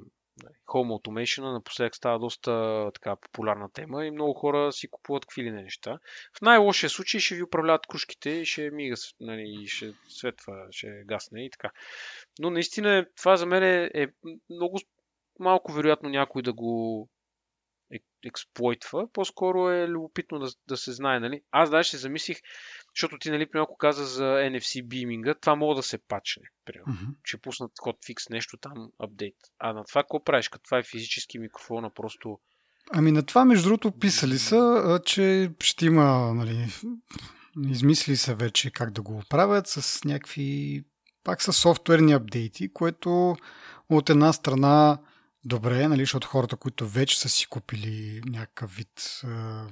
Home 0.67 1.00
Automation 1.00 1.54
напоследък 1.54 1.96
става 1.96 2.20
доста 2.20 2.91
така 2.94 3.15
популярна 3.15 3.70
тема 3.74 4.06
и 4.06 4.12
много 4.12 4.34
хора 4.34 4.72
си 4.72 4.88
купуват 4.88 5.26
какви 5.26 5.44
ли 5.44 5.52
не 5.52 5.63
неща. 5.63 6.00
В 6.38 6.41
най-лошия 6.41 6.89
случай 6.89 7.20
ще 7.20 7.36
ви 7.36 7.44
управляват 7.44 7.88
кружките 7.88 8.30
и 8.30 8.46
ще 8.46 8.72
мига, 8.72 8.96
нали, 9.20 9.67
ще 9.67 9.94
светва, 10.10 10.67
ще 10.72 11.04
гасне 11.06 11.46
и 11.46 11.50
така. 11.50 11.72
Но 12.39 12.50
наистина 12.50 13.06
това 13.17 13.38
за 13.38 13.46
мен 13.46 13.63
е, 13.63 13.91
е 13.94 14.08
много 14.50 14.80
малко 15.39 15.72
вероятно 15.72 16.10
някой 16.10 16.41
да 16.41 16.54
го 16.54 17.10
експлойтва, 18.26 19.08
по-скоро 19.13 19.70
е 19.70 19.88
любопитно 19.88 20.39
да, 20.39 20.50
да 20.67 20.78
се 20.78 20.91
знае, 20.91 21.20
нали? 21.20 21.41
Аз 21.52 21.70
даже 21.70 21.89
се 21.89 21.98
замислих, 21.98 22.38
защото 22.95 23.17
ти, 23.19 23.32
нали, 23.32 23.47
малко 23.54 23.77
каза 23.77 24.06
за 24.06 24.23
NFC 24.23 24.88
биминга, 24.88 25.34
това 25.34 25.56
мога 25.56 25.75
да 25.75 25.84
се 25.84 25.97
пачне, 25.97 26.43
примерно. 26.65 26.93
Mm-hmm. 26.93 27.15
Ще 27.23 27.38
пуснат 27.38 27.71
фикс 28.06 28.30
нещо 28.30 28.58
там, 28.58 28.91
апдейт. 28.99 29.36
А 29.60 29.73
на 29.73 29.84
това 29.84 30.04
какво 30.04 30.23
правиш, 30.23 30.49
като 30.49 30.63
това 30.63 30.77
е 30.77 30.84
физически 30.84 31.39
микрофона, 31.39 31.89
просто... 31.89 32.39
Ами 32.93 33.12
на 33.12 33.23
това, 33.23 33.45
между 33.45 33.69
другото, 33.69 33.91
писали 33.91 34.38
са, 34.38 34.99
че 35.06 35.51
ще 35.60 35.86
има, 35.86 36.34
нали, 36.34 36.67
измисли 37.69 38.17
са 38.17 38.36
вече 38.36 38.71
как 38.71 38.91
да 38.91 39.01
го 39.01 39.17
оправят 39.17 39.67
с 39.67 40.04
някакви, 40.04 40.84
пак 41.23 41.41
с 41.41 41.54
софтуерни 41.54 42.13
апдейти, 42.13 42.73
което 42.73 43.36
от 43.89 44.10
една 44.10 44.34
страна 44.34 44.97
добре, 45.45 45.88
нали, 45.88 46.01
защото 46.01 46.27
хората, 46.27 46.56
които 46.56 46.88
вече 46.88 47.19
са 47.19 47.30
си 47.30 47.47
купили 47.47 48.21
някакъв 48.25 48.75
вид 48.75 49.21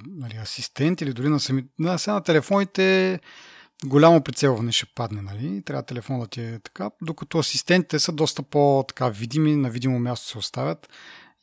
нали, 0.06 0.38
асистент 0.38 1.02
или 1.02 1.14
дори 1.14 1.30
на, 1.30 1.40
сами, 1.40 1.66
на, 1.80 2.00
сега 2.00 2.14
на 2.14 2.24
телефоните 2.24 3.20
голямо 3.86 4.24
прицелване 4.24 4.72
ще 4.72 4.86
падне, 4.86 5.22
нали? 5.22 5.62
Трябва 5.64 5.84
телефона 5.84 6.20
да 6.20 6.28
ти 6.28 6.42
е 6.42 6.60
така, 6.60 6.92
докато 7.02 7.38
асистентите 7.38 8.00
са 8.00 8.12
доста 8.12 8.44
по-така 8.44 9.10
видими, 9.10 9.56
на 9.56 9.70
видимо 9.70 10.00
място 10.00 10.28
се 10.28 10.38
оставят 10.38 10.90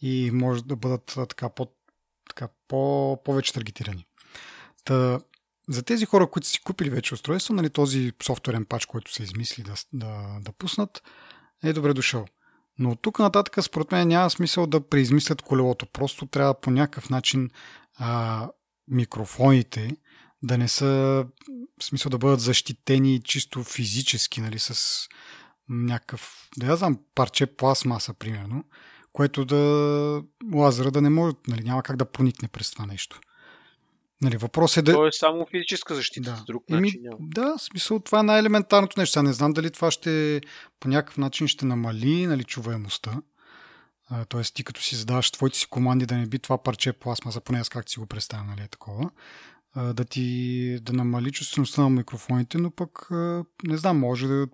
и 0.01 0.31
може 0.33 0.65
да 0.65 0.77
бъдат 0.77 1.19
така, 1.29 1.49
по, 1.49 1.69
така 2.29 2.49
по, 2.69 3.23
повече 3.25 3.53
таргетирани. 3.53 4.07
Та, 4.85 5.21
за 5.69 5.83
тези 5.83 6.07
хора, 6.07 6.31
които 6.31 6.49
си 6.49 6.61
купили 6.61 6.91
вече 6.91 7.15
устройство, 7.15 7.55
нали, 7.55 7.71
този 7.71 8.13
софтуерен 8.23 8.65
пач, 8.65 8.87
който 8.87 9.15
се 9.15 9.23
измисли 9.23 9.63
да, 9.63 9.75
да, 9.93 10.39
да 10.41 10.53
пуснат, 10.53 11.03
е 11.63 11.73
добре 11.73 11.95
дошъл. 11.95 12.27
Но 12.79 12.91
от 12.91 13.03
тук 13.03 13.19
нататък, 13.19 13.65
според 13.65 13.93
мен, 13.93 14.09
няма 14.09 14.31
смисъл 14.31 14.67
да 14.67 14.89
преизмислят 14.89 15.43
колелото. 15.43 15.87
Просто 15.87 16.27
трябва 16.27 16.61
по 16.61 16.71
някакъв 16.71 17.11
начин 17.11 17.51
а, 17.97 18.49
микрофоните 18.89 19.97
да 20.43 20.59
не 20.59 20.69
са, 20.69 20.87
в 21.81 21.85
смисъл 21.85 22.11
да 22.11 22.19
бъдат 22.19 22.41
защитени 22.41 23.23
чисто 23.23 23.65
физически, 23.65 24.41
нали, 24.41 24.59
с 24.59 25.03
някакъв, 25.69 26.49
да 26.57 26.67
я 26.67 26.77
знам, 26.77 26.99
парче 27.15 27.47
пластмаса, 27.47 28.15
примерно, 28.15 28.65
което 29.13 29.45
да 29.45 30.23
лазера 30.55 30.91
да 30.91 31.01
не 31.01 31.11
може, 31.11 31.35
нали, 31.49 31.65
няма 31.65 31.83
как 31.83 31.97
да 31.97 32.11
проникне 32.11 32.49
през 32.49 32.71
това 32.71 32.87
нещо. 32.87 33.21
Нали, 34.23 34.37
въпрос 34.37 34.77
е 34.77 34.83
да... 34.83 34.93
То 34.93 35.07
е 35.07 35.13
само 35.13 35.47
физическа 35.51 35.95
защита, 35.95 36.31
да. 36.31 36.37
с 36.37 36.45
друг 36.45 36.65
Еми, 36.71 36.81
начин 36.81 37.01
няма. 37.03 37.17
Да, 37.21 37.55
смисъл, 37.59 38.01
това 38.01 38.21
е 38.21 38.23
най-елементарното 38.23 39.01
нещо. 39.01 39.13
Сега 39.13 39.23
не 39.23 39.33
знам 39.33 39.53
дали 39.53 39.71
това 39.71 39.91
ще 39.91 40.41
по 40.81 40.89
някакъв 40.89 41.19
начин 41.19 41.49
ще 41.49 41.67
намали 41.67 42.27
нали, 42.27 42.45
чуваемостта. 42.45 43.23
т.е. 44.29 44.43
ти 44.43 44.65
като 44.65 44.83
си 44.83 44.97
задаваш 44.97 45.31
твоите 45.31 45.59
си 45.59 45.67
команди 45.67 46.07
да 46.07 46.17
не 46.17 46.27
би 46.27 46.39
това 46.39 46.63
парче 46.63 46.93
пластмаса, 46.93 47.41
поне 47.41 47.59
аз 47.59 47.69
как 47.69 47.91
си 47.91 47.99
го 47.99 48.07
представям, 48.07 48.47
нали 48.47 48.63
е 48.63 48.69
такова, 48.69 49.11
да 49.77 50.05
ти 50.05 50.79
да 50.83 50.93
намали 50.93 51.33
чувствеността 51.33 51.83
на 51.83 51.91
микрофоните, 51.91 52.59
но 52.59 52.71
пък 52.71 53.09
не 53.65 53.77
знам, 53.77 53.99
може 53.99 54.27
да 54.27 54.47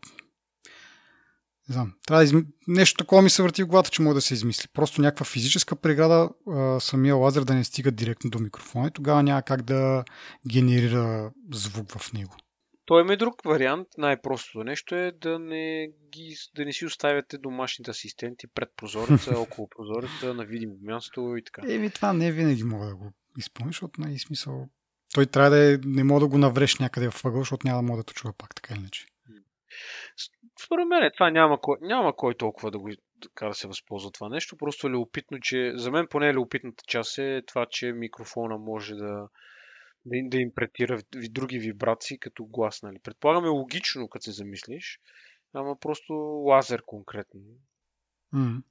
не 1.68 1.72
знам, 1.72 1.94
трябва 2.06 2.20
да 2.20 2.24
изми... 2.24 2.42
нещо 2.68 2.96
такова 2.96 3.22
ми 3.22 3.30
се 3.30 3.42
върти 3.42 3.62
в 3.62 3.66
главата, 3.66 3.90
че 3.90 4.02
може 4.02 4.14
да 4.14 4.20
се 4.20 4.34
измисли. 4.34 4.68
Просто 4.72 5.02
някаква 5.02 5.26
физическа 5.26 5.76
преграда, 5.76 6.28
а, 6.48 6.80
самия 6.80 7.14
лазер 7.14 7.42
да 7.42 7.54
не 7.54 7.64
стига 7.64 7.90
директно 7.90 8.30
до 8.30 8.38
микрофона 8.38 8.88
и 8.88 8.90
тогава 8.90 9.22
няма 9.22 9.42
как 9.42 9.62
да 9.62 10.04
генерира 10.48 11.32
звук 11.52 11.98
в 11.98 12.12
него. 12.12 12.36
Той 12.84 13.02
има 13.02 13.12
и 13.12 13.16
друг 13.16 13.34
вариант. 13.44 13.88
Най-простото 13.98 14.64
нещо 14.64 14.94
е 14.94 15.12
да 15.12 15.38
не, 15.38 15.88
ги, 16.12 16.36
да 16.56 16.64
не 16.64 16.72
си 16.72 16.86
оставяте 16.86 17.38
домашните 17.38 17.90
асистенти 17.90 18.46
пред 18.54 18.68
прозореца, 18.76 19.34
около 19.38 19.68
прозореца, 19.68 20.34
на 20.34 20.44
видимо 20.44 20.74
място 20.82 21.36
и 21.36 21.44
така. 21.44 21.62
Еми, 21.68 21.90
това 21.90 22.12
не 22.12 22.32
винаги 22.32 22.64
мога 22.64 22.86
да 22.86 22.94
го 22.94 23.12
изпълниш, 23.38 23.74
защото 23.74 24.00
не 24.00 24.12
е. 24.12 24.16
Той 25.14 25.26
трябва 25.26 25.50
да 25.50 25.74
е, 25.74 25.78
не 25.84 26.04
мога 26.04 26.20
да 26.20 26.28
го 26.28 26.38
навреш 26.38 26.78
някъде 26.78 27.10
в 27.10 27.24
ъгъл, 27.24 27.40
защото 27.40 27.66
няма 27.66 27.78
да 27.78 27.82
мога 27.82 27.96
да 27.96 28.04
те 28.04 28.14
чува 28.14 28.32
пак, 28.38 28.54
така 28.54 28.74
иначе. 28.74 29.06
Според 30.64 30.88
мен 30.88 31.10
това 31.14 31.30
няма 31.30 31.60
кой, 31.60 31.76
няма 31.80 32.16
кой 32.16 32.34
толкова 32.34 32.70
да 32.70 32.78
го 32.78 32.90
така 33.22 33.46
да 33.46 33.54
се 33.54 33.68
възползва 33.68 34.10
това 34.10 34.28
нещо. 34.28 34.56
Просто 34.56 34.86
е 34.86 34.90
любопитно, 34.90 35.38
че 35.40 35.72
за 35.74 35.90
мен 35.90 36.06
поне 36.10 36.32
любопитната 36.32 36.84
част 36.86 37.18
е 37.18 37.42
това, 37.46 37.66
че 37.70 37.92
микрофона 37.92 38.58
може 38.58 38.94
да, 38.94 39.28
да, 40.06 40.16
да 40.22 40.38
им 40.38 40.50
претира 40.54 41.00
други 41.12 41.58
вибрации 41.58 42.18
като 42.18 42.44
глас. 42.44 42.82
Нали. 42.82 42.98
Предполагаме 43.02 43.48
логично, 43.48 44.08
като 44.08 44.22
се 44.22 44.32
замислиш, 44.32 44.98
ама 45.54 45.76
просто 45.80 46.12
лазер 46.46 46.82
конкретно. 46.86 47.40
Mm. 48.34 48.62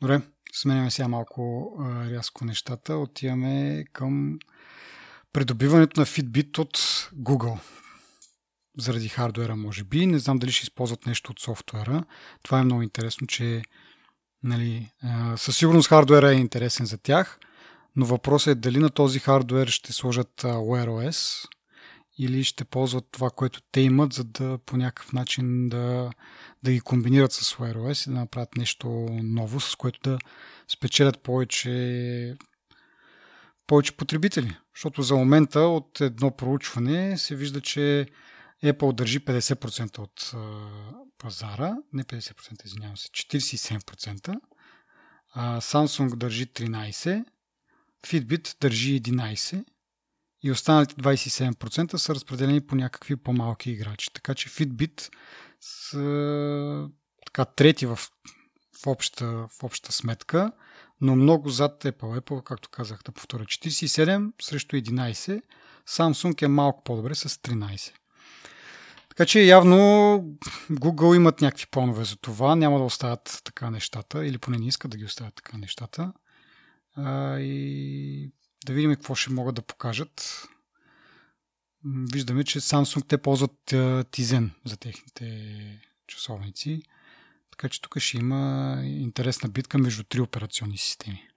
Добре, 0.00 0.20
сменяме 0.52 0.90
сега 0.90 1.08
малко 1.08 1.72
а, 1.80 2.10
рязко 2.10 2.44
нещата. 2.44 2.96
Отиваме 2.96 3.84
към 3.92 4.38
придобиването 5.32 6.00
на 6.00 6.06
Fitbit 6.06 6.58
от 6.58 6.76
Google. 7.14 7.83
Заради 8.78 9.08
хардуера, 9.08 9.56
може 9.56 9.84
би. 9.84 10.06
Не 10.06 10.18
знам 10.18 10.38
дали 10.38 10.52
ще 10.52 10.62
използват 10.62 11.06
нещо 11.06 11.32
от 11.32 11.40
софтуера. 11.40 12.04
Това 12.42 12.60
е 12.60 12.64
много 12.64 12.82
интересно, 12.82 13.26
че 13.26 13.62
нали, 14.42 14.90
със 15.36 15.56
сигурност 15.56 15.88
хардуера 15.88 16.30
е 16.30 16.40
интересен 16.40 16.86
за 16.86 16.98
тях– 16.98 17.38
но 17.96 18.06
въпросът 18.06 18.52
е 18.52 18.60
дали 18.60 18.78
на 18.78 18.90
този 18.90 19.18
хардвер 19.18 19.68
ще 19.68 19.92
сложат 19.92 20.42
Wear 20.42 20.88
OS 20.88 21.48
или 22.18 22.44
ще 22.44 22.64
ползват 22.64 23.04
това, 23.10 23.30
което 23.30 23.60
те 23.72 23.80
имат, 23.80 24.12
за 24.12 24.24
да 24.24 24.58
по 24.66 24.76
някакъв 24.76 25.12
начин 25.12 25.68
да, 25.68 26.10
да 26.62 26.72
ги 26.72 26.80
комбинират 26.80 27.32
с 27.32 27.54
Wear 27.54 27.76
OS 27.76 28.06
и 28.06 28.14
да 28.14 28.20
направят 28.20 28.56
нещо 28.56 28.88
ново, 29.10 29.60
с 29.60 29.76
което 29.76 30.00
да 30.02 30.18
спечелят 30.68 31.22
повече, 31.22 32.36
повече 33.66 33.96
потребители. 33.96 34.56
Защото 34.74 35.02
за 35.02 35.14
момента 35.14 35.60
от 35.60 36.00
едно 36.00 36.36
проучване 36.36 37.18
се 37.18 37.36
вижда, 37.36 37.60
че 37.60 38.06
Apple 38.64 38.94
държи 38.94 39.24
50% 39.24 39.98
от 39.98 40.30
а, 40.34 40.68
пазара, 41.18 41.76
не 41.92 42.04
50%, 42.04 42.66
извинявам 42.66 42.96
се, 42.96 43.08
47%, 43.08 44.40
а 45.34 45.60
Samsung 45.60 46.16
държи 46.16 46.46
13%, 46.46 47.24
Fitbit 48.06 48.60
държи 48.60 49.02
11 49.02 49.64
и 50.42 50.50
останалите 50.50 50.94
27% 50.94 51.96
са 51.96 52.14
разпределени 52.14 52.60
по 52.60 52.74
някакви 52.74 53.16
по-малки 53.16 53.70
играчи. 53.70 54.10
Така 54.12 54.34
че 54.34 54.48
Fitbit 54.48 55.10
са 55.60 56.88
така, 57.26 57.44
трети 57.44 57.86
в, 57.86 57.96
в, 58.82 58.86
обща, 58.86 59.26
в 59.26 59.62
обща 59.62 59.92
сметка, 59.92 60.52
но 61.00 61.16
много 61.16 61.48
зад 61.48 61.84
Apple. 61.84 62.20
Apple, 62.20 62.42
както 62.42 62.68
казах, 62.68 63.02
да 63.04 63.12
повторя, 63.12 63.44
47 63.44 64.32
срещу 64.42 64.76
11. 64.76 65.42
Samsung 65.88 66.42
е 66.42 66.48
малко 66.48 66.84
по-добре 66.84 67.14
с 67.14 67.28
13. 67.28 67.92
Така 69.14 69.26
че 69.26 69.40
явно 69.40 69.76
Google 70.70 71.16
имат 71.16 71.40
някакви 71.40 71.66
планове 71.70 72.04
за 72.04 72.16
това. 72.16 72.56
Няма 72.56 72.78
да 72.78 72.84
оставят 72.84 73.40
така 73.44 73.70
нещата, 73.70 74.26
или 74.26 74.38
поне 74.38 74.58
не 74.58 74.66
искат 74.66 74.90
да 74.90 74.96
ги 74.96 75.04
оставят 75.04 75.34
така 75.34 75.58
нещата 75.58 76.12
а, 76.96 77.38
и 77.38 78.32
да 78.66 78.72
видим 78.72 78.94
какво 78.94 79.14
ще 79.14 79.32
могат 79.32 79.54
да 79.54 79.62
покажат. 79.62 80.48
Виждаме, 82.12 82.44
че 82.44 82.60
Samsung 82.60 83.08
те 83.08 83.18
ползват 83.18 83.60
Tizen 83.70 84.50
за 84.64 84.76
техните 84.76 85.80
часовници, 86.06 86.82
така 87.50 87.68
че 87.68 87.82
тук 87.82 87.98
ще 87.98 88.16
има 88.16 88.80
интересна 88.84 89.48
битка 89.48 89.78
между 89.78 90.04
три 90.04 90.20
операционни 90.20 90.78
системи. 90.78 91.28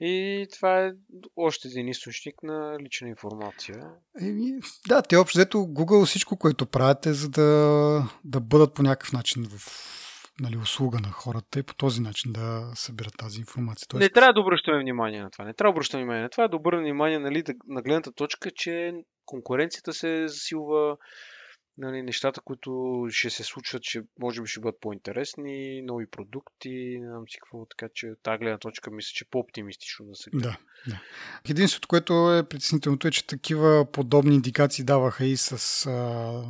И 0.00 0.46
това 0.52 0.84
е 0.84 0.90
още 1.36 1.68
един 1.68 1.88
източник 1.88 2.42
на 2.42 2.76
лична 2.80 3.08
информация. 3.08 3.76
Еми, 4.20 4.52
да, 4.88 5.02
те 5.02 5.16
общо 5.16 5.38
взето 5.38 5.58
Google 5.58 6.06
всичко, 6.06 6.36
което 6.36 6.66
правят 6.66 7.06
е 7.06 7.12
за 7.12 7.28
да, 7.28 8.10
да 8.24 8.40
бъдат 8.40 8.74
по 8.74 8.82
някакъв 8.82 9.12
начин 9.12 9.44
в 9.44 9.68
нали, 10.40 10.56
услуга 10.56 10.98
на 11.00 11.10
хората 11.10 11.58
и 11.58 11.62
по 11.62 11.74
този 11.74 12.00
начин 12.00 12.32
да 12.32 12.72
събират 12.74 13.14
тази 13.18 13.40
информация. 13.40 13.86
Тоест... 13.88 14.00
Не 14.00 14.10
трябва 14.10 14.32
да 14.32 14.40
обръщаме 14.40 14.80
внимание 14.80 15.22
на 15.22 15.30
това. 15.30 15.44
Не 15.44 15.54
трябва 15.54 15.72
да 15.72 15.76
обръщаме 15.76 16.02
внимание 16.02 16.22
на 16.22 16.28
това. 16.28 16.48
Да 16.48 16.56
обърнем 16.56 16.82
внимание 16.82 17.18
нали, 17.18 17.44
на 17.66 17.82
гледната 17.82 18.12
точка, 18.12 18.50
че 18.54 18.92
конкуренцията 19.26 19.92
се 19.92 20.28
засилва, 20.28 20.96
нали, 21.78 22.02
нещата, 22.02 22.40
които 22.40 23.06
ще 23.10 23.30
се 23.30 23.44
случват, 23.44 23.82
че 23.82 24.02
може 24.18 24.42
би 24.42 24.48
ще 24.48 24.60
бъдат 24.60 24.80
по-интересни, 24.80 25.82
нови 25.82 26.06
продукти, 26.06 26.98
не 27.00 27.08
знам 27.08 27.24
си 27.28 27.38
какво, 27.42 27.66
така 27.66 27.88
че 27.94 28.12
тази 28.22 28.38
гледна 28.38 28.58
точка 28.58 28.90
мисля, 28.90 29.10
че 29.14 29.24
е 29.24 29.30
по-оптимистично 29.30 30.06
да 30.06 30.14
се 30.14 30.30
гледа. 30.30 30.58
Да, 30.86 30.92
да. 30.92 31.00
Единството, 31.50 31.88
което 31.88 32.34
е 32.34 32.48
притеснителното 32.48 33.08
е, 33.08 33.10
че 33.10 33.26
такива 33.26 33.86
подобни 33.92 34.34
индикации 34.34 34.84
даваха 34.84 35.24
и 35.24 35.36
с 35.36 35.86
а, 35.86 36.44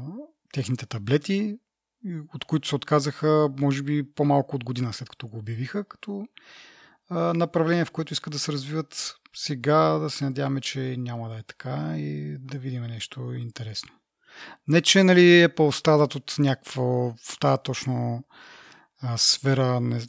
техните 0.52 0.86
таблети, 0.86 1.58
от 2.34 2.44
които 2.44 2.68
се 2.68 2.76
отказаха, 2.76 3.48
може 3.58 3.82
би, 3.82 4.12
по-малко 4.14 4.56
от 4.56 4.64
година 4.64 4.92
след 4.92 5.08
като 5.08 5.28
го 5.28 5.38
обявиха, 5.38 5.84
като 5.84 6.26
а, 7.08 7.34
направление, 7.34 7.84
в 7.84 7.90
което 7.90 8.12
искат 8.12 8.32
да 8.32 8.38
се 8.38 8.52
развиват 8.52 9.14
сега, 9.34 9.98
да 9.98 10.10
се 10.10 10.24
надяваме, 10.24 10.60
че 10.60 10.96
няма 10.98 11.28
да 11.28 11.38
е 11.38 11.42
така 11.42 11.94
и 11.96 12.36
да 12.38 12.58
видим 12.58 12.82
нещо 12.82 13.32
интересно. 13.32 13.99
Не, 14.68 14.82
че 14.82 15.02
нали, 15.02 15.20
Apple 15.20 15.70
страдат 15.70 16.14
от 16.14 16.34
някаква 16.38 16.82
в 16.82 17.38
тази 17.40 17.58
точно 17.64 18.24
а, 19.02 19.16
сфера, 19.16 19.80
не, 19.80 20.00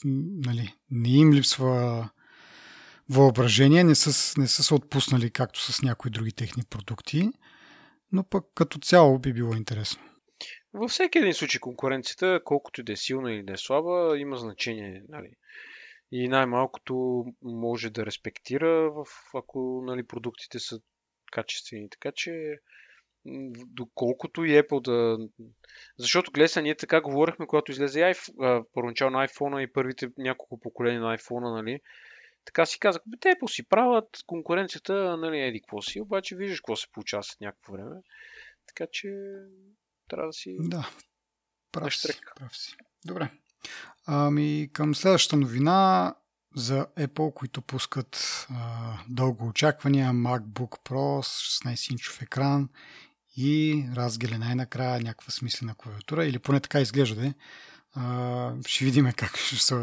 нали, 0.45 0.75
не 0.91 1.09
им 1.09 1.33
липсва 1.33 2.09
въображение, 3.09 3.83
не 3.83 3.95
са, 3.95 4.39
не 4.41 4.47
са 4.47 4.63
се 4.63 4.73
отпуснали 4.73 5.31
както 5.31 5.59
с 5.59 5.81
някои 5.81 6.11
други 6.11 6.31
техни 6.31 6.63
продукти, 6.69 7.29
но 8.11 8.23
пък 8.23 8.45
като 8.55 8.79
цяло 8.79 9.19
би 9.19 9.33
било 9.33 9.53
интересно. 9.53 10.01
Във 10.73 10.91
всеки 10.91 11.17
един 11.17 11.33
случай 11.33 11.59
конкуренцията, 11.59 12.39
колкото 12.43 12.81
и 12.81 12.83
да 12.83 12.91
е 12.91 12.95
силна 12.95 13.33
или 13.33 13.43
да 13.43 13.53
е 13.53 13.57
слаба, 13.57 14.17
има 14.17 14.37
значение. 14.37 15.03
Нали? 15.09 15.33
И 16.11 16.27
най-малкото 16.27 17.25
може 17.41 17.89
да 17.89 18.05
респектира, 18.05 18.91
в, 18.91 19.05
ако 19.33 19.83
нали, 19.85 20.07
продуктите 20.07 20.59
са 20.59 20.79
качествени. 21.31 21.89
Така 21.89 22.11
че, 22.15 22.31
доколкото 23.65 24.45
и 24.45 24.49
Apple 24.49 24.81
да... 24.81 25.27
Защото, 25.97 26.31
гледа, 26.31 26.61
ние 26.61 26.75
така 26.75 27.01
говорихме, 27.01 27.47
когато 27.47 27.71
излезе 27.71 27.99
iPhone, 27.99 28.65
първоначално 28.73 29.17
iPhone 29.17 29.59
и 29.59 29.73
първите 29.73 30.09
няколко 30.17 30.59
поколения 30.59 31.01
на 31.01 31.17
iPhone, 31.17 31.55
нали? 31.55 31.79
Така 32.45 32.65
си 32.65 32.79
казах, 32.79 33.01
те 33.19 33.29
Apple 33.29 33.55
си 33.55 33.69
правят 33.69 34.07
конкуренцията, 34.27 35.17
нали, 35.17 35.39
еди 35.39 35.61
какво 35.61 35.81
си, 35.81 36.01
обаче 36.01 36.35
виждаш 36.35 36.59
какво 36.59 36.75
се 36.75 36.91
получава 36.91 37.23
след 37.23 37.41
някакво 37.41 37.73
време. 37.73 37.95
Така 38.67 38.87
че 38.91 39.09
трябва 40.07 40.27
да 40.27 40.33
си... 40.33 40.57
Да, 40.59 40.89
прав 41.71 41.95
си, 41.95 42.19
прав 42.35 42.57
си. 42.57 42.75
Добре. 43.05 43.29
Ами 44.05 44.69
към 44.73 44.95
следващата 44.95 45.37
новина 45.37 46.15
за 46.55 46.87
Apple, 46.97 47.33
които 47.33 47.61
пускат 47.61 48.47
а, 48.49 48.93
дълго 49.09 49.47
очаквания 49.47 50.11
MacBook 50.11 50.89
Pro 50.89 51.21
с 51.21 51.63
16-инчов 51.63 52.23
екран 52.23 52.69
и 53.37 53.85
разгеле 53.95 54.37
най-накрая 54.37 55.01
някаква 55.01 55.31
смислена 55.31 55.75
клавиатура 55.75 56.25
или 56.25 56.39
поне 56.39 56.59
така 56.59 56.81
изглежда 56.81 57.21
да 57.21 57.33
а, 57.93 58.53
ще 58.67 58.85
видим 58.85 59.11
как 59.15 59.37
ще 59.37 59.55
се 59.55 59.75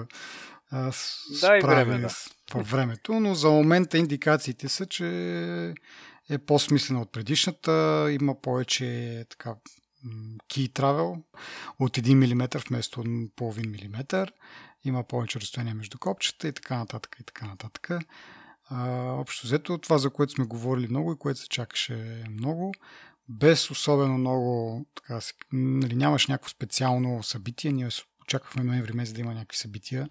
да, 0.72 0.92
справи 1.38 1.84
време, 1.84 2.08
да. 2.54 2.62
времето, 2.62 3.20
но 3.20 3.34
за 3.34 3.50
момента 3.50 3.98
индикациите 3.98 4.68
са, 4.68 4.86
че 4.86 5.06
е 6.28 6.38
по-смислена 6.38 7.00
от 7.00 7.12
предишната, 7.12 8.06
има 8.20 8.40
повече 8.40 9.24
така 9.30 9.54
key 10.48 10.72
travel 10.72 11.22
от 11.78 11.96
1 11.96 12.14
мм 12.14 12.48
вместо 12.68 13.04
половин 13.36 13.70
милиметър. 13.70 14.32
Има 14.84 15.04
повече 15.04 15.40
разстояние 15.40 15.74
между 15.74 15.98
копчета 15.98 16.48
и 16.48 16.52
така 16.52 16.78
нататък 16.78 17.16
и 17.20 17.24
така 17.24 17.46
нататък. 17.46 17.90
А, 18.70 18.90
общо 19.12 19.46
взето 19.46 19.78
това, 19.78 19.98
за 19.98 20.10
което 20.10 20.32
сме 20.32 20.44
говорили 20.44 20.88
много 20.88 21.12
и 21.12 21.18
което 21.18 21.40
се 21.40 21.48
чакаше 21.48 22.24
много, 22.30 22.74
без 23.28 23.70
особено 23.70 24.18
много, 24.18 24.86
така, 24.94 25.20
нали, 25.52 25.96
нямаш 25.96 26.26
някакво 26.26 26.48
специално 26.48 27.22
събитие. 27.22 27.72
Ние 27.72 27.88
очаквахме 28.22 28.64
ноември 28.64 28.92
месец 28.92 29.14
да 29.14 29.20
има 29.20 29.34
някакви 29.34 29.58
събития 29.58 30.08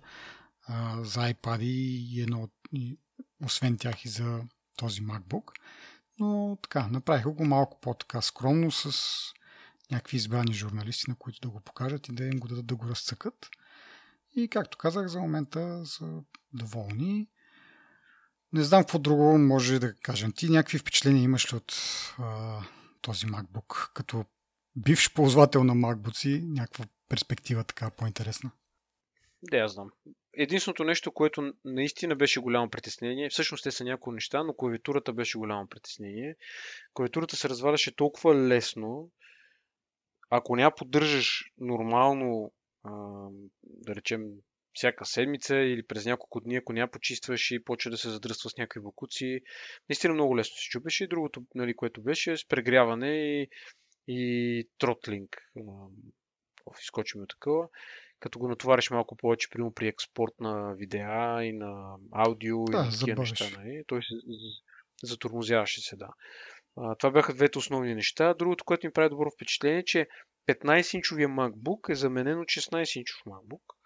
а, 0.67 1.03
за 1.03 1.19
iPad 1.19 1.62
и 1.62 2.21
едно, 2.21 2.49
и, 2.73 2.97
освен 3.45 3.77
тях 3.77 4.06
и 4.06 4.10
за 4.10 4.41
този 4.75 5.01
MacBook. 5.01 5.51
Но 6.19 6.58
така, 6.62 6.88
направиха 6.88 7.32
го 7.32 7.45
малко 7.45 7.80
по-така 7.82 8.21
скромно 8.21 8.71
с 8.71 8.93
някакви 9.91 10.17
избрани 10.17 10.53
журналисти, 10.53 11.10
на 11.10 11.15
които 11.15 11.39
да 11.41 11.49
го 11.49 11.60
покажат 11.60 12.08
и 12.08 12.12
да 12.12 12.25
им 12.25 12.39
го 12.39 12.47
дадат 12.47 12.65
да 12.65 12.75
го 12.75 12.88
разцъкат. 12.88 13.49
И 14.36 14.47
както 14.47 14.77
казах, 14.77 15.08
за 15.08 15.19
момента 15.19 15.86
са 15.86 16.06
доволни. 16.53 17.27
Не 18.53 18.63
знам 18.63 18.82
какво 18.82 18.99
друго 18.99 19.38
може 19.38 19.80
да 19.80 19.95
кажем. 19.95 20.32
Ти 20.32 20.49
някакви 20.49 20.77
впечатления 20.77 21.23
имаш 21.23 21.53
ли 21.53 21.58
от 21.58 21.73
а, 22.19 22.60
този 23.08 23.26
MacBook? 23.26 23.93
Като 23.93 24.26
бивш 24.76 25.13
ползвател 25.13 25.63
на 25.63 25.74
MacBook 25.74 26.41
някаква 26.43 26.86
перспектива 27.10 27.63
така 27.63 27.91
по-интересна? 27.91 28.52
Да, 29.43 29.58
я 29.58 29.67
знам. 29.67 29.91
Единственото 30.34 30.84
нещо, 30.84 31.12
което 31.12 31.54
наистина 31.65 32.15
беше 32.15 32.39
голямо 32.39 32.70
притеснение, 32.70 33.30
всъщност 33.30 33.63
те 33.63 33.72
са 33.72 33.84
някои 33.84 34.13
неща, 34.13 34.43
но 34.43 34.54
клавиатурата 34.54 35.13
беше 35.13 35.38
голямо 35.38 35.67
притеснение. 35.67 36.36
Клавиатурата 36.93 37.36
се 37.36 37.50
разваляше 37.50 37.96
толкова 37.96 38.36
лесно, 38.36 39.12
ако 40.30 40.56
няма 40.56 40.72
поддържаш 40.76 41.52
нормално, 41.58 42.52
да 43.63 43.96
речем, 43.96 44.22
всяка 44.78 45.06
седмица 45.06 45.56
или 45.56 45.84
през 45.84 46.06
няколко 46.06 46.40
дни, 46.40 46.56
ако 46.56 46.74
няма 46.74 46.92
почистваш 46.92 47.52
и 47.52 47.63
почва 47.63 47.92
да 47.92 47.98
се 47.98 48.10
задръства 48.10 48.50
с 48.50 48.58
някакви 48.58 48.80
бакуци, 48.80 49.42
наистина 49.90 50.13
много 50.13 50.38
лесно 50.38 50.56
се 50.58 50.70
чупеше. 50.70 51.04
И 51.04 51.08
другото, 51.08 51.44
нали, 51.56 51.76
което 51.76 52.02
беше 52.02 52.38
с 52.38 52.48
прегряване 52.48 53.08
и, 53.08 53.50
и 54.08 54.70
тротлинг. 54.78 55.38
Изкочим 56.82 57.22
от 57.22 57.30
такова. 57.30 57.68
Като 58.20 58.40
го 58.40 58.48
натовариш 58.48 58.90
малко 58.90 59.16
повече, 59.16 59.50
примерно 59.50 59.74
при 59.74 59.88
експорт 59.88 60.34
на 60.40 60.74
видеа 60.76 61.44
и 61.44 61.54
на 61.54 61.96
аудио 62.12 62.66
да, 62.66 62.90
и 62.94 63.00
такива 63.00 63.20
неща, 63.20 63.46
нали? 63.58 63.84
той 63.88 64.04
се 64.04 64.16
затормозяваше 65.04 65.82
се, 65.82 65.96
да. 65.96 66.10
А, 66.78 66.96
това 66.96 67.12
бяха 67.12 67.34
двете 67.34 67.58
основни 67.58 67.96
неща. 67.96 68.34
Другото, 68.34 68.63
което 68.63 68.88
ми 68.88 68.94
прави 68.94 69.10
добро 69.10 69.30
впечатление, 69.32 69.80
е, 69.80 69.86
че 69.86 70.08
15-инчовия 70.50 71.28
MacBook 71.28 71.92
е 71.92 71.96
заменен 71.96 72.40
от 72.40 72.48
16-инчов 72.48 73.26
MacBook, 73.26 73.77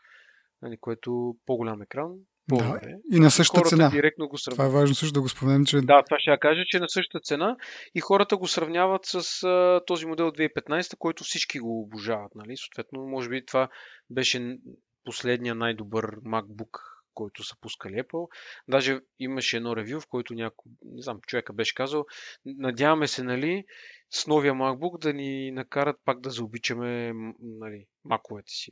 нали, 0.62 0.78
което 0.78 1.36
по-голям 1.46 1.82
екран, 1.82 2.12
да, 2.50 2.80
и 3.12 3.20
на 3.20 3.32
същата 3.32 3.60
хората 3.60 3.76
цена. 3.76 3.90
Директно 3.90 4.28
го 4.28 4.38
това 4.52 4.66
е 4.66 4.70
важно 4.70 4.96
също 4.96 5.14
да 5.14 5.22
го 5.22 5.30
споменем, 5.30 5.66
че... 5.66 5.78
Да, 5.78 6.04
това 6.04 6.20
ще 6.20 6.32
я 6.32 6.40
кажа, 6.40 6.64
че 6.68 6.78
е 6.78 6.80
на 6.80 6.90
същата 6.90 7.20
цена 7.24 7.58
и 7.96 8.00
хората 8.00 8.38
го 8.38 8.48
сравняват 8.48 9.06
с 9.06 9.44
а, 9.44 9.82
този 9.88 10.06
модел 10.06 10.32
2015, 10.32 10.98
който 10.98 11.24
всички 11.24 11.60
го 11.60 11.82
обожават. 11.82 12.32
Нали? 12.36 12.58
Съответно, 12.58 13.08
може 13.08 13.30
би 13.30 13.46
това 13.46 13.70
беше 14.10 14.58
последния 15.06 15.56
най-добър 15.56 16.06
MacBook 16.22 16.80
който 17.14 17.44
са 17.44 17.56
пускали 17.62 17.94
Apple. 17.94 18.28
Даже 18.68 19.00
имаше 19.20 19.58
едно 19.58 19.76
ревю, 19.76 20.00
в 20.00 20.08
който 20.08 20.34
някой, 20.34 20.72
не 20.86 21.02
знам, 21.02 21.20
човека 21.28 21.54
беше 21.54 21.76
казал, 21.76 22.06
надяваме 22.46 23.08
се, 23.08 23.24
нали, 23.24 23.66
с 24.10 24.28
новия 24.28 24.54
MacBook 24.54 25.02
да 25.02 25.14
ни 25.14 25.52
накарат 25.52 25.98
пак 26.06 26.20
да 26.20 26.30
заобичаме, 26.30 27.14
нали, 27.40 27.86
маковете 28.06 28.52
си. 28.52 28.72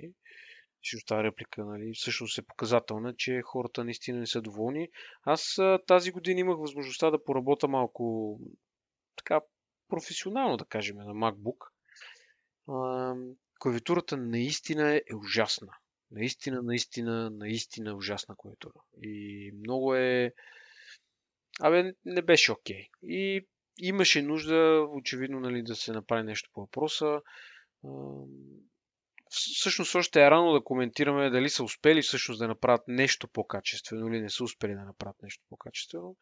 Защото 0.83 1.05
тази 1.05 1.23
реплика, 1.23 1.65
нали, 1.65 1.93
всъщност 1.93 2.37
е 2.37 2.41
показателна, 2.41 3.15
че 3.15 3.41
хората 3.41 3.83
наистина 3.83 4.19
не 4.19 4.27
са 4.27 4.41
доволни. 4.41 4.89
Аз 5.23 5.57
тази 5.87 6.11
година 6.11 6.39
имах 6.39 6.57
възможността 6.57 7.11
да 7.11 7.23
поработя 7.23 7.67
малко 7.67 8.39
така 9.15 9.41
професионално, 9.89 10.57
да 10.57 10.65
кажем, 10.65 10.97
на 10.97 11.13
MacBook. 11.13 11.57
клавиатурата 13.59 14.17
наистина 14.17 14.95
е 14.95 15.15
ужасна. 15.15 15.73
Наистина, 16.11 16.61
наистина, 16.61 17.29
наистина 17.29 17.95
ужасна 17.95 18.35
клавиатура. 18.37 18.73
И 19.01 19.51
много 19.59 19.95
е... 19.95 20.33
Абе, 21.61 21.93
не 22.05 22.21
беше 22.21 22.51
окей. 22.51 22.75
Okay. 22.75 22.89
И 23.03 23.47
имаше 23.77 24.21
нужда, 24.21 24.87
очевидно, 24.89 25.39
нали, 25.39 25.63
да 25.63 25.75
се 25.75 25.91
направи 25.91 26.23
нещо 26.23 26.49
по 26.53 26.61
въпроса. 26.61 27.21
Всъщност 29.29 29.95
още 29.95 30.21
е 30.21 30.31
рано 30.31 30.53
да 30.53 30.63
коментираме 30.63 31.29
дали 31.29 31.49
са 31.49 31.63
успели 31.63 32.01
всъщност 32.01 32.39
да 32.39 32.47
направят 32.47 32.87
нещо 32.87 33.27
по-качествено 33.27 34.07
или 34.07 34.21
не 34.21 34.29
са 34.29 34.43
успели 34.43 34.73
да 34.73 34.83
направят 34.83 35.23
нещо 35.23 35.43
по-качествено. 35.49 36.15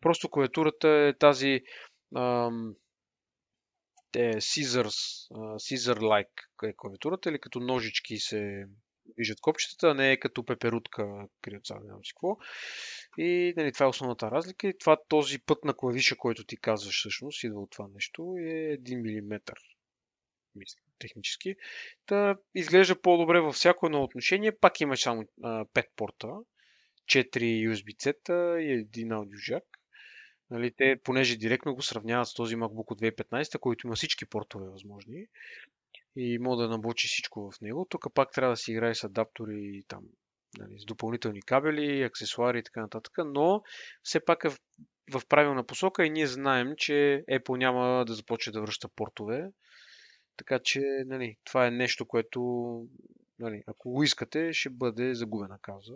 Просто 0.00 0.28
клавиатурата 0.28 0.88
е 0.88 1.18
тази 1.18 1.60
ам, 2.16 2.74
е 4.14 4.34
Scissors, 4.34 5.30
Caesar-like 5.34 6.68
е 6.68 6.74
клавиатурата 6.76 7.30
или 7.30 7.38
като 7.38 7.60
ножички 7.60 8.18
се 8.18 8.66
виждат 9.16 9.40
копчетата, 9.40 9.88
а 9.88 9.94
не 9.94 10.12
е 10.12 10.20
като 10.20 10.44
пеперутка, 10.44 11.26
криоца, 11.42 11.74
не 11.74 11.86
знам 11.86 12.04
си 12.04 12.12
какво. 12.12 12.36
И 13.18 13.54
нали, 13.56 13.72
това 13.72 13.86
е 13.86 13.88
основната 13.88 14.30
разлика. 14.30 14.68
И 14.68 14.78
това 14.78 14.96
този 15.08 15.38
път 15.38 15.64
на 15.64 15.74
клавиша, 15.74 16.16
който 16.16 16.44
ти 16.44 16.56
казваш 16.56 16.98
всъщност, 16.98 17.44
идва 17.44 17.60
от 17.60 17.70
това 17.70 17.88
нещо, 17.94 18.34
е 18.38 18.78
1 18.78 19.22
мм. 19.22 19.40
Мисля, 20.54 20.80
технически. 21.02 21.54
Та 22.06 22.36
изглежда 22.54 23.00
по-добре 23.00 23.40
във 23.40 23.54
всяко 23.54 23.86
едно 23.86 24.02
отношение. 24.02 24.58
Пак 24.60 24.80
има 24.80 24.96
само 24.96 25.24
а, 25.42 25.64
5 25.64 25.86
порта, 25.96 26.28
4 27.06 27.68
USB-C 27.68 28.58
и 28.58 28.72
един 28.72 29.12
аудиожак. 29.12 29.64
Нали, 30.50 30.72
те, 30.76 30.96
понеже 31.04 31.36
директно 31.36 31.74
го 31.74 31.82
сравняват 31.82 32.28
с 32.28 32.34
този 32.34 32.56
MacBook 32.56 32.90
от 32.90 33.00
2015, 33.00 33.58
който 33.58 33.86
има 33.86 33.96
всички 33.96 34.26
портове 34.26 34.68
възможни, 34.68 35.26
и 36.16 36.38
мога 36.38 36.62
да 36.62 36.68
наблучи 36.68 37.08
всичко 37.08 37.50
в 37.50 37.60
него. 37.60 37.86
Тук 37.90 38.06
пак 38.14 38.32
трябва 38.32 38.52
да 38.52 38.56
си 38.56 38.72
играе 38.72 38.94
с 38.94 39.04
адаптори 39.04 39.60
и 39.60 39.84
там, 39.88 40.04
нали, 40.58 40.78
с 40.78 40.84
допълнителни 40.84 41.42
кабели, 41.42 42.02
аксесуари 42.02 42.58
и 42.58 42.62
така 42.62 42.80
нататък, 42.80 43.12
но 43.26 43.62
все 44.02 44.24
пак 44.24 44.44
е 44.44 44.48
в, 44.48 44.56
в 45.12 45.22
правилна 45.28 45.66
посока 45.66 46.06
и 46.06 46.10
ние 46.10 46.26
знаем, 46.26 46.74
че 46.76 47.24
Apple 47.30 47.58
няма 47.58 48.04
да 48.04 48.14
започне 48.14 48.52
да 48.52 48.60
връща 48.60 48.88
портове. 48.88 49.50
Така 50.36 50.58
че, 50.64 50.80
нали, 51.06 51.36
това 51.44 51.66
е 51.66 51.70
нещо, 51.70 52.06
което, 52.06 52.40
нали, 53.38 53.62
ако 53.66 53.90
го 53.90 54.02
искате, 54.02 54.52
ще 54.52 54.70
бъде 54.70 55.14
загубена 55.14 55.58
каза. 55.62 55.94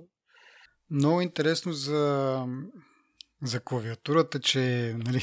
Много 0.90 1.20
интересно 1.20 1.72
за, 1.72 2.44
за 3.42 3.60
клавиатурата, 3.60 4.40
че 4.40 4.94
нали, 4.98 5.22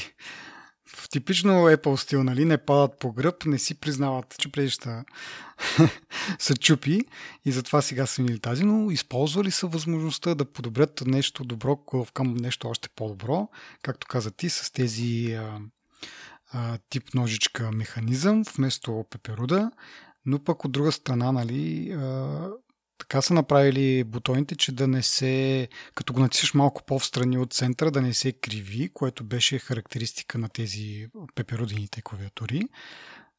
в 0.86 1.08
типично 1.08 1.52
Apple 1.52 1.96
стил, 1.96 2.24
нали, 2.24 2.44
не 2.44 2.58
падат 2.58 2.98
по 2.98 3.12
гръб, 3.12 3.44
не 3.46 3.58
си 3.58 3.80
признават, 3.80 4.34
че 4.38 4.52
предища 4.52 5.04
са 6.38 6.56
чупи 6.56 7.00
и 7.44 7.52
затова 7.52 7.82
сега 7.82 8.06
са 8.06 8.22
минали 8.22 8.40
тази, 8.40 8.64
но 8.64 8.90
използвали 8.90 9.50
са 9.50 9.66
възможността 9.66 10.34
да 10.34 10.52
подобрят 10.52 11.02
нещо 11.06 11.44
добро 11.44 11.76
към 12.14 12.34
нещо 12.34 12.68
още 12.68 12.88
по-добро, 12.88 13.48
както 13.82 14.06
каза 14.06 14.30
ти, 14.30 14.50
с 14.50 14.72
тези 14.72 15.32
а, 15.32 15.60
а, 16.54 16.78
тип 16.90 17.14
ножичка 17.14 17.72
механизъм 17.72 18.42
вместо 18.56 19.04
пеперуда, 19.10 19.70
но 20.26 20.44
пък 20.44 20.64
от 20.64 20.72
друга 20.72 20.92
страна, 20.92 21.32
нали, 21.32 21.92
а, 21.92 22.48
така 22.98 23.22
са 23.22 23.34
направили 23.34 24.04
бутоните, 24.04 24.56
че 24.56 24.72
да 24.72 24.88
не 24.88 25.02
се, 25.02 25.68
като 25.94 26.12
го 26.12 26.20
натисаш 26.20 26.54
малко 26.54 26.82
по-встрани 26.86 27.38
от 27.38 27.52
центъра, 27.52 27.90
да 27.90 28.02
не 28.02 28.14
се 28.14 28.32
криви, 28.32 28.90
което 28.94 29.24
беше 29.24 29.58
характеристика 29.58 30.38
на 30.38 30.48
тези 30.48 31.06
пеперудините 31.34 32.02
клавиатури. 32.02 32.62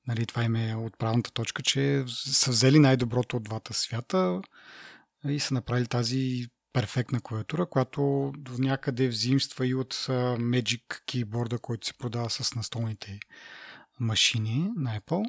Нали, 0.07 0.25
това 0.25 0.43
им 0.43 0.55
е 0.55 0.75
отправната 0.75 1.31
точка, 1.31 1.63
че 1.63 2.03
са 2.07 2.51
взели 2.51 2.79
най-доброто 2.79 3.37
от 3.37 3.43
двата 3.43 3.73
свята 3.73 4.41
и 5.27 5.39
са 5.39 5.53
направили 5.53 5.87
тази 5.87 6.47
перфектна 6.75 7.21
клавиатура, 7.21 7.65
която 7.65 8.33
до 8.37 8.51
някъде 8.57 9.07
взимства 9.07 9.67
и 9.67 9.75
от 9.75 9.93
Magic 9.93 10.83
Keyboard, 11.07 11.59
който 11.59 11.87
се 11.87 11.93
продава 11.93 12.29
с 12.29 12.55
настолните 12.55 13.19
машини 13.99 14.71
на 14.75 14.99
Apple. 14.99 15.25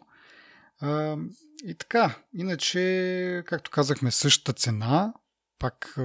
И 1.65 1.75
така, 1.75 2.19
иначе, 2.35 3.43
както 3.47 3.71
казахме, 3.71 4.11
същата 4.11 4.53
цена, 4.53 5.15
пак 5.59 5.97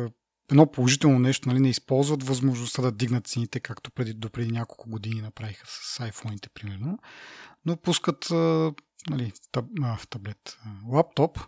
едно 0.51 0.71
положително 0.71 1.19
нещо, 1.19 1.49
нали, 1.49 1.59
не 1.59 1.69
използват 1.69 2.23
възможността 2.23 2.81
да 2.81 2.91
дигнат 2.91 3.27
цените, 3.27 3.59
както 3.59 3.91
преди, 3.91 4.13
до 4.13 4.29
преди 4.29 4.51
няколко 4.51 4.89
години 4.89 5.21
направиха 5.21 5.67
с 5.67 5.99
iPhone-ите, 5.99 6.49
примерно, 6.53 6.99
но 7.65 7.77
пускат 7.77 8.27
нали, 9.09 9.33
таб, 9.51 9.65
а, 9.83 9.97
таблет, 10.09 10.59
лаптоп, 10.87 11.39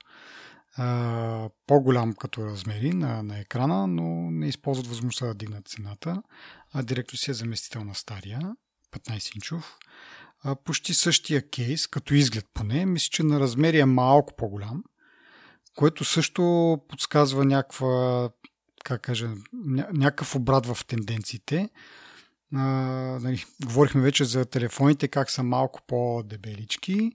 а, 0.77 1.49
по-голям 1.67 2.13
като 2.13 2.45
размери 2.45 2.93
на, 2.93 3.23
на 3.23 3.39
екрана, 3.39 3.87
но 3.87 4.31
не 4.31 4.47
използват 4.47 4.87
възможността 4.87 5.25
да 5.25 5.33
дигнат 5.33 5.67
цената, 5.67 6.23
а 6.73 6.83
директно 6.83 7.17
си 7.17 7.31
е 7.31 7.33
заместител 7.33 7.83
на 7.83 7.95
стария, 7.95 8.55
15-инчов 8.91 9.63
почти 10.63 10.93
същия 10.93 11.49
кейс, 11.49 11.87
като 11.87 12.13
изглед 12.13 12.45
поне, 12.53 12.85
мисля, 12.85 13.09
че 13.11 13.23
на 13.23 13.39
размери 13.39 13.79
е 13.79 13.85
малко 13.85 14.33
по-голям, 14.35 14.83
което 15.75 16.05
също 16.05 16.77
подсказва 16.89 17.45
някаква, 17.45 18.29
как 18.83 19.01
кажа, 19.01 19.29
някакъв 19.93 20.35
обрат 20.35 20.65
в 20.65 20.85
тенденциите. 20.85 21.69
А, 22.55 22.61
нали, 23.21 23.45
говорихме 23.65 24.01
вече 24.01 24.25
за 24.25 24.45
телефоните, 24.45 25.07
как 25.07 25.31
са 25.31 25.43
малко 25.43 25.81
по-дебелички. 25.87 27.11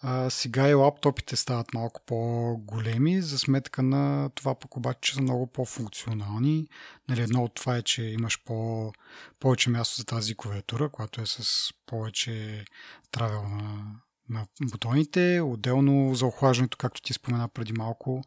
А, 0.00 0.30
сега 0.30 0.68
и 0.68 0.74
лаптопите 0.74 1.36
стават 1.36 1.74
малко 1.74 2.00
по-големи, 2.06 3.22
за 3.22 3.38
сметка 3.38 3.82
на 3.82 4.30
това 4.34 4.54
пък 4.54 4.76
обаче, 4.76 4.98
че 5.00 5.14
са 5.14 5.22
много 5.22 5.46
по-функционални. 5.46 6.68
Нали, 7.08 7.22
едно 7.22 7.44
от 7.44 7.54
това 7.54 7.76
е, 7.76 7.82
че 7.82 8.02
имаш 8.02 8.42
по- 8.44 8.92
повече 9.40 9.70
място 9.70 9.96
за 9.96 10.04
тази 10.04 10.36
клавиатура, 10.36 10.88
която 10.88 11.20
е 11.20 11.26
с 11.26 11.70
повече 11.86 12.64
травел 13.10 13.42
на, 13.42 13.96
на 14.28 14.46
бутоните. 14.62 15.40
Отделно 15.40 16.14
за 16.14 16.26
охлаждането, 16.26 16.78
както 16.78 17.02
ти 17.02 17.12
спомена 17.12 17.48
преди 17.48 17.72
малко, 17.72 18.22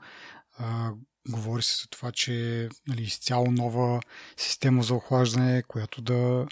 а, 0.57 0.91
говори 1.29 1.63
се 1.63 1.81
за 1.81 1.87
това, 1.87 2.11
че 2.11 2.69
нали, 2.87 3.03
изцяло 3.03 3.51
нова 3.51 4.01
система 4.37 4.83
за 4.83 4.93
охлаждане, 4.93 5.63
която 5.63 6.01
да 6.01 6.47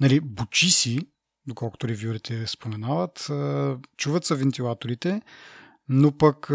нали, 0.00 0.20
бучи 0.20 0.70
си, 0.70 0.98
доколкото 1.46 1.88
ревюрите 1.88 2.46
споменават. 2.46 3.30
Чуват 3.96 4.24
са 4.24 4.34
вентилаторите, 4.34 5.22
но 5.88 6.12
пък 6.12 6.50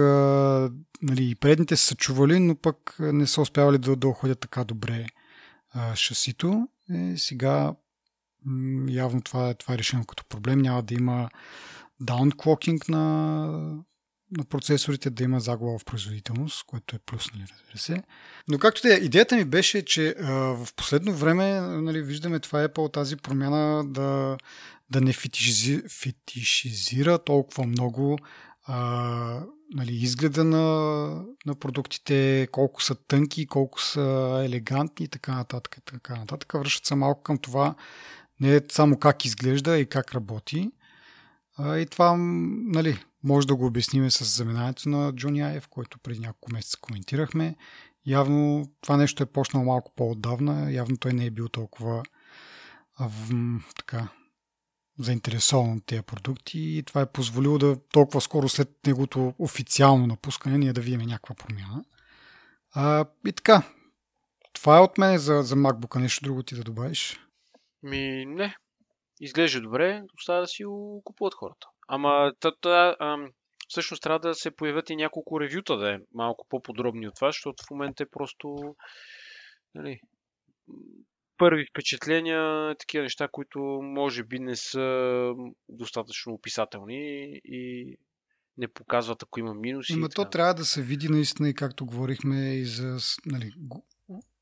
нали, 1.02 1.30
и 1.30 1.36
предните 1.36 1.76
са 1.76 1.96
чували, 1.96 2.40
но 2.40 2.56
пък 2.56 2.96
не 3.00 3.28
са 3.28 3.42
успявали 3.42 3.78
да, 3.78 3.96
да 3.96 4.08
охладят 4.08 4.40
така 4.40 4.64
добре 4.64 5.06
шасито. 5.96 6.68
И 6.90 7.14
сега 7.18 7.74
явно 8.88 9.22
това, 9.22 9.54
това 9.54 9.74
е 9.74 9.78
решено 9.78 10.06
като 10.06 10.26
проблем. 10.26 10.60
Няма 10.60 10.84
да 10.84 10.94
има 10.94 11.30
даунклокинг 12.00 12.90
на, 12.90 13.02
на 14.38 14.44
процесорите, 14.50 15.10
да 15.10 15.24
има 15.24 15.40
загуба 15.40 15.80
в 15.80 15.86
производителност, 15.86 16.64
което 16.64 16.96
е 16.96 17.00
плюс, 17.00 17.34
нали, 17.34 17.46
разбира 17.52 17.78
се. 17.78 18.04
Но 18.48 18.60
както 18.60 18.82
те, 18.82 18.90
идеята 18.90 19.36
ми 19.36 19.46
беше, 19.46 19.86
че 19.86 20.16
а, 20.20 20.34
в 20.34 20.68
последно 20.76 21.14
време 21.14 21.62
нали, 21.62 22.02
виждаме 22.02 22.40
това 22.40 22.64
е 22.64 22.74
по 22.74 22.90
тази 22.90 23.16
промяна 23.16 23.84
да 23.86 24.38
да 24.92 25.02
не 25.02 25.14
фетишизи, 25.14 25.82
фетишизира 26.02 27.20
толкова 27.20 27.66
много 27.66 28.18
а, 28.64 29.44
нали, 29.74 29.96
изгледа 29.96 30.44
на, 30.44 30.66
на 31.46 31.56
продуктите, 31.56 32.48
колко 32.52 32.84
са 32.84 32.96
тънки, 32.96 33.48
колко 33.48 33.82
са 33.82 34.42
елегантни 34.46 35.06
и 35.06 35.10
така 35.10 35.36
нататък. 35.36 35.78
Така 35.86 36.16
нататък. 36.16 36.54
Връщат 36.54 36.86
се 36.86 36.96
малко 36.96 37.24
към 37.24 37.38
това 37.38 37.76
не 38.40 38.62
само 38.72 38.98
как 38.98 39.26
изглежда 39.26 39.78
и 39.78 39.86
как 39.86 40.14
работи. 40.16 40.72
А, 41.58 41.78
и 41.78 41.86
това 41.86 42.16
нали, 42.18 43.04
може 43.24 43.48
да 43.48 43.56
го 43.56 43.66
обясним 43.66 44.12
с 44.12 44.38
заминането 44.38 44.90
на 44.90 45.14
Джони 45.14 45.42
Аев, 45.42 45.68
който 45.68 46.00
преди 46.00 46.20
няколко 46.20 46.54
месеца 46.54 46.78
коментирахме. 46.82 47.56
Явно 48.06 48.70
това 48.82 48.98
нещо 48.98 49.24
е 49.24 49.26
почнало 49.26 49.66
малко 49.66 49.92
по-отдавна. 49.96 50.72
Явно 50.72 50.98
той 50.98 51.14
не 51.14 51.26
е 51.26 51.32
бил 51.32 51.50
толкова 51.50 52.04
в, 53.00 53.12
така, 53.76 54.08
заинтересован 55.00 55.78
от 55.78 55.86
тези 55.86 56.02
продукти 56.02 56.60
и 56.60 56.84
това 56.84 57.02
е 57.02 57.12
позволило 57.12 57.58
да 57.58 57.78
толкова 57.92 58.22
скоро 58.22 58.50
след 58.50 58.70
неговото 58.88 59.34
официално 59.40 60.08
напускане 60.08 60.58
ние 60.58 60.74
да 60.74 60.82
видим 60.82 61.02
някаква 61.02 61.36
промяна. 61.36 61.86
А, 62.72 63.06
и 63.28 63.32
така, 63.32 63.64
това 64.54 64.78
е 64.78 64.82
от 64.82 64.98
мен 64.98 65.18
за, 65.18 65.42
за 65.42 65.56
MacBook, 65.56 66.00
нещо 66.00 66.24
друго 66.24 66.44
ти 66.44 66.56
да 66.56 66.64
добавиш? 66.64 67.20
Ми, 67.84 68.26
не. 68.26 68.56
Изглежда 69.22 69.62
добре, 69.62 70.02
остава 70.18 70.40
да 70.40 70.48
си 70.48 70.66
го 70.66 71.02
купуват 71.04 71.34
хората. 71.34 71.68
Ама, 71.88 72.34
та, 72.40 72.52
та, 72.62 72.96
ам, 73.00 73.30
всъщност 73.68 74.04
трябва 74.04 74.20
да 74.20 74.36
се 74.36 74.52
появят 74.52 74.90
и 74.90 74.96
няколко 74.96 75.42
ревюта 75.42 75.78
да 75.78 75.94
е 75.94 76.00
малко 76.14 76.46
по-подробни 76.50 77.08
от 77.08 77.16
това, 77.16 77.28
защото 77.28 77.64
в 77.64 77.72
момента 77.72 78.04
е 78.04 78.10
просто 78.12 78.76
нали, 79.76 80.00
първи 81.40 81.66
впечатления, 81.70 82.76
такива 82.80 83.04
неща, 83.04 83.28
които 83.32 83.60
може 83.84 84.24
би 84.24 84.40
не 84.40 84.56
са 84.56 85.34
достатъчно 85.70 86.34
описателни 86.34 87.26
и 87.46 87.96
не 88.58 88.68
показват, 88.68 89.24
ако 89.24 89.40
има 89.40 89.54
минуси. 89.54 89.94
Ама 89.94 90.10
то 90.10 90.26
трябва 90.26 90.54
да 90.54 90.66
се 90.66 90.82
види 90.82 91.10
наистина 91.10 91.50
и 91.50 91.54
както 91.54 91.86
говорихме 91.86 92.54
и 92.54 92.66
за... 92.66 92.98
Нали, 93.26 93.52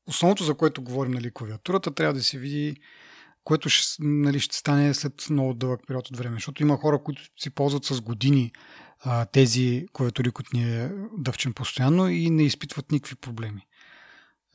основното, 0.06 0.44
за 0.44 0.54
което 0.54 0.82
говорим, 0.82 1.12
нали, 1.12 1.30
клавиатурата, 1.34 1.94
трябва 1.94 2.14
да 2.14 2.22
се 2.22 2.38
види 2.38 2.76
което 3.48 3.68
ще, 3.68 4.02
нали, 4.02 4.40
ще 4.40 4.56
стане 4.56 4.94
след 4.94 5.30
много 5.30 5.54
дълъг 5.54 5.80
период 5.86 6.08
от 6.08 6.16
време. 6.16 6.36
Защото 6.36 6.62
има 6.62 6.76
хора, 6.76 7.02
които 7.02 7.22
си 7.36 7.50
ползват 7.50 7.84
с 7.84 8.00
години 8.00 8.52
а, 9.00 9.24
тези 9.24 9.86
клавиатури, 9.92 10.30
които 10.30 10.50
ние 10.54 10.90
дъвчем 11.18 11.54
постоянно 11.54 12.08
и 12.08 12.30
не 12.30 12.42
изпитват 12.42 12.92
никакви 12.92 13.16
проблеми. 13.16 13.66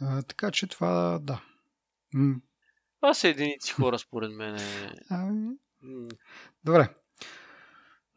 А, 0.02 0.22
така 0.22 0.52
че 0.52 0.68
това, 0.68 1.20
да, 1.22 1.42
това 3.04 3.14
са 3.14 3.28
единици 3.28 3.74
хора, 3.74 4.00
според 4.00 4.32
мен. 4.32 4.58
Ами... 5.10 5.56
Добре. 6.64 6.90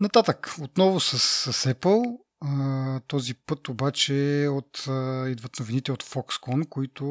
Нататък, 0.01 0.55
отново 0.63 1.01
с, 1.01 1.19
с 1.53 1.75
Apple. 1.75 2.19
А, 2.41 3.01
този 3.01 3.35
път 3.35 3.69
обаче 3.69 4.47
от, 4.51 4.85
а, 4.89 5.29
идват 5.29 5.59
новините 5.61 5.93
от 5.93 6.03
Foxconn, 6.03 6.69
които 6.69 7.05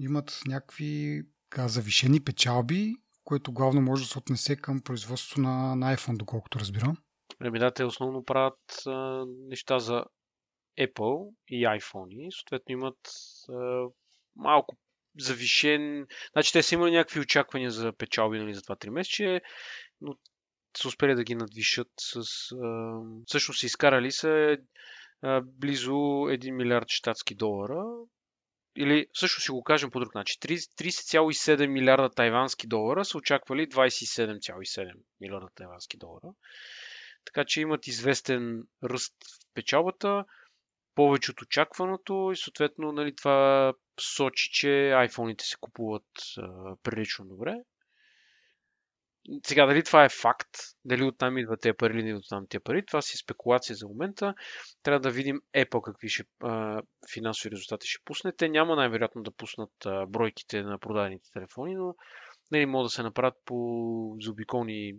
имат 0.00 0.40
някакви 0.46 1.22
така, 1.50 1.68
завишени 1.68 2.24
печалби, 2.24 2.94
което 3.24 3.52
главно 3.52 3.80
може 3.80 4.02
да 4.02 4.08
се 4.08 4.18
отнесе 4.18 4.56
към 4.56 4.80
производството 4.80 5.40
на, 5.40 5.76
на 5.76 5.96
iPhone, 5.96 6.16
доколкото 6.16 6.58
разбирам. 6.58 6.96
Ами 7.40 7.58
да, 7.58 7.70
те 7.70 7.84
основно 7.84 8.24
правят 8.24 8.86
а, 8.86 9.24
неща 9.48 9.78
за 9.78 10.04
Apple 10.80 11.34
и 11.48 11.64
iPhone. 11.64 12.28
И 12.28 12.32
съответно 12.32 12.72
имат 12.72 12.98
а, 13.48 13.86
малко 14.36 14.76
завишен. 15.18 16.06
Значи 16.32 16.52
те 16.52 16.62
са 16.62 16.74
имали 16.74 16.90
някакви 16.90 17.20
очаквания 17.20 17.70
за 17.70 17.92
печалби 17.92 18.38
нали, 18.38 18.54
за 18.54 18.62
това 18.62 18.76
3 18.76 18.90
месече, 18.90 19.40
но 20.00 20.16
са 20.76 20.88
успели 20.88 21.14
да 21.14 21.24
ги 21.24 21.34
надвишат 21.34 21.88
с... 22.00 22.16
А, 22.62 23.00
всъщност 23.26 23.62
изкарали 23.62 24.12
са 24.12 24.56
а, 25.22 25.40
близо 25.44 25.92
1 25.92 26.50
милиард 26.50 26.88
щатски 26.88 27.34
долара. 27.34 27.84
Или 28.76 29.06
всъщност 29.12 29.44
си 29.44 29.50
го 29.50 29.62
кажем 29.62 29.90
по 29.90 30.00
друг 30.00 30.14
начин. 30.14 30.36
30,7 30.40 31.66
милиарда 31.66 32.10
тайвански 32.10 32.66
долара 32.66 33.04
са 33.04 33.18
очаквали 33.18 33.68
27,7 33.68 34.92
милиарда 35.20 35.48
тайвански 35.54 35.96
долара. 35.96 36.32
Така 37.24 37.44
че 37.44 37.60
имат 37.60 37.86
известен 37.86 38.62
ръст 38.84 39.14
в 39.24 39.54
печалбата 39.54 40.24
повече 40.94 41.30
от 41.30 41.42
очакваното 41.42 42.30
и 42.32 42.36
съответно 42.36 42.92
нали, 42.92 43.16
това 43.16 43.72
сочи, 44.00 44.50
че 44.52 44.66
iPhone-ите 44.94 45.42
се 45.42 45.56
купуват 45.60 46.06
а, 46.38 46.76
прилично 46.82 47.24
добре. 47.24 47.56
Сега, 49.46 49.66
дали 49.66 49.82
това 49.82 50.04
е 50.04 50.08
факт, 50.08 50.50
дали 50.84 51.04
оттам 51.04 51.38
идват 51.38 51.60
тези 51.60 51.76
пари 51.76 51.98
или 51.98 52.02
не 52.02 52.14
оттам 52.14 52.46
тези 52.50 52.62
пари, 52.62 52.86
това 52.86 53.02
си 53.02 53.16
спекулация 53.16 53.76
за 53.76 53.88
момента. 53.88 54.34
Трябва 54.82 55.00
да 55.00 55.10
видим 55.10 55.40
Apple 55.56 55.82
какви 55.82 56.08
ще, 56.08 56.24
а, 56.42 56.82
финансови 57.14 57.50
резултати 57.50 57.86
ще 57.86 58.04
пусне. 58.04 58.32
Те 58.32 58.48
няма 58.48 58.76
най-вероятно 58.76 59.22
да 59.22 59.30
пуснат 59.30 59.70
а, 59.86 60.06
бройките 60.06 60.62
на 60.62 60.78
продадените 60.78 61.30
телефони, 61.32 61.74
но 61.74 61.94
нали, 62.50 62.66
могат 62.66 62.84
да 62.84 62.90
се 62.90 63.02
направят 63.02 63.34
по 63.44 64.16
заобиколни 64.20 64.92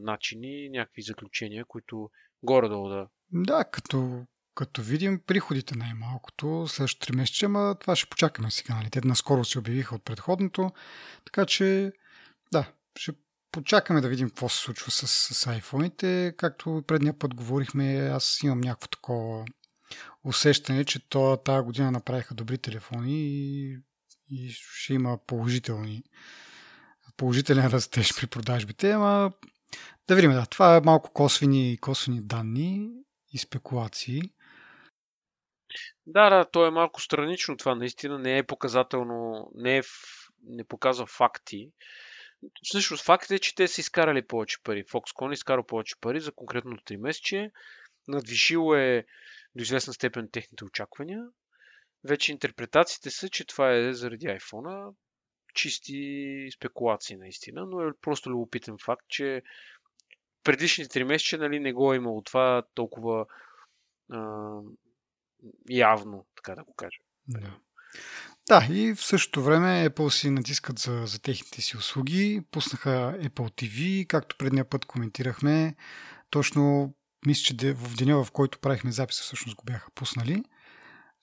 начини 0.00 0.68
някакви 0.68 1.02
заключения, 1.02 1.64
които 1.64 2.10
горе-долу 2.42 2.88
да... 2.88 3.08
Да, 3.32 3.64
като 3.72 4.26
като 4.56 4.82
видим 4.82 5.20
приходите 5.26 5.76
най-малкото 5.76 6.66
следващото 6.68 7.12
3 7.12 7.16
месеца, 7.16 7.46
ама 7.46 7.76
това 7.80 7.96
ще 7.96 8.08
почакаме 8.10 8.50
сега. 8.50 8.74
Нали? 8.74 8.90
Те 8.90 9.00
наскоро 9.04 9.44
се 9.44 9.58
обявиха 9.58 9.94
от 9.94 10.04
предходното, 10.04 10.70
така 11.24 11.46
че 11.46 11.92
да, 12.52 12.72
ще 12.98 13.12
почакаме 13.52 14.00
да 14.00 14.08
видим 14.08 14.28
какво 14.28 14.48
се 14.48 14.58
случва 14.58 14.90
с, 14.90 15.08
с 15.08 15.46
iPhone-ите. 15.46 16.36
Както 16.36 16.84
предния 16.86 17.18
път 17.18 17.34
говорихме, 17.34 18.10
аз 18.12 18.42
имам 18.42 18.60
някакво 18.60 18.88
такова 18.88 19.44
усещане, 20.24 20.84
че 20.84 21.08
то, 21.08 21.36
тази 21.44 21.64
година 21.64 21.90
направиха 21.90 22.34
добри 22.34 22.58
телефони 22.58 23.14
и, 23.14 23.78
и 24.30 24.50
ще 24.52 24.94
има 24.94 25.18
положителни 25.26 26.02
положителен 27.16 27.66
растеж 27.66 28.20
при 28.20 28.26
продажбите, 28.26 28.90
ама 28.90 29.32
да 30.08 30.14
видим, 30.14 30.32
да, 30.32 30.46
това 30.46 30.76
е 30.76 30.80
малко 30.80 31.12
косвени, 31.12 31.78
косвени 31.80 32.20
данни 32.20 32.90
и 33.32 33.38
спекулации. 33.38 34.22
Да, 36.06 36.30
да, 36.30 36.44
то 36.44 36.66
е 36.66 36.70
малко 36.70 37.00
странично 37.00 37.56
това. 37.56 37.74
Наистина 37.74 38.18
не 38.18 38.38
е 38.38 38.46
показателно, 38.46 39.50
не, 39.54 39.78
е, 39.78 39.82
не 40.42 40.64
показва 40.64 41.06
факти. 41.06 41.70
Всъщност 42.62 43.04
факт 43.04 43.30
е, 43.30 43.38
че 43.38 43.54
те 43.54 43.68
са 43.68 43.80
изкарали 43.80 44.26
повече 44.26 44.62
пари. 44.62 44.84
Foxconn 44.84 45.30
е 45.30 45.32
изкарал 45.32 45.66
повече 45.66 45.94
пари 46.00 46.20
за 46.20 46.32
конкретното 46.32 46.94
3 46.94 46.96
месече. 46.96 47.50
Надвишило 48.08 48.74
е 48.74 49.04
до 49.54 49.62
известна 49.62 49.92
степен 49.92 50.28
техните 50.32 50.64
очаквания. 50.64 51.26
Вече 52.04 52.32
интерпретациите 52.32 53.10
са, 53.10 53.28
че 53.28 53.44
това 53.44 53.72
е 53.72 53.92
заради 53.92 54.26
iPhone. 54.26 54.94
Чисти 55.54 56.48
спекулации 56.54 57.16
наистина, 57.16 57.66
но 57.66 57.80
е 57.80 57.92
просто 58.00 58.30
любопитен 58.30 58.76
факт, 58.84 59.04
че 59.08 59.42
предишните 60.44 61.00
3 61.00 61.04
месеца 61.04 61.38
нали, 61.38 61.60
не 61.60 61.72
го 61.72 61.92
е 61.92 61.96
имало 61.96 62.22
това 62.22 62.62
толкова 62.74 63.26
явно, 65.70 66.26
така 66.36 66.54
да 66.54 66.64
го 66.64 66.74
кажа. 66.74 66.98
Да. 67.28 67.58
Да, 68.48 68.66
и 68.70 68.94
в 68.94 69.04
същото 69.04 69.42
време 69.42 69.88
Apple 69.88 70.08
си 70.08 70.30
натискат 70.30 70.78
за, 70.78 71.02
за 71.06 71.22
техните 71.22 71.62
си 71.62 71.76
услуги. 71.76 72.42
Пуснаха 72.50 73.18
Apple 73.22 73.30
TV, 73.30 74.06
както 74.06 74.36
предния 74.38 74.64
път 74.64 74.84
коментирахме. 74.84 75.74
Точно 76.30 76.94
мисля, 77.26 77.56
че 77.58 77.72
в 77.72 77.96
деня, 77.96 78.24
в 78.24 78.30
който 78.30 78.58
правихме 78.58 78.92
записа, 78.92 79.22
всъщност 79.22 79.56
го 79.56 79.64
бяха 79.64 79.90
пуснали. 79.94 80.44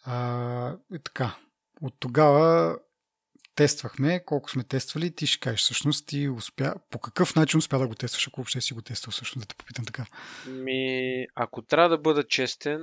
А, 0.04 0.78
и 0.94 1.00
така. 1.04 1.36
От 1.82 1.94
тогава 2.00 2.78
тествахме, 3.56 4.26
колко 4.26 4.50
сме 4.50 4.64
тествали, 4.64 5.16
ти 5.16 5.28
ще 5.28 5.40
кажеш 5.40 5.62
всъщност 5.62 6.08
ти 6.08 6.30
успя, 6.30 6.76
по 6.90 7.00
какъв 7.00 7.36
начин 7.36 7.58
успя 7.58 7.80
да 7.80 7.88
го 7.88 7.96
тестваш, 7.96 8.28
ако 8.28 8.42
въобще 8.42 8.62
си 8.62 8.74
го 8.74 8.82
тествал 8.82 9.12
всъщност, 9.12 9.48
да 9.48 9.48
те 9.48 9.56
попитам 9.56 9.86
така. 9.86 10.06
Ми, 10.48 11.26
ако 11.36 11.62
трябва 11.62 11.90
да 11.90 11.98
бъда 11.98 12.28
честен, 12.28 12.82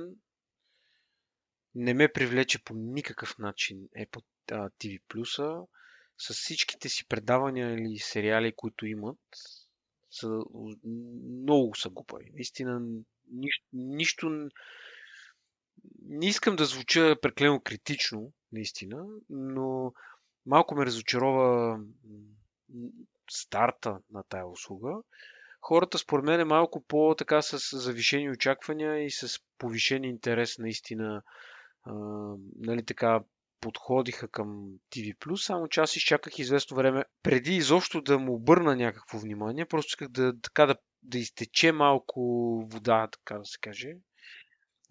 не 1.75 1.93
ме 1.93 2.13
привлече 2.13 2.63
по 2.63 2.73
никакъв 2.73 3.37
начин 3.37 3.77
Apple 3.97 4.23
TV 4.49 5.01
Plus 5.09 5.65
с 6.17 6.33
всичките 6.33 6.89
си 6.89 7.07
предавания 7.07 7.73
или 7.73 7.99
сериали, 7.99 8.53
които 8.55 8.85
имат, 8.85 9.19
са, 10.11 10.39
много 11.43 11.75
са 11.75 11.89
глупави. 11.89 12.31
Наистина, 12.33 12.81
нищо, 13.31 13.65
нищо 13.73 14.49
не 16.01 16.27
искам 16.27 16.55
да 16.55 16.65
звуча 16.65 17.15
преклено 17.21 17.59
критично, 17.59 18.31
наистина, 18.51 19.05
но 19.29 19.93
малко 20.45 20.75
ме 20.75 20.85
разочарова 20.85 21.79
старта 23.29 23.99
на 24.11 24.23
тая 24.23 24.47
услуга. 24.47 25.01
Хората, 25.61 25.97
според 25.97 26.25
мен, 26.25 26.39
е 26.39 26.45
малко 26.45 26.83
по-така 26.87 27.41
с 27.41 27.77
завишени 27.79 28.29
очаквания 28.29 29.05
и 29.05 29.11
с 29.11 29.39
повишен 29.57 30.03
интерес 30.03 30.57
наистина 30.57 31.23
а, 31.83 31.93
нали, 32.59 32.85
така 32.85 33.19
подходиха 33.61 34.27
към 34.27 34.69
TV+, 34.91 35.35
само 35.35 35.67
че 35.67 35.81
аз 35.81 35.95
изчаках 35.95 36.39
известно 36.39 36.77
време, 36.77 37.05
преди 37.23 37.55
изобщо 37.55 38.01
да 38.01 38.19
му 38.19 38.33
обърна 38.33 38.75
някакво 38.75 39.19
внимание, 39.19 39.65
просто 39.65 39.89
исках 39.89 40.07
да, 40.07 40.33
така, 40.41 40.65
да, 40.65 40.75
да 41.03 41.17
изтече 41.17 41.71
малко 41.71 42.21
вода, 42.71 43.07
така 43.07 43.37
да 43.37 43.45
се 43.45 43.57
каже. 43.61 43.93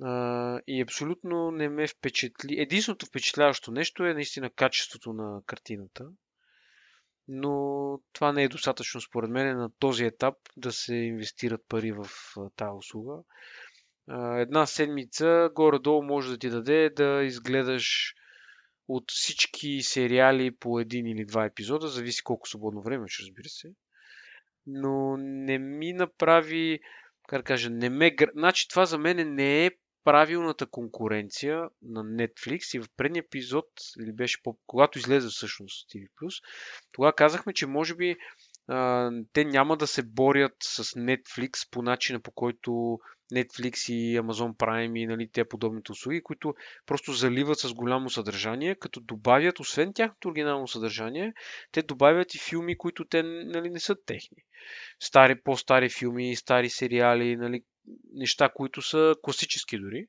А, 0.02 0.60
и 0.66 0.82
абсолютно 0.82 1.50
не 1.50 1.68
ме 1.68 1.86
впечатли. 1.86 2.60
Единственото 2.60 3.06
впечатляващо 3.06 3.70
нещо 3.70 4.04
е 4.04 4.14
наистина 4.14 4.50
качеството 4.50 5.12
на 5.12 5.42
картината. 5.46 6.08
Но 7.28 7.98
това 8.12 8.32
не 8.32 8.42
е 8.42 8.48
достатъчно 8.48 9.00
според 9.00 9.30
мен 9.30 9.58
на 9.58 9.70
този 9.78 10.04
етап 10.04 10.34
да 10.56 10.72
се 10.72 10.94
инвестират 10.94 11.60
пари 11.68 11.92
в 11.92 12.06
тази 12.56 12.72
услуга. 12.76 13.22
Една 14.38 14.66
седмица 14.66 15.50
горе-долу 15.54 16.02
може 16.02 16.30
да 16.30 16.38
ти 16.38 16.50
даде 16.50 16.90
да 16.90 17.22
изгледаш 17.22 18.14
от 18.88 19.04
всички 19.10 19.82
сериали 19.82 20.50
по 20.56 20.80
един 20.80 21.06
или 21.06 21.24
два 21.24 21.44
епизода, 21.44 21.88
зависи 21.88 22.22
колко 22.22 22.48
свободно 22.48 22.82
време, 22.82 23.08
ще 23.08 23.22
разбира 23.22 23.48
се. 23.48 23.68
Но 24.66 25.16
не 25.16 25.58
ми 25.58 25.92
направи, 25.92 26.80
как 27.28 27.40
да 27.40 27.44
кажа, 27.44 27.70
не 27.70 27.90
ме... 27.90 28.16
Значи 28.34 28.68
това 28.68 28.86
за 28.86 28.98
мен 28.98 29.34
не 29.34 29.66
е 29.66 29.70
правилната 30.04 30.66
конкуренция 30.66 31.68
на 31.82 32.04
Netflix 32.04 32.76
и 32.76 32.80
в 32.80 32.88
предния 32.96 33.20
епизод, 33.26 33.66
или 34.00 34.12
беше 34.12 34.42
по... 34.42 34.58
когато 34.66 34.98
излезе 34.98 35.28
всъщност 35.28 35.90
TV+, 35.90 36.06
тогава 36.92 37.12
казахме, 37.12 37.52
че 37.52 37.66
може 37.66 37.94
би 37.94 38.16
а, 38.68 39.10
те 39.32 39.44
няма 39.44 39.76
да 39.76 39.86
се 39.86 40.02
борят 40.02 40.56
с 40.62 40.84
Netflix 40.84 41.70
по 41.70 41.82
начина 41.82 42.20
по 42.20 42.32
който 42.32 42.98
Netflix 43.32 43.92
и 43.92 44.20
Amazon 44.20 44.56
Prime 44.56 44.98
и 44.98 45.06
нали, 45.06 45.28
те 45.32 45.44
подобните 45.44 45.92
услуги, 45.92 46.22
които 46.22 46.54
просто 46.86 47.12
заливат 47.12 47.58
с 47.58 47.74
голямо 47.74 48.10
съдържание, 48.10 48.74
като 48.74 49.00
добавят, 49.00 49.60
освен 49.60 49.92
тяхното 49.94 50.28
оригинално 50.28 50.68
съдържание, 50.68 51.32
те 51.72 51.82
добавят 51.82 52.34
и 52.34 52.38
филми, 52.38 52.78
които 52.78 53.04
те 53.04 53.22
нали, 53.22 53.70
не 53.70 53.80
са 53.80 53.96
техни. 54.06 54.38
Стари, 55.00 55.42
по-стари 55.42 55.88
филми, 55.88 56.36
стари 56.36 56.70
сериали, 56.70 57.36
нали, 57.36 57.62
неща, 58.12 58.48
които 58.54 58.82
са 58.82 59.14
класически 59.22 59.78
дори. 59.78 60.06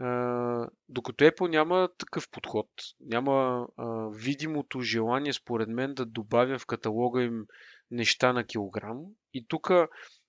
Uh, 0.00 0.68
докато 0.88 1.24
Apple 1.24 1.48
няма 1.48 1.88
такъв 1.98 2.30
подход, 2.30 2.66
няма 3.00 3.66
uh, 3.78 4.16
видимото 4.16 4.80
желание, 4.80 5.32
според 5.32 5.68
мен, 5.68 5.94
да 5.94 6.04
добавя 6.06 6.58
в 6.58 6.66
каталога 6.66 7.22
им 7.22 7.46
неща 7.90 8.32
на 8.32 8.44
килограм. 8.44 8.98
И 9.34 9.46
тук 9.48 9.70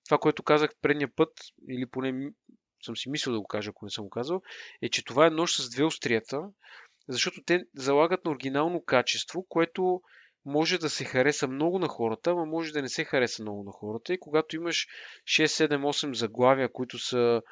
това, 0.04 0.18
което 0.18 0.42
казах 0.42 0.70
предния 0.82 1.08
път, 1.16 1.30
или 1.70 1.86
поне 1.86 2.32
съм 2.82 2.96
си 2.96 3.10
мислил 3.10 3.32
да 3.32 3.40
го 3.40 3.46
кажа, 3.46 3.70
ако 3.70 3.84
не 3.84 3.90
съм 3.90 4.04
го 4.04 4.10
казал, 4.10 4.42
е, 4.82 4.88
че 4.88 5.04
това 5.04 5.26
е 5.26 5.30
нож 5.30 5.56
с 5.56 5.70
две 5.70 5.84
острията, 5.84 6.50
защото 7.08 7.42
те 7.46 7.64
залагат 7.74 8.24
на 8.24 8.30
оригинално 8.30 8.84
качество, 8.84 9.46
което 9.48 10.00
може 10.44 10.78
да 10.78 10.90
се 10.90 11.04
хареса 11.04 11.48
много 11.48 11.78
на 11.78 11.88
хората, 11.88 12.34
но 12.34 12.46
може 12.46 12.72
да 12.72 12.82
не 12.82 12.88
се 12.88 13.04
хареса 13.04 13.42
много 13.42 13.64
на 13.64 13.72
хората. 13.72 14.14
И 14.14 14.20
когато 14.20 14.56
имаш 14.56 14.86
6, 15.24 15.68
7, 15.68 15.80
8 15.80 16.14
заглавия, 16.14 16.72
които 16.72 16.98
са 16.98 17.42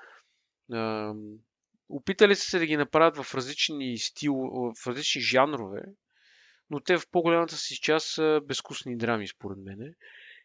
а, 0.73 1.15
опитали 1.89 2.37
са 2.37 2.51
се 2.51 2.59
да 2.59 2.67
ги 2.67 2.77
направят 2.77 3.17
в 3.17 3.35
различни 3.35 3.99
стил, 3.99 4.35
в 4.35 4.87
различни 4.87 5.21
жанрове, 5.21 5.83
но 6.71 6.81
те 6.81 6.99
в 6.99 7.11
по-голямата 7.11 7.57
си 7.57 7.81
част 7.81 8.07
са 8.07 8.41
безкусни 8.45 8.97
драми, 8.97 9.29
според 9.29 9.59
мен. 9.59 9.95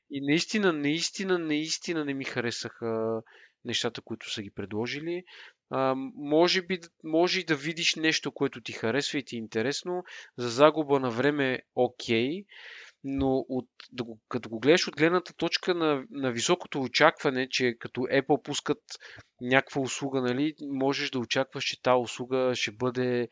И 0.09 0.21
наистина, 0.21 0.73
наистина, 0.73 1.39
наистина 1.39 2.05
не 2.05 2.13
ми 2.13 2.23
харесаха 2.23 3.21
нещата, 3.65 4.01
които 4.01 4.33
са 4.33 4.41
ги 4.41 4.51
предложили. 4.51 5.23
А, 5.69 5.95
може, 6.15 6.61
би, 6.61 6.79
може 7.03 7.39
и 7.39 7.45
да 7.45 7.55
видиш 7.55 7.95
нещо, 7.95 8.31
което 8.31 8.61
ти 8.61 8.71
харесва 8.71 9.19
и 9.19 9.23
ти 9.23 9.35
е 9.35 9.39
интересно. 9.39 10.03
За 10.37 10.49
загуба 10.49 10.99
на 10.99 11.09
време 11.09 11.59
окей, 11.75 12.43
но 13.03 13.45
от, 13.49 13.69
да 13.91 14.03
го, 14.03 14.19
като 14.29 14.49
го 14.49 14.59
гледаш 14.59 14.87
от 14.87 14.95
гледната 14.95 15.33
точка 15.33 15.75
на, 15.75 16.03
на 16.11 16.31
високото 16.31 16.81
очакване, 16.81 17.49
че 17.49 17.75
като 17.79 18.01
Apple 18.01 18.43
пускат 18.43 18.81
някаква 19.41 19.81
услуга, 19.81 20.21
нали, 20.21 20.53
можеш 20.61 21.09
да 21.09 21.19
очакваш, 21.19 21.63
че 21.63 21.81
тази 21.81 22.01
услуга 22.01 22.51
ще 22.55 22.71
бъде 22.71 23.29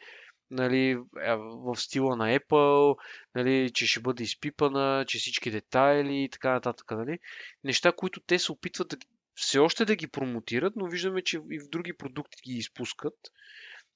нали, 0.52 0.98
в 1.38 1.76
стила 1.76 2.16
на 2.16 2.40
Apple, 2.40 2.96
нали, 3.36 3.72
че 3.74 3.88
ще 3.88 4.00
бъде 4.00 4.24
изпипана, 4.24 5.06
че 5.08 5.18
всички 5.18 5.52
детайли 5.52 6.24
и 6.24 6.30
така 6.30 6.52
нататък. 6.52 6.92
Нали. 6.92 7.20
Неща, 7.64 7.92
които 7.92 8.22
те 8.22 8.40
се 8.40 8.52
опитват 8.52 8.88
да, 8.88 8.98
все 9.36 9.60
още 9.60 9.86
да 9.86 9.96
ги 9.96 10.08
промотират, 10.08 10.74
но 10.76 10.88
виждаме, 10.88 11.22
че 11.22 11.40
и 11.52 11.60
в 11.60 11.70
други 11.70 11.94
продукти 11.94 12.42
ги 12.46 12.58
изпускат. 12.58 13.14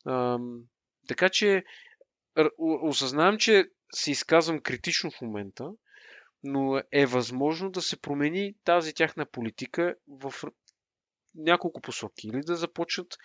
Ам, 0.08 0.62
така 1.08 1.30
че 1.30 1.64
осъзнавам, 2.58 3.38
че 3.38 3.66
се 3.93 4.12
изказвам 4.12 4.62
критично 4.62 5.12
в 5.12 5.22
момента, 5.22 5.72
но 6.43 6.82
е 6.91 7.06
възможно 7.06 7.72
да 7.72 7.82
се 7.82 8.02
промени 8.02 8.54
тази 8.64 8.93
тяхна 8.93 9.26
политика 9.26 9.95
в 10.08 10.34
няколко 11.36 11.82
посоки. 11.82 12.28
Или 12.28 12.41
да 12.41 12.56
започнат 12.56 13.18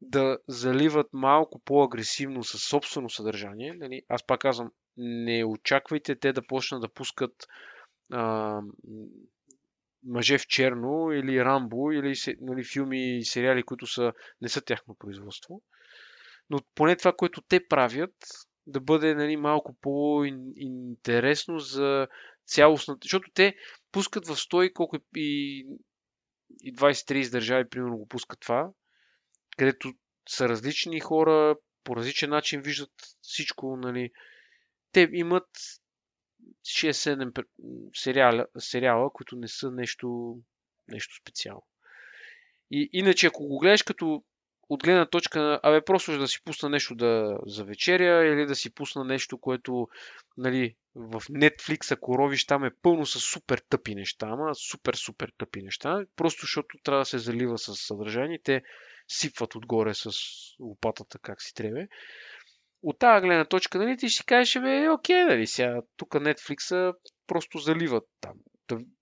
да 0.00 0.38
заливат 0.48 1.06
малко 1.12 1.58
по-агресивно 1.64 2.44
със 2.44 2.62
собствено 2.62 3.10
съдържание. 3.10 3.72
Нали? 3.72 4.02
Аз 4.08 4.26
пак 4.26 4.40
казвам, 4.40 4.70
не 4.96 5.44
очаквайте 5.44 6.16
те 6.16 6.32
да 6.32 6.46
почнат 6.46 6.80
да 6.80 6.88
пускат 6.88 7.32
а, 8.12 8.60
мъже 10.04 10.38
в 10.38 10.46
черно 10.46 11.12
или 11.12 11.44
Рамбо 11.44 11.92
или 11.92 12.14
нали, 12.40 12.64
филми 12.64 13.18
и 13.18 13.24
сериали, 13.24 13.62
които 13.62 13.86
са, 13.86 14.12
не 14.40 14.48
са 14.48 14.60
тяхно 14.60 14.96
производство. 14.98 15.62
Но 16.50 16.58
поне 16.74 16.96
това, 16.96 17.12
което 17.12 17.42
те 17.48 17.68
правят, 17.68 18.14
да 18.66 18.80
бъде 18.80 19.14
нали, 19.14 19.36
малко 19.36 19.76
по-интересно 19.80 21.58
за 21.58 22.08
цялостната. 22.46 22.98
Защото 23.04 23.30
те 23.34 23.54
пускат 23.92 24.26
в 24.26 24.36
100 24.36 24.72
колко 24.72 24.96
и, 25.16 25.66
и 26.60 26.74
20-30 26.74 27.32
държави, 27.32 27.68
примерно, 27.68 27.96
го 27.96 28.08
пускат 28.08 28.40
това 28.40 28.70
където 29.56 29.92
са 30.28 30.48
различни 30.48 31.00
хора, 31.00 31.56
по 31.84 31.96
различен 31.96 32.30
начин 32.30 32.60
виждат 32.60 32.92
всичко, 33.20 33.76
нали. 33.76 34.10
Те 34.92 35.08
имат 35.12 35.48
6-7 36.64 37.44
сериала, 37.94 38.46
сериала, 38.58 39.10
които 39.12 39.36
не 39.36 39.48
са 39.48 39.70
нещо, 39.70 40.38
нещо 40.88 41.16
специално. 41.22 41.66
И 42.70 42.90
иначе, 42.92 43.26
ако 43.26 43.46
го 43.46 43.58
гледаш 43.58 43.82
като 43.82 44.24
от 44.68 44.82
гледна 44.82 45.06
точка 45.06 45.60
абе, 45.62 45.84
просто 45.84 46.18
да 46.18 46.28
си 46.28 46.40
пусна 46.44 46.68
нещо 46.68 46.94
да, 46.94 47.38
за 47.46 47.64
вечеря 47.64 48.26
или 48.26 48.46
да 48.46 48.54
си 48.54 48.74
пусна 48.74 49.04
нещо, 49.04 49.38
което, 49.38 49.88
нали, 50.36 50.74
в 50.94 51.20
Netflix, 51.20 51.92
ако 51.92 52.18
ровиш 52.18 52.46
там 52.46 52.64
е 52.64 52.74
пълно 52.82 53.06
с 53.06 53.20
супер 53.20 53.62
тъпи 53.68 53.94
неща, 53.94 54.26
ама 54.30 54.54
супер, 54.54 54.94
супер 54.94 55.32
тъпи 55.38 55.62
неща, 55.62 56.04
просто 56.16 56.40
защото 56.40 56.78
трябва 56.82 57.00
да 57.00 57.04
се 57.04 57.18
залива 57.18 57.58
с 57.58 57.74
съдържание. 57.74 58.40
Те 58.44 58.62
сипват 59.08 59.54
отгоре 59.54 59.94
с 59.94 60.10
лопатата 60.60 61.18
как 61.18 61.42
си 61.42 61.54
трябва. 61.54 61.86
От 62.82 62.98
тази 62.98 63.26
гледна 63.26 63.44
точка, 63.44 63.78
нали, 63.78 63.96
ти 63.96 64.08
ще 64.08 64.24
кажеш, 64.24 64.62
бе, 64.62 64.88
окей, 64.88 65.24
нали, 65.24 65.46
сега 65.46 65.80
тук 65.96 66.08
Netflix 66.08 66.94
просто 67.26 67.58
заливат 67.58 68.04
там. 68.20 68.34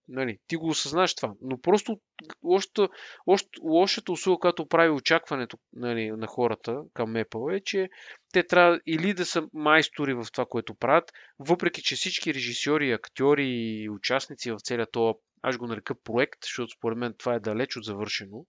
Нали, 0.09 0.39
ти 0.47 0.57
го 0.57 0.69
осъзнаш 0.69 1.15
това. 1.15 1.35
Но 1.41 1.61
просто 1.61 2.01
лошата, 2.43 2.89
лошата, 3.27 3.51
лошата 3.63 4.13
услуга, 4.13 4.41
която 4.41 4.67
прави 4.67 4.91
очакването 4.91 5.59
нали, 5.73 6.11
на 6.11 6.27
хората 6.27 6.83
към 6.95 7.15
Apple 7.15 7.57
е, 7.57 7.61
че 7.61 7.89
те 8.33 8.47
трябва 8.47 8.81
или 8.87 9.15
да 9.15 9.27
са 9.27 9.43
майстори 9.53 10.15
в 10.15 10.27
това, 10.33 10.47
което 10.47 10.75
правят, 10.75 11.13
въпреки 11.39 11.83
че 11.83 11.95
всички 11.95 12.35
режисьори, 12.35 12.93
актьори 12.93 13.47
и 13.47 13.91
участници 13.91 14.51
в 14.51 14.59
целия 14.61 14.87
този 14.91 15.15
аз 15.45 15.57
го 15.57 15.67
нарека 15.67 15.95
проект, 15.95 16.39
защото 16.43 16.73
според 16.73 16.99
мен 16.99 17.15
това 17.19 17.35
е 17.35 17.41
далеч 17.41 17.77
от 17.77 17.85
завършено. 17.85 18.47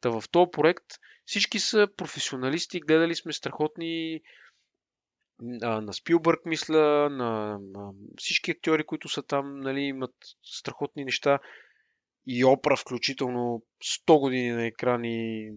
Та 0.00 0.10
в 0.10 0.24
този 0.30 0.50
проект 0.52 0.84
всички 1.26 1.58
са 1.58 1.88
професионалисти, 1.96 2.80
гледали 2.80 3.14
сме 3.14 3.32
страхотни 3.32 4.20
а, 5.62 5.80
на 5.80 5.92
Спилбърг, 5.92 6.40
мисля, 6.44 7.10
на, 7.10 7.58
на 7.60 7.92
всички 8.18 8.50
актьори, 8.50 8.84
които 8.84 9.08
са 9.08 9.22
там, 9.22 9.60
нали, 9.60 9.80
имат 9.80 10.14
страхотни 10.42 11.04
неща. 11.04 11.38
И 12.26 12.44
Опра, 12.44 12.76
включително 12.76 13.62
100 14.06 14.20
години 14.20 14.50
на 14.50 14.66
екран 14.66 15.04
и 15.04 15.52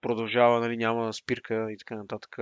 продължава, 0.00 0.60
нали, 0.60 0.76
няма 0.76 1.12
спирка 1.12 1.66
и 1.70 1.78
така 1.78 1.94
нататък. 1.94 2.36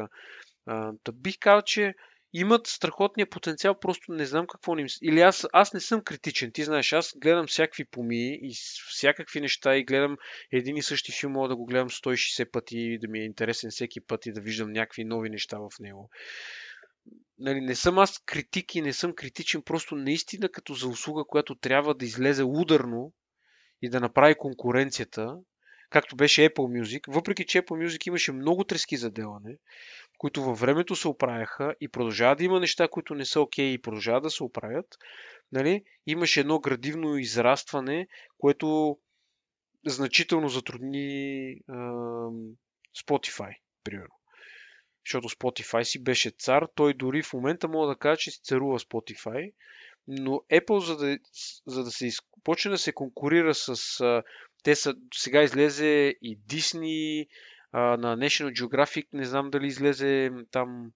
А, 0.66 0.92
да 1.04 1.12
бих 1.12 1.38
казал, 1.40 1.62
че 1.62 1.94
имат 2.32 2.66
страхотния 2.66 3.30
потенциал, 3.30 3.78
просто 3.78 4.12
не 4.12 4.26
знам 4.26 4.46
какво 4.46 4.74
ни... 4.74 4.86
Или 5.02 5.20
аз, 5.20 5.46
аз 5.52 5.72
не 5.72 5.80
съм 5.80 6.04
критичен, 6.04 6.52
ти 6.52 6.64
знаеш, 6.64 6.92
аз 6.92 7.12
гледам 7.16 7.46
всякакви 7.46 7.84
помии 7.84 8.38
и 8.42 8.54
всякакви 8.88 9.40
неща 9.40 9.76
и 9.76 9.84
гледам 9.84 10.16
един 10.52 10.76
и 10.76 10.82
същи 10.82 11.12
филм, 11.12 11.32
мога 11.32 11.48
да 11.48 11.56
го 11.56 11.66
гледам 11.66 11.90
160 11.90 12.50
пъти 12.50 12.78
и 12.78 12.98
да 12.98 13.08
ми 13.08 13.20
е 13.20 13.24
интересен 13.24 13.70
всеки 13.70 14.00
път 14.00 14.26
и 14.26 14.32
да 14.32 14.40
виждам 14.40 14.72
някакви 14.72 15.04
нови 15.04 15.30
неща 15.30 15.58
в 15.58 15.70
него. 15.80 16.10
Нали, 17.38 17.60
не 17.60 17.74
съм 17.74 17.98
аз 17.98 18.18
критик 18.26 18.74
и 18.74 18.80
не 18.80 18.92
съм 18.92 19.14
критичен, 19.14 19.62
просто 19.62 19.94
наистина 19.94 20.48
като 20.48 20.74
за 20.74 20.88
услуга, 20.88 21.24
която 21.28 21.54
трябва 21.54 21.94
да 21.94 22.04
излезе 22.04 22.42
ударно 22.44 23.12
и 23.82 23.90
да 23.90 24.00
направи 24.00 24.34
конкуренцията, 24.34 25.36
както 25.90 26.16
беше 26.16 26.50
Apple 26.50 26.80
Music, 26.80 27.00
въпреки 27.08 27.46
че 27.46 27.62
Apple 27.62 27.86
Music 27.86 28.06
имаше 28.06 28.32
много 28.32 28.64
трески 28.64 28.96
за 28.96 29.10
делане, 29.10 29.56
които 30.22 30.42
във 30.42 30.60
времето 30.60 30.96
се 30.96 31.08
оправяха 31.08 31.74
и 31.80 31.88
продължават 31.88 32.38
да 32.38 32.44
има 32.44 32.60
неща, 32.60 32.88
които 32.88 33.14
не 33.14 33.24
са 33.24 33.40
окей 33.40 33.72
okay 33.72 33.74
и 33.74 33.82
продължават 33.82 34.22
да 34.22 34.30
се 34.30 34.44
оправят, 34.44 34.86
нали, 35.52 35.84
имаше 36.06 36.40
едно 36.40 36.58
градивно 36.58 37.18
израстване, 37.18 38.08
което 38.38 38.98
значително 39.86 40.48
затрудни 40.48 41.56
а, 41.68 41.72
Spotify, 43.06 43.56
примерно. 43.84 44.14
Защото 45.06 45.28
Spotify 45.28 45.82
си 45.82 46.02
беше 46.02 46.30
цар, 46.30 46.66
той 46.74 46.94
дори 46.94 47.22
в 47.22 47.32
момента 47.32 47.68
мога 47.68 47.88
да 47.88 47.96
кажа, 47.96 48.16
че 48.16 48.30
си 48.30 48.40
царува 48.42 48.78
Spotify, 48.78 49.52
но 50.08 50.30
Apple, 50.30 50.78
за 50.78 50.96
да, 50.96 51.18
за 51.66 51.84
да 51.84 51.90
се 51.90 52.10
почне 52.44 52.70
да 52.70 52.78
се 52.78 52.92
конкурира 52.92 53.54
с... 53.54 53.98
Те 54.64 54.74
са, 54.74 54.94
сега 55.14 55.42
излезе 55.42 56.14
и 56.22 56.38
Disney, 56.40 57.28
на 57.72 58.16
National 58.16 58.52
Geographic, 58.52 59.06
не 59.12 59.24
знам 59.24 59.50
дали 59.50 59.66
излезе 59.66 60.30
там 60.50 60.92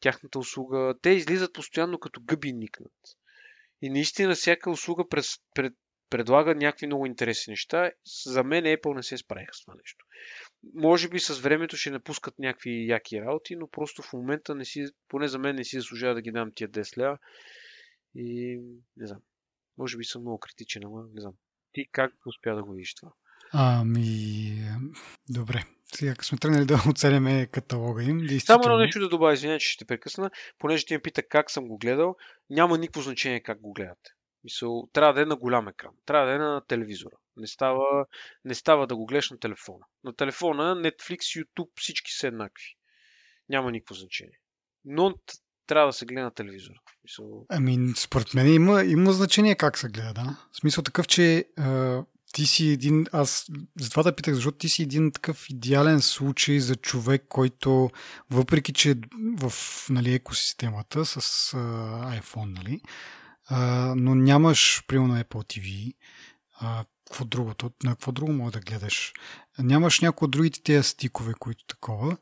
тяхната 0.00 0.38
услуга. 0.38 0.94
Те 1.02 1.10
излизат 1.10 1.52
постоянно 1.52 1.98
като 1.98 2.20
гъби 2.24 2.52
никнат. 2.52 2.92
И 3.82 3.90
наистина 3.90 4.34
всяка 4.34 4.70
услуга 4.70 5.08
през, 5.08 5.38
пред, 5.54 5.72
предлага 6.10 6.54
някакви 6.54 6.86
много 6.86 7.06
интересни 7.06 7.50
неща. 7.50 7.90
За 8.26 8.44
мен 8.44 8.64
Apple 8.64 8.96
не 8.96 9.02
се 9.02 9.16
справиха 9.16 9.54
с 9.54 9.60
това 9.60 9.74
нещо. 9.74 10.04
Може 10.74 11.08
би 11.08 11.20
с 11.20 11.38
времето 11.38 11.76
ще 11.76 11.90
напускат 11.90 12.38
някакви 12.38 12.88
яки 12.88 13.20
работи, 13.20 13.56
но 13.56 13.68
просто 13.68 14.02
в 14.02 14.12
момента 14.12 14.54
не 14.54 14.64
си, 14.64 14.86
поне 15.08 15.28
за 15.28 15.38
мен 15.38 15.56
не 15.56 15.64
си 15.64 15.76
заслужава 15.76 16.14
да 16.14 16.22
ги 16.22 16.32
дам 16.32 16.52
тия 16.54 16.68
10 16.68 16.98
ля. 16.98 17.18
И 18.14 18.60
не 18.96 19.06
знам. 19.06 19.20
Може 19.78 19.96
би 19.96 20.04
съм 20.04 20.22
много 20.22 20.38
критичен, 20.38 20.82
ама 20.84 21.04
не 21.14 21.20
знам. 21.20 21.34
Ти 21.72 21.88
как 21.92 22.12
успя 22.26 22.54
да 22.54 22.62
го 22.62 22.72
видиш 22.72 22.94
това? 22.94 23.12
Ами, 23.52 24.62
добре. 25.28 25.64
Сега, 25.94 26.14
сме 26.22 26.38
тръгнали 26.38 26.64
да 26.64 26.82
оцеляме 26.90 27.46
каталога 27.46 28.02
им. 28.02 28.40
Само 28.40 28.62
едно 28.64 28.78
нещо 28.78 29.00
да 29.00 29.08
добавя, 29.08 29.34
извиня, 29.34 29.58
че 29.58 29.68
ще 29.68 29.84
прекъсна, 29.84 30.30
понеже 30.58 30.86
ти 30.86 30.94
ме 30.94 31.02
пита 31.02 31.22
как 31.22 31.50
съм 31.50 31.68
го 31.68 31.78
гледал, 31.78 32.16
няма 32.50 32.78
никакво 32.78 33.02
значение 33.02 33.42
как 33.42 33.60
го 33.60 33.72
гледате. 33.72 34.10
Мисъл, 34.44 34.88
трябва 34.92 35.14
да 35.14 35.22
е 35.22 35.24
на 35.24 35.36
голям 35.36 35.68
екран, 35.68 35.92
трябва 36.06 36.26
да 36.26 36.34
е 36.34 36.38
на 36.38 36.62
телевизора. 36.68 37.14
Не 37.36 37.46
става, 37.46 38.06
не 38.44 38.54
става 38.54 38.86
да 38.86 38.96
го 38.96 39.06
гледаш 39.06 39.30
на 39.30 39.38
телефона. 39.38 39.84
На 40.04 40.16
телефона 40.16 40.76
Netflix, 40.76 41.18
YouTube, 41.18 41.70
всички 41.76 42.12
са 42.12 42.26
еднакви. 42.26 42.76
Няма 43.48 43.70
никакво 43.70 43.94
значение. 43.94 44.38
Но 44.84 45.14
трябва 45.66 45.88
да 45.88 45.92
се 45.92 46.06
гледа 46.06 46.22
на 46.22 46.34
телевизора. 46.34 46.78
Мисъл... 47.04 47.46
Ами, 47.48 47.92
според 47.96 48.34
мен 48.34 48.54
има, 48.54 48.84
има 48.84 49.12
значение 49.12 49.54
как 49.54 49.78
се 49.78 49.88
гледа, 49.88 50.12
да. 50.14 50.36
В 50.52 50.56
смисъл 50.56 50.84
такъв, 50.84 51.06
че 51.06 51.44
ти 52.32 52.46
си 52.46 52.68
един, 52.68 53.06
аз 53.12 53.46
затова 53.80 54.02
да 54.02 54.16
питах, 54.16 54.34
защото 54.34 54.58
ти 54.58 54.68
си 54.68 54.82
един 54.82 55.12
такъв 55.12 55.46
идеален 55.50 56.00
случай 56.00 56.58
за 56.58 56.76
човек, 56.76 57.24
който 57.28 57.90
въпреки, 58.30 58.72
че 58.72 58.94
в 59.38 59.52
нали, 59.90 60.14
екосистемата 60.14 61.04
с 61.04 61.16
а, 61.54 61.58
iPhone, 62.20 62.56
нали, 62.56 62.80
а, 63.46 63.94
но 63.96 64.14
нямаш, 64.14 64.82
примерно, 64.86 65.14
Apple 65.14 65.58
TV, 65.58 65.94
а, 66.60 66.84
какво 67.06 67.24
другото, 67.24 67.70
на 67.84 67.90
какво 67.90 68.12
друго 68.12 68.32
може 68.32 68.52
да 68.52 68.60
гледаш. 68.60 69.12
Нямаш 69.58 70.00
някои 70.00 70.24
от 70.26 70.30
другите 70.30 70.62
тези 70.62 70.88
стикове, 70.88 71.34
които 71.38 71.64
такова, 71.64 72.16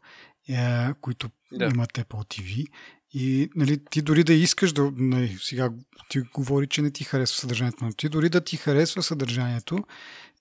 е, 0.49 0.95
които 1.01 1.31
да. 1.53 1.65
имат 1.65 1.93
Apple 1.93 2.05
TV 2.07 2.67
и 3.13 3.51
нали, 3.57 3.85
ти 3.91 4.03
дори 4.03 4.25
да 4.25 4.33
искаш 4.33 4.73
да. 4.73 4.93
Нали, 4.97 5.37
сега 5.41 5.71
ти 6.09 6.21
говори, 6.21 6.67
че 6.67 6.83
не 6.83 6.91
ти 6.91 7.05
харесва 7.05 7.41
съдържанието, 7.41 7.85
но 7.85 7.93
ти 7.93 8.09
дори 8.09 8.29
да 8.29 8.41
ти 8.41 8.57
харесва 8.57 9.03
съдържанието, 9.03 9.79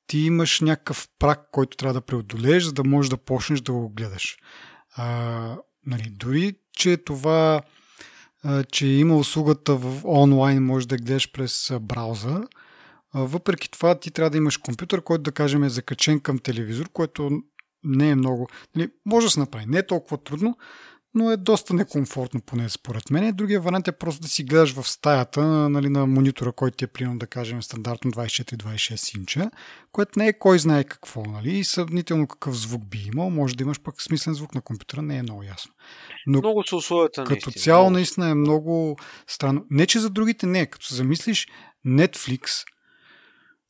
ти 0.07 0.19
имаш 0.19 0.61
някакъв 0.61 1.07
прак, 1.19 1.39
който 1.51 1.77
трябва 1.77 1.93
да 1.93 2.01
преодолееш, 2.01 2.63
за 2.63 2.73
да 2.73 2.83
можеш 2.83 3.09
да 3.09 3.17
почнеш 3.17 3.61
да 3.61 3.71
го 3.71 3.89
гледаш. 3.89 4.37
А, 4.95 5.57
нали, 5.85 6.09
дори, 6.09 6.55
че 6.73 6.97
това, 6.97 7.61
а, 8.43 8.63
че 8.63 8.87
има 8.87 9.17
услугата 9.17 9.75
в 9.75 10.01
онлайн, 10.05 10.63
можеш 10.63 10.87
да 10.87 10.97
гледаш 10.97 11.31
през 11.31 11.71
браузър, 11.81 12.47
въпреки 13.13 13.71
това 13.71 13.99
ти 13.99 14.11
трябва 14.11 14.29
да 14.29 14.37
имаш 14.37 14.57
компютър, 14.57 15.01
който 15.01 15.21
да 15.21 15.31
кажем 15.31 15.63
е 15.63 15.69
закачен 15.69 16.19
към 16.19 16.39
телевизор, 16.39 16.89
което 16.93 17.41
не 17.83 18.09
е 18.09 18.15
много. 18.15 18.47
Нали, 18.75 18.89
може 19.05 19.27
да 19.27 19.31
се 19.31 19.39
направи. 19.39 19.65
Не 19.65 19.77
е 19.77 19.87
толкова 19.87 20.17
трудно, 20.17 20.57
но 21.15 21.31
е 21.31 21.37
доста 21.37 21.73
некомфортно, 21.73 22.41
поне 22.41 22.69
според 22.69 23.09
мен. 23.09 23.35
Другия 23.35 23.61
вариант 23.61 23.87
е 23.87 23.91
просто 23.91 24.21
да 24.21 24.27
си 24.27 24.43
гледаш 24.43 24.73
в 24.73 24.87
стаята 24.87 25.69
нали, 25.69 25.89
на 25.89 26.05
монитора, 26.05 26.51
който 26.51 26.77
ти 26.77 26.85
е 26.85 26.87
примерно 26.87 27.19
да 27.19 27.27
кажем 27.27 27.63
стандартно 27.63 28.11
24-26 28.11 29.17
инча, 29.17 29.51
което 29.91 30.19
не 30.19 30.27
е 30.27 30.39
кой 30.39 30.59
знае 30.59 30.83
какво, 30.83 31.23
нали, 31.23 31.57
и 31.57 31.63
съвнително 31.63 32.27
какъв 32.27 32.57
звук 32.57 32.85
би 32.85 33.09
имал. 33.13 33.29
Може 33.29 33.55
да 33.55 33.63
имаш 33.63 33.79
пък 33.81 34.01
смислен 34.01 34.33
звук 34.33 34.55
на 34.55 34.61
компютъра, 34.61 35.01
не 35.01 35.17
е 35.17 35.23
много 35.23 35.43
ясно. 35.43 35.73
Но 36.27 36.39
много 36.39 36.63
са 36.63 36.75
условията. 36.75 37.23
Като 37.23 37.47
наистина. 37.47 37.63
цяло 37.63 37.89
наистина 37.89 38.29
е 38.29 38.33
много 38.33 38.97
странно. 39.27 39.65
Не, 39.69 39.87
че 39.87 39.99
за 39.99 40.09
другите 40.09 40.45
не, 40.45 40.65
като 40.65 40.85
се 40.85 40.95
замислиш 40.95 41.47
Netflix, 41.87 42.63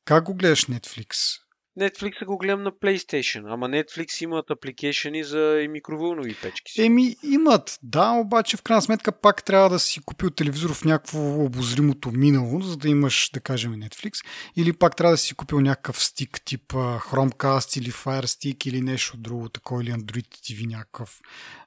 как 0.06 0.24
го 0.24 0.36
гледаш 0.36 0.66
Netflix? 0.66 1.40
Netflix 1.80 2.26
го 2.26 2.38
гледам 2.38 2.64
на 2.64 2.72
PlayStation, 2.72 3.54
ама 3.54 3.70
Netflix 3.70 4.24
имат 4.24 4.50
апликейшени 4.50 5.24
за 5.24 5.62
и 5.64 5.68
микровълнови 5.68 6.36
печки. 6.42 6.72
Си. 6.72 6.82
Еми, 6.82 7.16
имат, 7.24 7.80
да, 7.84 8.12
обаче 8.12 8.58
в 8.58 8.62
крайна 8.62 8.82
сметка 8.82 9.12
пак 9.12 9.44
трябва 9.44 9.70
да 9.70 9.80
си 9.80 10.00
купил 10.06 10.30
телевизор 10.30 10.74
в 10.74 10.86
някакво 10.86 11.44
обозримото 11.44 12.12
минало, 12.12 12.62
за 12.62 12.78
да 12.78 12.90
имаш, 12.90 13.30
да 13.34 13.40
кажем, 13.40 13.74
Netflix. 13.74 14.26
Или 14.56 14.74
пак 14.74 14.96
трябва 14.96 15.14
да 15.14 15.18
си 15.18 15.36
купил 15.36 15.60
някакъв 15.60 16.04
стик 16.04 16.42
тип 16.46 16.74
Chromecast 16.74 17.80
или 17.80 17.92
Fire 17.92 18.26
Stick 18.26 18.68
или 18.68 18.82
нещо 18.82 19.18
друго, 19.18 19.50
такова, 19.50 19.84
или 19.84 19.92
Android 19.92 20.28
TV, 20.28 20.68
някакъв, 20.68 21.22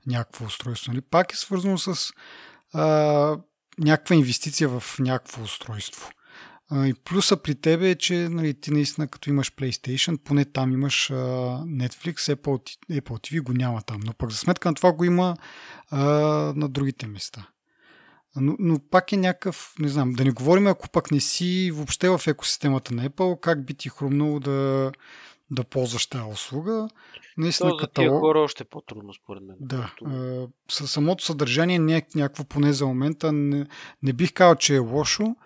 някакво 0.07 0.45
устройство. 0.45 0.93
Нали? 0.93 1.01
Пак 1.01 1.33
е 1.33 1.37
свързано 1.37 1.79
с 1.79 2.13
а, 2.73 3.37
някаква 3.79 4.17
инвестиция 4.17 4.69
в 4.69 4.99
някакво 4.99 5.43
устройство. 5.43 6.11
И 6.73 6.95
плюса 7.05 7.37
при 7.37 7.55
тебе 7.55 7.91
е, 7.91 7.95
че 7.95 8.15
нали, 8.15 8.55
ти 8.55 8.71
наистина 8.71 9.09
като 9.09 9.31
имаш 9.31 9.55
PlayStation, 9.55 10.19
поне 10.19 10.45
там 10.45 10.73
имаш 10.73 11.11
а, 11.11 11.15
Netflix, 11.65 12.35
Apple, 12.35 12.77
Apple 12.91 13.01
TV 13.01 13.43
го 13.43 13.53
няма 13.53 13.83
там. 13.83 14.01
Но 14.05 14.13
пък 14.13 14.31
за 14.31 14.37
сметка 14.37 14.69
на 14.69 14.75
това 14.75 14.93
го 14.93 15.05
има 15.05 15.37
а, 15.91 16.07
на 16.57 16.69
другите 16.69 17.07
места. 17.07 17.49
Но, 18.37 18.57
но 18.59 18.79
пак 18.91 19.13
е 19.13 19.17
някакъв, 19.17 19.75
не 19.79 19.89
знам, 19.89 20.13
да 20.13 20.25
не 20.25 20.31
говорим, 20.31 20.67
ако 20.67 20.89
пък 20.89 21.11
не 21.11 21.21
си 21.21 21.71
въобще 21.75 22.09
в 22.09 22.21
екосистемата 22.27 22.95
на 22.95 23.09
Apple, 23.09 23.41
как 23.41 23.65
би 23.65 23.75
ти 23.75 23.89
хрумнало 23.89 24.41
да, 24.41 24.93
да 25.51 25.65
ползваш 25.65 26.07
тази 26.07 26.33
услуга. 26.33 26.89
Наистина, 27.39 27.71
То 27.71 27.77
за 27.77 27.81
каталог... 27.81 28.11
тия 28.11 28.21
хора 28.21 28.41
още 28.41 28.65
по-трудно, 28.65 29.15
според 29.15 29.43
мен. 29.43 29.57
Да. 29.61 29.93
Със 30.71 30.91
самото 30.91 31.25
съдържание 31.25 31.79
не 31.79 31.97
е 31.97 32.03
някакво, 32.15 32.45
поне 32.45 32.73
за 32.73 32.87
момента, 32.87 33.33
не, 33.33 33.67
не 34.03 34.13
бих 34.13 34.33
казал, 34.33 34.55
че 34.55 34.77
е 34.77 34.79
лошо, 34.79 35.37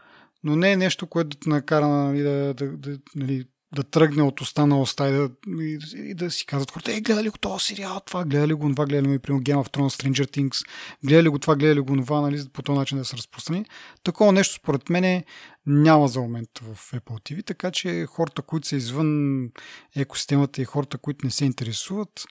но 0.45 0.57
не 0.57 0.73
е 0.73 0.77
нещо, 0.77 1.07
което 1.07 1.37
да 1.39 1.51
накара 1.51 1.89
нали, 1.89 2.23
да, 2.23 2.55
да, 2.55 2.67
да, 2.67 2.99
нали, 3.17 3.45
да 3.75 3.83
тръгне 3.83 4.23
от 4.23 4.41
уста 4.41 4.67
на 4.67 4.83
и 4.83 5.13
да, 5.13 5.31
и, 5.49 5.79
и 5.95 6.15
да 6.15 6.31
си 6.31 6.47
казват 6.47 6.71
хората, 6.71 6.93
е, 6.93 7.01
гледали 7.01 7.29
го 7.29 7.39
този 7.39 7.65
сериал, 7.65 8.01
това, 8.07 8.25
гледали 8.25 8.55
го, 8.55 8.71
това, 8.71 8.87
гледали 8.87 9.17
го, 9.17 9.23
примерно 9.23 9.45
Game 9.45 9.65
of 9.65 9.77
Thrones, 9.77 10.03
Stranger 10.03 10.37
Things, 10.37 10.67
гледали 11.05 11.29
го 11.29 11.39
това, 11.39 11.57
гледали 11.57 11.81
го, 11.81 11.97
това, 11.97 12.21
нали, 12.21 12.43
по 12.53 12.63
този 12.63 12.79
начин 12.79 12.99
да 12.99 13.05
се 13.05 13.17
разпространи. 13.17 13.65
Такова 14.03 14.33
нещо, 14.33 14.55
според 14.55 14.91
мен, 14.91 15.23
няма 15.67 16.09
за 16.09 16.21
момент 16.21 16.49
в 16.63 16.93
Apple 16.93 17.33
TV, 17.33 17.47
така 17.47 17.71
че 17.71 18.07
хората, 18.07 18.43
които 18.43 18.69
са 18.69 18.77
извън 18.77 19.51
екосистемата 19.97 20.63
и 20.63 20.65
хората, 20.65 20.99
които 20.99 21.27
не 21.27 21.31
се 21.31 21.45
интересуват, 21.45 22.25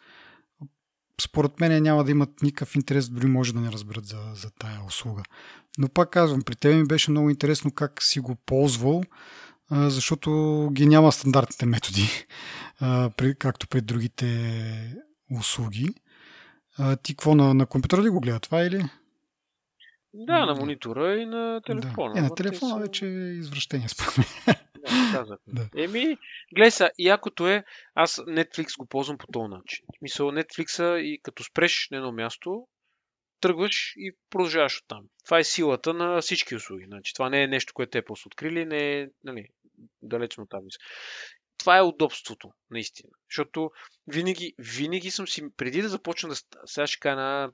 според 1.21 1.59
мен 1.59 1.83
няма 1.83 2.03
да 2.03 2.11
имат 2.11 2.41
никакъв 2.41 2.75
интерес, 2.75 3.09
дори 3.09 3.27
може 3.27 3.53
да 3.53 3.59
не 3.59 3.71
разберат 3.71 4.05
за, 4.05 4.17
за 4.33 4.51
тая 4.51 4.85
услуга. 4.87 5.23
Но 5.77 5.89
пак 5.89 6.09
казвам, 6.09 6.41
при 6.41 6.55
теб 6.55 6.75
ми 6.75 6.87
беше 6.87 7.11
много 7.11 7.29
интересно 7.29 7.71
как 7.71 8.03
си 8.03 8.19
го 8.19 8.35
ползвал 8.35 9.03
защото 9.71 10.69
ги 10.73 10.85
няма 10.85 11.11
стандартните 11.11 11.65
методи, 11.65 12.25
както 13.39 13.67
при 13.67 13.81
другите 13.81 14.55
услуги. 15.39 15.89
Ти 17.03 17.13
какво 17.13 17.35
на, 17.35 17.53
на 17.53 17.65
компютъра 17.65 18.01
ли 18.01 18.09
го 18.09 18.19
гледа 18.19 18.39
това 18.39 18.61
или? 18.61 18.83
Да, 20.13 20.45
на 20.45 20.55
монитора 20.55 21.17
и 21.17 21.25
на 21.25 21.61
телефона. 21.65 22.13
Да. 22.13 22.19
Е, 22.19 22.21
на 22.21 22.35
телефона 22.35 22.75
са... 22.75 22.79
вече 22.79 23.05
е 23.05 23.33
извращение, 23.33 23.89
според 23.89 24.17
мен. 24.17 24.55
Да, 25.11 25.37
да. 25.47 25.69
Еми, 25.83 26.17
гледай 26.55 26.71
са, 26.71 26.91
якото 26.99 27.47
е, 27.47 27.63
аз 27.95 28.15
Netflix 28.15 28.77
го 28.77 28.85
ползвам 28.85 29.17
по 29.17 29.27
този 29.27 29.47
начин. 29.49 29.85
В 29.95 29.97
смисъл, 29.97 30.27
Netflix 30.27 30.97
и 30.97 31.19
като 31.23 31.43
спреш 31.43 31.87
на 31.91 31.97
едно 31.97 32.11
място, 32.11 32.67
тръгваш 33.41 33.93
и 33.97 34.15
продължаваш 34.29 34.77
от 34.77 34.87
там. 34.87 35.05
Това 35.25 35.39
е 35.39 35.43
силата 35.43 35.93
на 35.93 36.21
всички 36.21 36.55
услуги. 36.55 36.85
Значи, 36.85 37.13
това 37.13 37.29
не 37.29 37.43
е 37.43 37.47
нещо, 37.47 37.73
което 37.73 37.89
те 37.89 38.05
просто 38.05 38.27
открили, 38.27 38.65
не 38.65 38.99
е 38.99 39.07
нали, 39.23 39.47
далечно 40.01 40.47
там. 40.47 40.63
Това 41.57 41.77
е 41.77 41.81
удобството, 41.81 42.51
наистина. 42.71 43.09
Защото 43.29 43.71
винаги, 44.07 44.53
винаги 44.57 45.11
съм 45.11 45.27
си, 45.27 45.43
преди 45.57 45.81
да 45.81 45.89
започна 45.89 46.29
да... 46.29 46.35
Сега 46.65 46.87
ще 46.87 46.99
кажа 46.99 47.11
една 47.11 47.51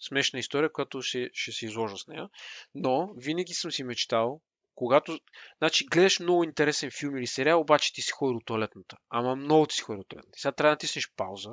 смешна 0.00 0.38
история, 0.38 0.72
която 0.72 1.02
ще, 1.02 1.30
ще 1.32 1.52
се 1.52 1.66
изложа 1.66 1.96
с 1.96 2.06
нея. 2.06 2.28
Но 2.74 3.14
винаги 3.16 3.54
съм 3.54 3.72
си 3.72 3.84
мечтал, 3.84 4.40
когато, 4.74 5.18
значи, 5.58 5.86
гледаш 5.86 6.20
много 6.20 6.44
интересен 6.44 6.90
филм 6.90 7.16
или 7.16 7.26
сериал, 7.26 7.60
обаче 7.60 7.92
ти 7.92 8.02
си 8.02 8.10
ходи 8.12 8.34
до 8.34 8.40
туалетната. 8.40 8.96
Ама 9.10 9.36
много 9.36 9.66
ти 9.66 9.74
си 9.74 9.82
ходи 9.82 9.98
до 9.98 10.04
туалетната. 10.04 10.38
Сега 10.38 10.52
трябва 10.52 10.74
да 10.74 10.78
тиснеш 10.78 11.10
пауза, 11.16 11.50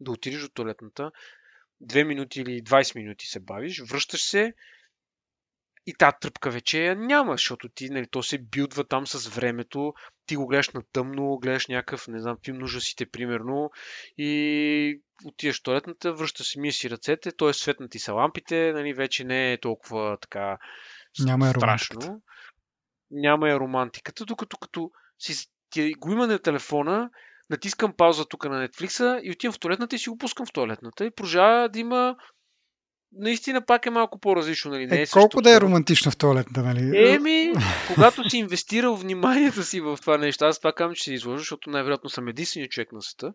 да 0.00 0.10
отидеш 0.10 0.40
до 0.40 0.48
туалетната, 0.48 1.10
2 1.82 2.04
минути 2.04 2.40
или 2.40 2.62
20 2.62 2.96
минути 2.96 3.26
се 3.26 3.40
бавиш, 3.40 3.82
връщаш 3.90 4.24
се 4.24 4.52
и 5.86 5.94
тази 5.94 6.16
тръпка 6.20 6.50
вече 6.50 6.84
я 6.84 6.96
няма, 6.96 7.32
защото 7.32 7.68
ти, 7.68 7.90
нали, 7.90 8.06
то 8.10 8.22
се 8.22 8.38
билдва 8.38 8.84
там 8.84 9.06
с 9.06 9.28
времето, 9.28 9.94
ти 10.26 10.36
го 10.36 10.46
гледаш 10.46 10.70
на 10.70 10.82
тъмно, 10.92 11.38
гледаш 11.38 11.66
някакъв, 11.66 12.08
не 12.08 12.20
знам, 12.20 12.36
филм 12.44 12.62
ужасите, 12.62 13.06
примерно, 13.06 13.70
и 14.18 15.00
отиваш 15.24 15.60
в 15.60 15.62
туалетната, 15.62 16.12
връщаш 16.12 16.46
си, 16.46 16.60
мия 16.60 16.72
си 16.72 16.90
ръцете, 16.90 17.32
т.е. 17.32 17.52
светнати 17.52 17.98
са 17.98 18.12
лампите, 18.12 18.72
нали, 18.72 18.94
вече 18.94 19.24
не 19.24 19.52
е 19.52 19.60
толкова 19.60 20.18
така 20.20 20.58
няма 21.18 21.48
е 21.48 21.50
страшно. 21.50 22.22
Няма 23.10 23.50
е 23.50 23.58
романтиката, 23.58 24.24
докато 24.24 24.56
като 24.56 24.90
си, 25.18 25.46
ти 25.70 25.92
го 25.98 26.12
има 26.12 26.26
на 26.26 26.38
телефона, 26.38 27.10
натискам 27.50 27.92
пауза 27.96 28.24
тук 28.24 28.44
на 28.44 28.68
Netflix 28.68 29.20
и 29.22 29.30
отивам 29.30 29.52
в 29.52 29.58
туалетната 29.58 29.96
и 29.96 29.98
си 29.98 30.08
го 30.08 30.18
пускам 30.18 30.46
в 30.46 30.52
туалетната 30.52 31.04
и 31.04 31.10
продължава 31.10 31.68
да 31.68 31.78
има 31.78 32.16
наистина 33.12 33.66
пак 33.66 33.86
е 33.86 33.90
малко 33.90 34.18
по-различно. 34.18 34.70
Нали? 34.70 34.86
Не 34.86 34.98
е, 34.98 35.02
е 35.02 35.06
колко 35.06 35.42
да 35.42 35.56
е 35.56 35.60
романтично 35.60 36.10
в 36.10 36.16
туалетната, 36.16 36.62
нали? 36.62 37.12
Еми, 37.12 37.52
когато 37.94 38.30
си 38.30 38.36
инвестирал 38.36 38.96
вниманието 38.96 39.62
си 39.62 39.80
в 39.80 39.98
това 40.00 40.18
нещо, 40.18 40.44
аз 40.44 40.58
това 40.58 40.72
казвам, 40.72 40.94
че 40.94 41.04
се 41.04 41.14
изложа, 41.14 41.38
защото 41.38 41.70
най-вероятно 41.70 42.10
съм 42.10 42.28
единственият 42.28 42.72
човек 42.72 42.92
на 42.92 43.02
света. 43.02 43.32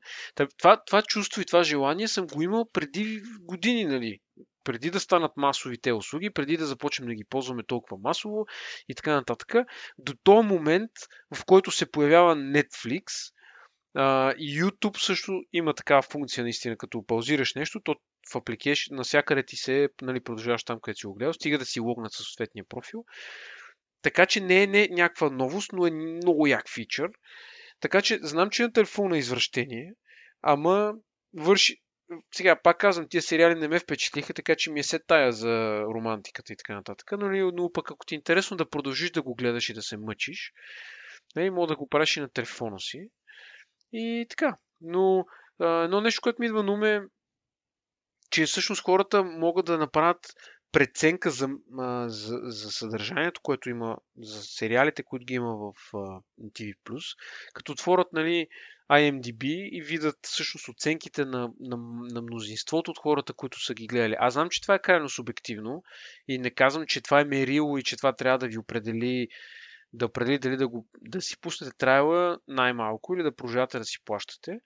Това, 0.57 0.81
това 0.87 1.01
чувство 1.01 1.41
и 1.41 1.45
това 1.45 1.63
желание 1.63 2.07
съм 2.07 2.27
го 2.27 2.41
имал 2.41 2.69
преди 2.73 3.21
години, 3.41 3.85
нали? 3.85 4.19
преди 4.63 4.91
да 4.91 4.99
станат 4.99 5.31
масови 5.37 5.77
те 5.77 5.93
услуги, 5.93 6.29
преди 6.29 6.57
да 6.57 6.65
започнем 6.65 7.07
да 7.07 7.15
ги 7.15 7.23
ползваме 7.29 7.63
толкова 7.63 7.97
масово 8.03 8.45
и 8.89 8.95
така 8.95 9.13
нататък, 9.13 9.55
до 9.97 10.13
този 10.23 10.47
момент, 10.47 10.91
в 11.35 11.45
който 11.45 11.71
се 11.71 11.91
появява 11.91 12.35
Netflix, 12.35 13.03
Uh, 13.97 14.35
YouTube 14.37 14.97
също 14.97 15.41
има 15.53 15.73
такава 15.73 16.01
функция, 16.01 16.43
наистина, 16.43 16.77
като 16.77 17.05
паузираш 17.05 17.55
нещо, 17.55 17.81
то 17.83 17.95
в 18.31 18.33
application, 18.33 18.91
навсякъде 18.91 19.43
ти 19.43 19.55
се 19.55 19.89
нали, 20.01 20.19
продължаваш 20.19 20.63
там, 20.63 20.79
където 20.81 20.99
си 20.99 21.07
го 21.07 21.13
гледал, 21.13 21.33
стига 21.33 21.57
да 21.57 21.65
си 21.65 21.79
логнат 21.79 22.13
със 22.13 22.25
съответния 22.25 22.65
профил. 22.69 23.05
Така 24.01 24.25
че 24.25 24.41
не 24.41 24.63
е 24.63 24.67
не 24.67 24.87
някаква 24.91 25.29
новост, 25.29 25.73
но 25.73 25.87
е 25.87 25.91
много 25.91 26.47
як 26.47 26.69
фичър. 26.69 27.09
Така 27.79 28.01
че 28.01 28.19
знам, 28.21 28.49
че 28.49 28.63
на 28.63 28.71
телефона 28.71 29.15
е 29.15 29.19
извращение, 29.19 29.93
ама 30.41 30.93
върши... 31.33 31.75
Сега, 32.33 32.61
пак 32.61 32.77
казвам, 32.77 33.07
тия 33.09 33.21
сериали 33.21 33.55
не 33.55 33.67
ме 33.67 33.79
впечатлиха, 33.79 34.33
така 34.33 34.55
че 34.55 34.71
ми 34.71 34.79
е 34.79 34.83
се 34.83 34.99
тая 34.99 35.31
за 35.31 35.81
романтиката 35.81 36.53
и 36.53 36.55
така 36.55 36.75
нататък. 36.75 37.11
Но, 37.11 37.17
нали, 37.17 37.51
но 37.53 37.71
пък 37.71 37.91
ако 37.91 38.05
ти 38.05 38.15
е 38.15 38.17
интересно 38.17 38.57
да 38.57 38.69
продължиш 38.69 39.11
да 39.11 39.21
го 39.21 39.35
гледаш 39.35 39.69
и 39.69 39.73
да 39.73 39.81
се 39.81 39.97
мъчиш, 39.97 40.51
нали, 41.35 41.49
мога 41.49 41.67
да 41.67 41.75
го 41.75 41.89
правиш 41.89 42.17
и 42.17 42.21
на 42.21 42.29
телефона 42.29 42.79
си. 42.79 43.09
И 43.97 44.25
така. 44.29 44.57
Но 44.81 45.25
едно 45.59 46.01
нещо, 46.01 46.21
което 46.21 46.41
ми 46.41 46.45
идва 46.45 46.63
на 46.63 46.71
ум 46.71 47.09
че 48.29 48.45
всъщност 48.45 48.83
хората 48.83 49.23
могат 49.23 49.65
да 49.65 49.77
направят 49.77 50.33
преценка 50.71 51.31
за, 51.31 51.49
за, 52.07 52.39
за 52.43 52.71
съдържанието, 52.71 53.41
което 53.43 53.69
има, 53.69 53.97
за 54.17 54.43
сериалите, 54.43 55.03
които 55.03 55.25
ги 55.25 55.33
има 55.33 55.55
в 55.55 55.73
TV+, 56.39 56.73
като 57.53 57.71
отворят 57.71 58.07
нали, 58.13 58.47
IMDb 58.91 59.69
и 59.71 59.81
видят 59.81 60.15
всъщност 60.21 60.67
оценките 60.67 61.25
на, 61.25 61.49
на, 61.59 61.77
на 62.13 62.21
мнозинството 62.21 62.91
от 62.91 62.97
хората, 62.97 63.33
които 63.33 63.63
са 63.65 63.73
ги 63.73 63.87
гледали. 63.87 64.15
Аз 64.19 64.33
знам, 64.33 64.49
че 64.49 64.61
това 64.61 64.75
е 64.75 64.81
крайно 64.81 65.09
субективно 65.09 65.83
и 66.27 66.37
не 66.37 66.51
казвам, 66.51 66.85
че 66.87 67.01
това 67.01 67.21
е 67.21 67.25
мерило 67.25 67.77
и 67.77 67.83
че 67.83 67.97
това 67.97 68.13
трябва 68.13 68.37
да 68.37 68.47
ви 68.47 68.57
определи 68.57 69.27
да 69.95 70.05
определи 70.05 70.39
дали 70.39 70.57
да, 70.57 70.67
го, 70.67 70.87
да 71.01 71.21
си 71.21 71.39
пуснете 71.41 71.77
трайла 71.77 72.39
най-малко 72.47 73.15
или 73.15 73.23
да 73.23 73.35
продължавате 73.35 73.79
да 73.79 73.85
си 73.85 73.97
плащате. 74.05 74.59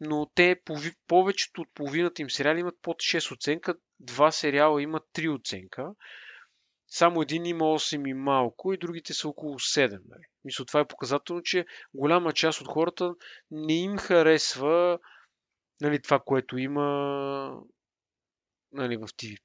Но 0.00 0.30
те, 0.34 0.60
повечето 1.08 1.60
от 1.60 1.68
половината 1.74 2.22
им 2.22 2.30
сериали 2.30 2.60
имат 2.60 2.78
под 2.82 2.96
6 2.96 3.32
оценка, 3.32 3.74
два 4.00 4.30
сериала 4.30 4.82
имат 4.82 5.02
3 5.14 5.34
оценка. 5.34 5.90
Само 6.88 7.22
един 7.22 7.46
има 7.46 7.64
8 7.64 8.08
и 8.08 8.14
малко 8.14 8.72
и 8.72 8.78
другите 8.78 9.14
са 9.14 9.28
около 9.28 9.58
7. 9.58 9.90
Нали? 9.90 10.24
Мисля, 10.44 10.64
това 10.64 10.80
е 10.80 10.86
показателно, 10.86 11.42
че 11.42 11.66
голяма 11.94 12.32
част 12.32 12.60
от 12.60 12.68
хората 12.68 13.14
не 13.50 13.74
им 13.74 13.96
харесва 13.96 14.98
нали, 15.80 16.02
това, 16.02 16.20
което 16.20 16.58
има 16.58 16.86
нали, 18.72 18.96
в 18.96 19.06
TV+. 19.06 19.38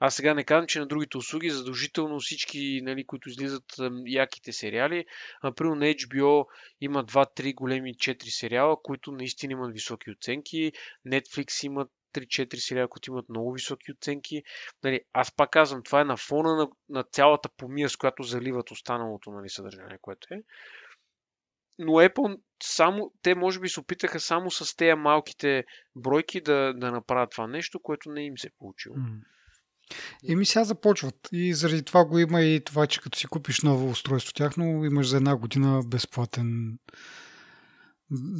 Аз 0.00 0.14
сега 0.14 0.34
не 0.34 0.44
казвам, 0.44 0.66
че 0.66 0.80
на 0.80 0.86
другите 0.86 1.18
услуги 1.18 1.50
задължително 1.50 2.20
всички, 2.20 2.80
нали, 2.82 3.04
които 3.04 3.28
излизат 3.28 3.64
яките 4.06 4.52
сериали. 4.52 5.04
Например, 5.42 5.76
на 5.76 5.84
HBO 5.84 6.46
има 6.80 7.04
2-3 7.04 7.54
големи 7.54 7.94
4 7.94 8.38
сериала, 8.38 8.82
които 8.82 9.12
наистина 9.12 9.52
имат 9.52 9.72
високи 9.72 10.10
оценки. 10.10 10.72
Netflix 11.06 11.66
имат 11.66 11.90
3-4 12.14 12.56
сериала, 12.56 12.88
които 12.88 13.10
имат 13.10 13.28
много 13.28 13.52
високи 13.52 13.92
оценки. 13.92 14.42
Нали, 14.84 15.00
аз 15.12 15.36
пак 15.36 15.50
казвам, 15.50 15.82
това 15.82 16.00
е 16.00 16.04
на 16.04 16.16
фона 16.16 16.56
на, 16.56 16.68
на 16.88 17.02
цялата 17.02 17.48
помия, 17.56 17.88
с 17.88 17.96
която 17.96 18.22
заливат 18.22 18.70
останалото 18.70 19.30
нали, 19.30 19.48
съдържание, 19.48 19.98
което 20.00 20.34
е. 20.34 20.42
Но 21.78 21.92
Apple 21.92 22.40
само, 22.62 23.12
те 23.22 23.34
може 23.34 23.60
би 23.60 23.68
се 23.68 23.80
опитаха 23.80 24.20
само 24.20 24.50
с 24.50 24.76
тези 24.76 24.94
малките 24.94 25.64
бройки 25.96 26.40
да, 26.40 26.74
да 26.76 26.92
направят 26.92 27.30
това 27.30 27.46
нещо, 27.46 27.80
което 27.80 28.10
не 28.10 28.24
им 28.24 28.38
се 28.38 28.46
е 28.46 28.50
получило. 28.58 28.96
Mm. 28.96 29.20
Еми 30.28 30.46
сега 30.46 30.64
започват. 30.64 31.28
И 31.32 31.54
заради 31.54 31.82
това 31.82 32.04
го 32.04 32.18
има 32.18 32.42
и 32.42 32.64
това, 32.64 32.86
че 32.86 33.00
като 33.00 33.18
си 33.18 33.26
купиш 33.26 33.62
ново 33.62 33.90
устройство 33.90 34.34
тяхно, 34.34 34.84
имаш 34.84 35.08
за 35.08 35.16
една 35.16 35.36
година 35.36 35.82
безплатен 35.86 36.78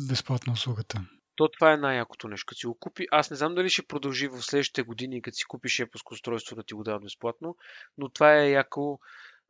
безплатна 0.08 0.52
услугата. 0.52 1.00
То 1.36 1.48
това 1.48 1.72
е 1.72 1.76
най-якото 1.76 2.28
нещо. 2.28 2.46
Като 2.46 2.58
си 2.58 2.66
го 2.66 2.74
купи, 2.74 3.06
аз 3.10 3.30
не 3.30 3.36
знам 3.36 3.54
дали 3.54 3.70
ще 3.70 3.86
продължи 3.86 4.28
в 4.28 4.42
следващите 4.42 4.82
години, 4.82 5.22
като 5.22 5.36
си 5.36 5.44
купиш 5.44 5.76
Apple 5.76 6.12
устройство 6.12 6.56
да 6.56 6.62
ти 6.62 6.74
го 6.74 6.82
дадат 6.82 7.02
безплатно, 7.02 7.56
но 7.98 8.08
това 8.08 8.34
е 8.34 8.50
яко 8.50 9.00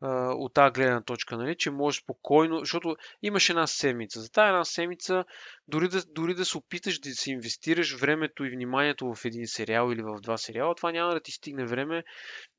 от 0.01 0.55
тази 0.55 0.72
гледна 0.72 1.03
точка, 1.03 1.36
нали, 1.36 1.57
че 1.57 1.70
може 1.70 2.01
спокойно, 2.01 2.59
защото 2.59 2.96
имаш 3.22 3.49
една 3.49 3.66
седмица. 3.66 4.20
За 4.20 4.30
тази 4.30 4.49
една 4.49 4.64
седмица, 4.64 5.24
дори 5.68 5.88
да, 5.88 6.03
дори 6.05 6.34
да 6.34 6.44
се 6.44 6.59
опиташ 6.59 6.99
да 6.99 7.11
си 7.11 7.30
инвестираш 7.30 7.94
времето 8.01 8.44
и 8.44 8.51
вниманието 8.51 9.14
в 9.14 9.24
един 9.24 9.46
сериал 9.46 9.92
или 9.92 10.03
в 10.03 10.20
два 10.20 10.36
сериала, 10.36 10.74
това 10.74 10.92
няма 10.92 11.14
да 11.14 11.20
ти 11.20 11.32
стигне 11.32 11.66
време. 11.66 12.05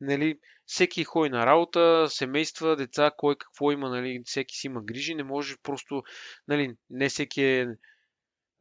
Нали, 0.01 0.39
всеки 0.65 1.03
ходи 1.03 1.29
на 1.29 1.45
работа, 1.45 2.05
семейства, 2.09 2.75
деца, 2.75 3.11
кой 3.17 3.35
какво 3.35 3.71
има, 3.71 3.89
нали, 3.89 4.21
всеки 4.25 4.55
си 4.55 4.67
има 4.67 4.81
грижи, 4.83 5.15
не 5.15 5.23
може 5.23 5.55
просто, 5.63 6.03
нали, 6.47 6.75
не 6.89 7.09
всеки 7.09 7.41
е 7.41 7.67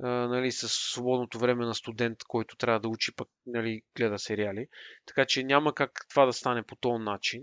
нали, 0.01 0.53
с 0.53 0.68
свободното 0.68 1.39
време 1.39 1.66
на 1.66 1.74
студент, 1.74 2.18
който 2.29 2.57
трябва 2.57 2.81
да 2.81 2.89
учи, 2.89 3.14
пък 3.16 3.29
нали, 3.47 3.83
гледа 3.97 4.18
сериали. 4.18 4.68
Така 5.07 5.26
че 5.26 5.45
няма 5.45 5.74
как 5.74 6.07
това 6.11 6.26
да 6.26 6.33
стане 6.33 6.62
по 6.62 6.76
този 6.76 7.05
начин. 7.05 7.43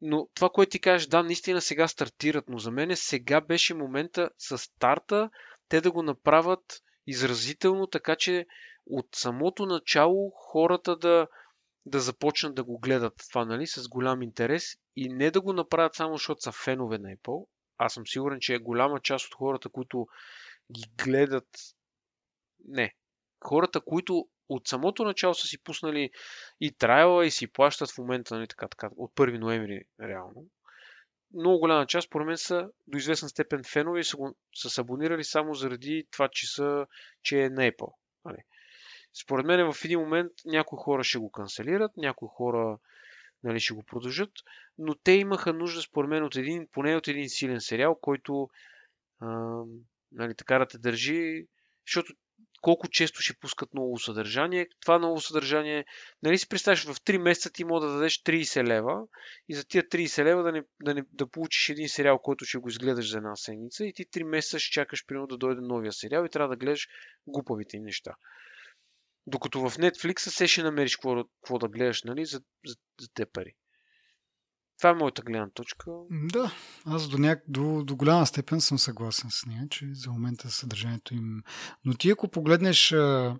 Но 0.00 0.28
това, 0.34 0.50
което 0.50 0.70
ти 0.70 0.80
кажеш, 0.80 1.06
да, 1.06 1.22
наистина 1.22 1.60
сега 1.60 1.88
стартират, 1.88 2.48
но 2.48 2.58
за 2.58 2.70
мен 2.70 2.96
сега 2.96 3.40
беше 3.40 3.74
момента 3.74 4.30
с 4.38 4.58
старта 4.58 5.30
те 5.68 5.80
да 5.80 5.92
го 5.92 6.02
направят 6.02 6.82
изразително, 7.06 7.86
така 7.86 8.16
че 8.16 8.46
от 8.86 9.06
самото 9.14 9.66
начало 9.66 10.30
хората 10.30 10.96
да, 10.96 11.26
да 11.86 12.00
започнат 12.00 12.54
да 12.54 12.64
го 12.64 12.78
гледат 12.78 13.14
това, 13.30 13.44
нали, 13.44 13.66
с 13.66 13.88
голям 13.88 14.22
интерес 14.22 14.64
и 14.96 15.08
не 15.08 15.30
да 15.30 15.40
го 15.40 15.52
направят 15.52 15.94
само 15.94 16.16
защото 16.16 16.40
са 16.40 16.52
фенове 16.52 16.98
на 16.98 17.08
Apple. 17.08 17.46
Аз 17.78 17.92
съм 17.92 18.06
сигурен, 18.06 18.38
че 18.40 18.54
е 18.54 18.58
голяма 18.58 19.00
част 19.00 19.26
от 19.26 19.34
хората, 19.34 19.68
които 19.68 20.06
ги 20.72 20.84
гледат. 21.04 21.48
Не. 22.64 22.94
Хората, 23.44 23.80
които 23.80 24.28
от 24.48 24.68
самото 24.68 25.04
начало 25.04 25.34
са 25.34 25.46
си 25.46 25.62
пуснали 25.62 26.10
и 26.60 26.72
трайла 26.72 27.26
и 27.26 27.30
си 27.30 27.46
плащат 27.46 27.90
в 27.90 27.98
момента, 27.98 28.34
нали, 28.34 28.46
така, 28.46 28.68
така, 28.68 28.90
от 28.96 29.14
1 29.14 29.38
ноември 29.38 29.84
реално. 30.00 30.46
много 31.34 31.58
голяма 31.58 31.86
част, 31.86 32.06
според 32.06 32.26
мен, 32.26 32.36
са 32.36 32.70
до 32.86 32.98
известна 32.98 33.28
степен 33.28 33.64
фенове 33.64 34.00
и 34.00 34.04
са, 34.04 34.16
са 34.54 34.70
се 34.70 34.80
абонирали 34.80 35.24
само 35.24 35.54
заради 35.54 36.06
това, 36.10 36.28
че, 36.32 36.54
са, 36.54 36.86
че 37.22 37.42
е 37.42 37.50
на 37.50 37.70
Apple. 37.70 37.92
Нали. 38.24 38.38
Според 39.22 39.46
мен 39.46 39.72
в 39.72 39.84
един 39.84 40.00
момент 40.00 40.32
някои 40.44 40.78
хора 40.78 41.04
ще 41.04 41.18
го 41.18 41.30
канцелират, 41.30 41.96
някои 41.96 42.28
хора 42.32 42.78
нали, 43.42 43.60
ще 43.60 43.74
го 43.74 43.82
продължат, 43.82 44.32
но 44.78 44.94
те 44.94 45.12
имаха 45.12 45.52
нужда, 45.52 45.82
според 45.82 46.10
мен, 46.10 46.24
от 46.24 46.36
един, 46.36 46.68
поне 46.72 46.96
от 46.96 47.08
един 47.08 47.28
силен 47.28 47.60
сериал, 47.60 47.98
който 48.00 48.48
а, 49.20 49.62
нали, 50.12 50.34
така 50.34 50.58
да 50.58 50.66
те 50.66 50.78
държи, 50.78 51.46
защото 51.86 52.12
колко 52.60 52.88
често 52.88 53.20
ще 53.20 53.38
пускат 53.40 53.74
ново 53.74 53.98
съдържание. 53.98 54.68
Това 54.80 54.98
ново 54.98 55.20
съдържание, 55.20 55.84
нали 56.22 56.38
си 56.38 56.48
представяш, 56.48 56.84
в 56.84 56.94
3 56.94 57.18
месеца 57.18 57.50
ти 57.50 57.64
може 57.64 57.86
да 57.86 57.92
дадеш 57.92 58.22
30 58.22 58.66
лева 58.66 59.02
и 59.48 59.54
за 59.54 59.64
тия 59.64 59.82
30 59.82 60.24
лева 60.24 60.42
да, 60.42 60.52
не, 60.52 60.62
да, 60.82 60.94
не, 60.94 61.02
да 61.12 61.28
получиш 61.28 61.68
един 61.68 61.88
сериал, 61.88 62.18
който 62.18 62.44
ще 62.44 62.58
го 62.58 62.68
изгледаш 62.68 63.10
за 63.10 63.16
една 63.16 63.36
седмица 63.36 63.84
и 63.84 63.92
ти 63.92 64.06
3 64.06 64.22
месеца 64.22 64.58
ще 64.58 64.72
чакаш 64.72 65.06
примерно 65.06 65.26
да 65.26 65.36
дойде 65.36 65.60
новия 65.60 65.92
сериал 65.92 66.24
и 66.24 66.30
трябва 66.30 66.48
да 66.48 66.56
гледаш 66.56 66.88
глупавите 67.26 67.78
неща. 67.78 68.14
Докато 69.26 69.60
в 69.60 69.76
Netflix 69.76 70.18
се 70.18 70.46
ще 70.46 70.62
намериш 70.62 70.96
какво, 70.96 71.24
какво 71.24 71.58
да 71.58 71.68
гледаш, 71.68 72.02
нали, 72.02 72.24
за, 72.24 72.40
за, 72.66 72.74
за 73.00 73.08
те 73.14 73.26
пари. 73.26 73.54
Това 74.78 74.90
е 74.90 74.94
моята 74.94 75.22
гледна 75.22 75.50
точка. 75.50 75.90
Да, 76.10 76.52
аз 76.84 77.08
до, 77.08 77.18
няк... 77.18 77.42
до, 77.48 77.84
до 77.84 77.96
голяма 77.96 78.26
степен 78.26 78.60
съм 78.60 78.78
съгласен 78.78 79.30
с 79.30 79.46
нея, 79.46 79.66
че 79.70 79.94
за 79.94 80.10
момента 80.10 80.50
съдържанието 80.50 81.14
им... 81.14 81.42
Но 81.84 81.94
ти 81.94 82.10
ако 82.10 82.28
погледнеш 82.28 82.92
а, 82.92 83.36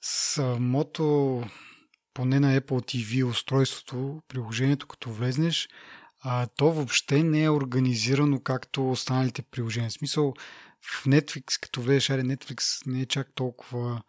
самото, 0.00 1.42
поне 2.14 2.40
на 2.40 2.60
Apple 2.60 2.70
TV 2.70 3.24
устройството, 3.24 4.22
приложението, 4.28 4.86
като 4.86 5.10
влезнеш, 5.10 5.68
а, 6.20 6.46
то 6.46 6.72
въобще 6.72 7.22
не 7.22 7.44
е 7.44 7.50
организирано 7.50 8.40
както 8.40 8.90
останалите 8.90 9.42
приложения. 9.42 9.90
В 9.90 9.92
смисъл, 9.92 10.34
в 10.82 11.04
Netflix, 11.04 11.60
като 11.62 11.82
влезеш, 11.82 12.10
аре, 12.10 12.22
Netflix 12.22 12.86
не 12.86 13.00
е 13.00 13.06
чак 13.06 13.34
толкова 13.34 14.02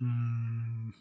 м- 0.00 0.92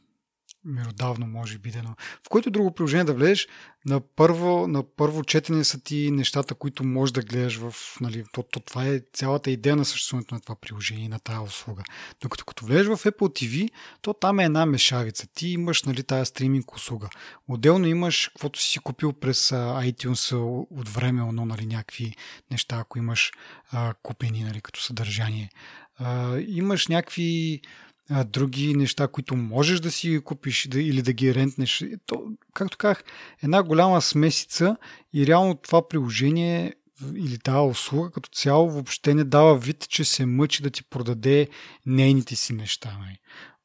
меродавно, 0.65 1.27
може 1.27 1.57
би, 1.57 1.71
но 1.83 1.95
в 2.23 2.29
което 2.29 2.51
друго 2.51 2.71
приложение 2.71 3.03
да 3.03 3.13
влезеш, 3.13 3.47
на 3.85 4.01
първо, 4.01 4.67
на 4.67 4.83
първо 4.83 5.23
четене 5.23 5.63
са 5.63 5.79
ти 5.79 6.11
нещата, 6.11 6.55
които 6.55 6.83
можеш 6.83 7.13
да 7.13 7.21
гледаш 7.21 7.57
в... 7.57 7.73
Нали, 8.01 8.23
то, 8.31 8.43
то, 8.43 8.59
това 8.59 8.85
е 8.85 9.01
цялата 9.13 9.51
идея 9.51 9.75
на 9.75 9.85
съществуването 9.85 10.35
на 10.35 10.41
това 10.41 10.55
приложение 10.55 11.09
на 11.09 11.19
тази 11.19 11.39
услуга. 11.39 11.83
Докато 12.21 12.45
като 12.45 12.65
влезеш 12.65 12.87
в 12.87 13.03
Apple 13.03 13.11
TV, 13.11 13.69
то 14.01 14.13
там 14.13 14.39
е 14.39 14.43
една 14.43 14.65
мешавица. 14.65 15.27
Ти 15.33 15.47
имаш 15.47 15.83
нали, 15.83 16.03
тази 16.03 16.25
стриминг 16.25 16.75
услуга. 16.75 17.09
Отделно 17.47 17.87
имаш, 17.87 18.27
каквото 18.27 18.61
си 18.61 18.79
купил 18.79 19.13
през 19.13 19.49
iTunes 19.49 20.35
от 20.69 20.89
време, 20.89 21.31
но 21.33 21.45
нали, 21.45 21.65
някакви 21.65 22.15
неща, 22.51 22.77
ако 22.79 22.97
имаш 22.97 23.31
а, 23.71 23.93
купени 24.03 24.43
нали, 24.43 24.61
като 24.61 24.81
съдържание. 24.81 25.49
А, 25.97 26.37
имаш 26.39 26.87
някакви 26.87 27.61
други 28.09 28.73
неща, 28.75 29.07
които 29.07 29.35
можеш 29.35 29.79
да 29.79 29.91
си 29.91 30.21
купиш 30.23 30.67
да, 30.67 30.81
или 30.81 31.01
да 31.01 31.13
ги 31.13 31.35
рентнеш. 31.35 31.83
То, 32.05 32.23
както 32.53 32.77
казах, 32.77 33.03
една 33.43 33.63
голяма 33.63 34.01
смесица 34.01 34.77
и 35.13 35.27
реално 35.27 35.55
това 35.55 35.87
приложение 35.87 36.73
или 37.15 37.37
тази 37.37 37.69
услуга 37.71 38.11
като 38.11 38.29
цяло 38.29 38.71
въобще 38.71 39.13
не 39.13 39.23
дава 39.23 39.57
вид, 39.57 39.89
че 39.89 40.05
се 40.05 40.25
мъчи 40.25 40.63
да 40.63 40.69
ти 40.69 40.83
продаде 40.83 41.47
нейните 41.85 42.35
си 42.35 42.53
неща. 42.53 42.97
Нали. 42.99 43.17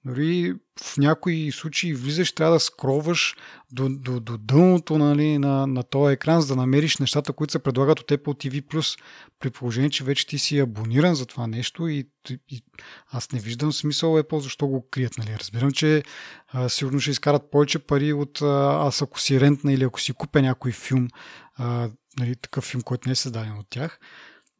Дори 0.08 0.54
в 0.82 0.96
някои 0.96 1.52
случаи 1.52 1.94
влизаш, 1.94 2.32
трябва 2.32 2.54
да 2.54 2.60
скроваш 2.60 3.36
до, 3.72 3.88
до, 3.88 4.20
до 4.20 4.38
дъното 4.38 4.98
нали, 4.98 5.38
на, 5.38 5.66
на 5.66 5.82
този 5.82 6.12
екран, 6.12 6.40
за 6.40 6.46
да 6.46 6.56
намериш 6.56 6.98
нещата, 6.98 7.32
които 7.32 7.52
се 7.52 7.58
предлагат 7.58 8.00
от 8.00 8.08
Apple 8.10 8.48
TV+, 8.48 8.98
при 9.38 9.50
положение, 9.50 9.90
че 9.90 10.04
вече 10.04 10.26
ти 10.26 10.38
си 10.38 10.58
абониран 10.58 11.14
за 11.14 11.26
това 11.26 11.46
нещо 11.46 11.88
и, 11.88 12.08
и 12.48 12.62
аз 13.10 13.32
не 13.32 13.40
виждам 13.40 13.72
смисъл 13.72 14.10
Apple 14.10 14.38
защо 14.38 14.66
го 14.66 14.88
крият. 14.90 15.18
Нали. 15.18 15.36
Разбирам, 15.38 15.70
че 15.70 16.02
а, 16.48 16.68
сигурно 16.68 17.00
ще 17.00 17.10
изкарат 17.10 17.50
повече 17.50 17.78
пари 17.78 18.12
от 18.12 18.42
а, 18.42 18.86
аз 18.86 19.02
ако 19.02 19.20
си 19.20 19.40
рентна 19.40 19.72
или 19.72 19.84
ако 19.84 20.00
си 20.00 20.12
купя 20.12 20.42
някой 20.42 20.72
филм, 20.72 21.08
а, 21.56 21.90
нали, 22.18 22.36
такъв 22.36 22.64
филм, 22.64 22.82
който 22.82 23.08
не 23.08 23.12
е 23.12 23.16
създаден 23.16 23.58
от 23.58 23.66
тях, 23.70 24.00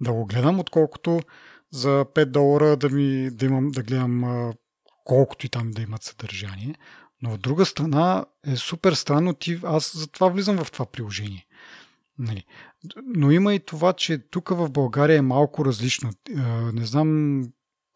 да 0.01 0.13
го 0.13 0.27
гледам, 0.27 0.61
отколкото 0.61 1.21
за 1.71 2.05
5 2.15 2.25
долара 2.25 2.77
да, 2.77 2.89
ми, 2.89 3.31
да, 3.31 3.47
имам, 3.47 3.71
да 3.71 3.83
гледам 3.83 4.25
а, 4.25 4.53
колкото 5.09 5.47
и 5.47 5.49
там 5.49 5.71
да 5.71 5.83
имат 5.83 6.03
съдържание. 6.03 6.75
Но 7.23 7.33
от 7.33 7.41
друга 7.41 7.67
страна 7.67 8.25
е 8.47 8.57
супер 8.57 8.93
странно. 8.93 9.35
Ти, 9.35 9.61
аз 9.65 9.97
затова 9.97 10.29
влизам 10.29 10.65
в 10.65 10.73
това 10.73 10.87
приложение. 10.87 11.47
Нали. 12.19 12.45
Но 13.05 13.31
има 13.31 13.55
и 13.55 13.61
това, 13.61 13.93
че 13.93 14.19
тук 14.19 14.49
в 14.49 14.71
България 14.71 15.17
е 15.17 15.23
малко 15.23 15.65
различно. 15.65 16.11
Не 16.73 16.87
знам 16.87 17.43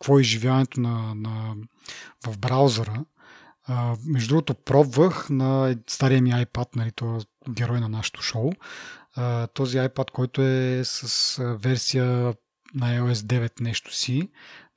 какво 0.00 0.18
е 0.18 0.22
изживяването 0.22 0.80
на, 0.80 1.14
на, 1.14 1.54
в 2.26 2.38
браузъра. 2.38 3.04
А, 3.64 3.96
между 4.06 4.28
другото, 4.28 4.54
пробвах 4.54 5.30
на 5.30 5.76
стария 5.86 6.22
ми 6.22 6.30
iPad, 6.30 6.76
нали, 6.76 6.92
това 6.92 7.16
е 7.16 7.50
герой 7.50 7.80
на 7.80 7.88
нашото 7.88 8.22
шоу. 8.22 8.52
Този 9.54 9.78
iPad, 9.78 10.10
който 10.10 10.42
е 10.42 10.82
с 10.84 11.36
версия 11.60 12.34
на 12.74 12.86
iOS 12.86 13.12
9 13.12 13.60
нещо 13.60 13.94
си, 13.94 14.28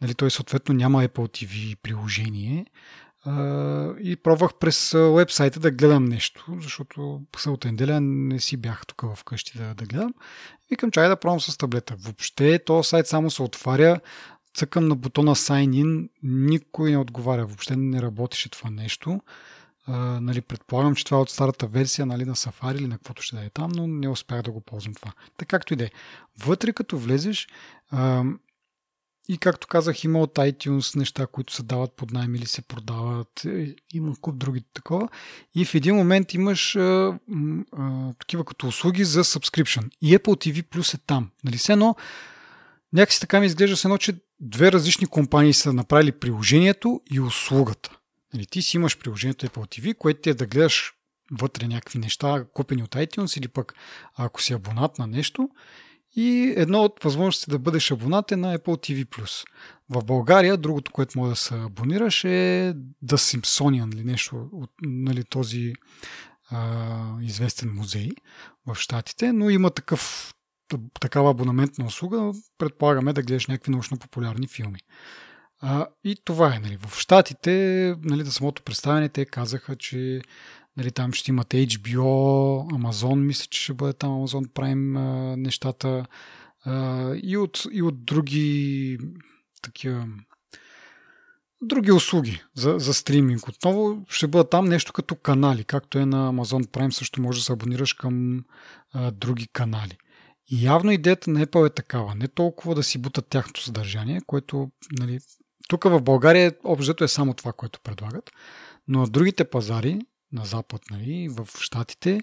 Нали, 0.01 0.13
той 0.13 0.31
съответно 0.31 0.75
няма 0.75 1.03
Apple 1.03 1.09
TV 1.09 1.75
приложение. 1.75 2.65
И 4.01 4.17
пробвах 4.23 4.53
през 4.59 4.91
вебсайта 4.91 5.59
да 5.59 5.71
гледам 5.71 6.05
нещо, 6.05 6.45
защото 6.61 7.21
събота 7.37 7.67
неделя 7.67 8.01
не 8.01 8.39
си 8.39 8.57
бях 8.57 8.85
тук 8.85 9.15
вкъщи 9.15 9.57
да, 9.57 9.73
да 9.73 9.85
гледам. 9.85 10.13
Викам, 10.69 10.91
чай 10.91 11.07
да 11.07 11.15
пробвам 11.15 11.41
с 11.41 11.57
таблета. 11.57 11.95
Въобще 11.99 12.59
този 12.65 12.89
сайт 12.89 13.07
само 13.07 13.31
се 13.31 13.41
отваря, 13.41 13.99
цъкам 14.53 14.87
на 14.87 14.95
бутона 14.95 15.35
Sign 15.35 15.83
In, 15.83 16.09
никой 16.23 16.91
не 16.91 16.97
отговаря. 16.97 17.45
Въобще 17.45 17.75
не 17.75 18.01
работеше 18.01 18.49
това 18.49 18.69
нещо. 18.69 19.21
Нали, 20.21 20.41
предполагам, 20.41 20.95
че 20.95 21.05
това 21.05 21.17
е 21.17 21.21
от 21.21 21.29
старата 21.29 21.67
версия 21.67 22.05
нали, 22.05 22.25
на 22.25 22.35
Safari 22.35 22.77
или 22.77 22.87
на 22.87 22.97
каквото 22.97 23.21
ще 23.21 23.35
да 23.35 23.45
е 23.45 23.49
там, 23.49 23.71
но 23.75 23.87
не 23.87 24.09
успях 24.09 24.41
да 24.41 24.51
го 24.51 24.61
ползвам 24.61 24.93
това. 24.93 25.11
Така 25.37 25.57
както 25.57 25.73
и 25.73 25.77
да 25.77 25.83
е. 25.83 25.89
Вътре 26.45 26.73
като 26.73 26.97
влезеш, 26.97 27.47
и 29.27 29.37
както 29.37 29.67
казах, 29.67 30.03
има 30.03 30.19
от 30.19 30.35
iTunes 30.35 30.95
неща, 30.95 31.27
които 31.27 31.53
се 31.53 31.63
дават 31.63 31.91
под 31.93 32.11
найем 32.11 32.35
или 32.35 32.45
се 32.45 32.61
продават. 32.61 33.45
Е, 33.45 33.75
има 33.93 34.15
куп 34.21 34.37
други 34.37 34.63
такова. 34.73 35.09
И 35.55 35.65
в 35.65 35.75
един 35.75 35.95
момент 35.95 36.33
имаш 36.33 36.75
а, 36.75 37.19
а, 37.77 38.13
такива 38.19 38.45
като 38.45 38.67
услуги 38.67 39.03
за 39.05 39.23
subscription. 39.23 39.89
И 40.01 40.17
Apple 40.17 40.51
TV 40.51 40.63
Plus 40.63 40.93
е 40.93 40.97
там. 41.07 41.29
Нали 41.43 41.57
се 41.57 41.73
едно, 41.73 41.95
някакси 42.93 43.19
така 43.19 43.39
ми 43.39 43.45
изглежда 43.45 43.77
се 43.77 43.87
едно, 43.87 43.97
че 43.97 44.15
две 44.39 44.71
различни 44.71 45.07
компании 45.07 45.53
са 45.53 45.73
направили 45.73 46.11
приложението 46.11 47.01
и 47.11 47.19
услугата. 47.19 47.97
Нали, 48.33 48.45
ти 48.45 48.61
си 48.61 48.77
имаш 48.77 48.97
приложението 48.97 49.47
Apple 49.47 49.79
TV, 49.79 49.97
което 49.97 50.21
ти 50.21 50.29
е 50.29 50.33
да 50.33 50.45
гледаш 50.45 50.93
вътре 51.31 51.67
някакви 51.67 51.99
неща, 51.99 52.45
купени 52.53 52.83
от 52.83 52.95
iTunes 52.95 53.37
или 53.37 53.47
пък 53.47 53.73
ако 54.15 54.41
си 54.41 54.53
абонат 54.53 54.99
на 54.99 55.07
нещо 55.07 55.49
и 56.15 56.53
едно 56.57 56.81
от 56.81 57.03
възможностите 57.03 57.51
да 57.51 57.59
бъдеш 57.59 57.91
абонат 57.91 58.31
е 58.31 58.35
на 58.35 58.57
Apple 58.57 59.05
TV+. 59.05 59.45
В 59.89 60.03
България 60.03 60.57
другото, 60.57 60.91
което 60.91 61.19
може 61.19 61.29
да 61.29 61.35
се 61.35 61.55
абонираш 61.55 62.23
е 62.23 62.73
The 63.05 63.15
Simpsonian 63.15 63.93
или 63.93 64.03
нещо 64.03 64.49
от 64.51 64.71
нали, 64.81 65.23
този 65.23 65.73
а, 66.49 67.21
известен 67.21 67.73
музей 67.73 68.09
в 68.67 68.75
Штатите, 68.75 69.33
но 69.33 69.49
има 69.49 69.69
такъв, 69.69 70.33
такава 70.99 71.31
абонаментна 71.31 71.85
услуга, 71.85 72.31
предполагаме 72.57 73.13
да 73.13 73.23
гледаш 73.23 73.47
някакви 73.47 73.71
научно 73.71 73.97
популярни 73.97 74.47
филми. 74.47 74.79
А, 75.61 75.87
и 76.03 76.15
това 76.25 76.55
е. 76.55 76.59
Нали. 76.59 76.77
В 76.77 76.99
Штатите, 76.99 77.51
нали, 78.03 78.23
на 78.23 78.31
самото 78.31 78.63
представяне, 78.63 79.09
те 79.09 79.25
казаха, 79.25 79.75
че 79.75 80.21
Нали, 80.77 80.91
там 80.91 81.13
ще 81.13 81.31
имат 81.31 81.47
HBO, 81.47 81.97
Amazon, 82.73 83.15
мисля, 83.15 83.47
че 83.49 83.63
ще 83.63 83.73
бъде 83.73 83.93
там 83.93 84.09
Amazon 84.09 84.47
Prime 84.47 84.99
а, 84.99 85.37
нещата 85.37 86.05
а, 86.65 87.13
и, 87.23 87.37
от, 87.37 87.63
и 87.71 87.81
от 87.81 88.05
други 88.05 88.97
такива 89.61 90.07
други 91.61 91.91
услуги 91.91 92.43
за, 92.55 92.75
за 92.79 92.93
стриминг. 92.93 93.47
Отново 93.47 94.05
ще 94.09 94.27
бъдат 94.27 94.49
там 94.49 94.65
нещо 94.65 94.93
като 94.93 95.15
канали, 95.15 95.63
както 95.63 95.99
е 95.99 96.05
на 96.05 96.33
Amazon 96.33 96.65
Prime, 96.67 96.89
също 96.89 97.21
може 97.21 97.39
да 97.39 97.45
се 97.45 97.53
абонираш 97.53 97.93
към 97.93 98.43
а, 98.93 99.11
други 99.11 99.47
канали. 99.47 99.97
И 100.51 100.65
явно 100.65 100.91
идеята 100.91 101.29
на 101.29 101.45
Apple 101.45 101.67
е 101.67 101.73
такава. 101.73 102.15
Не 102.15 102.27
толкова 102.27 102.75
да 102.75 102.83
си 102.83 102.97
бутат 102.97 103.27
тяхното 103.27 103.63
съдържание, 103.63 104.21
което 104.27 104.71
нали, 104.99 105.19
тук 105.67 105.83
в 105.83 106.01
България 106.01 106.55
общо 106.63 107.03
е 107.03 107.07
само 107.07 107.33
това, 107.33 107.53
което 107.53 107.79
предлагат, 107.79 108.31
но 108.87 108.99
на 108.99 109.07
другите 109.07 109.43
пазари 109.43 109.99
на 110.31 110.45
Запад, 110.45 110.81
нали, 110.91 111.27
в 111.29 111.47
Штатите, 111.59 112.21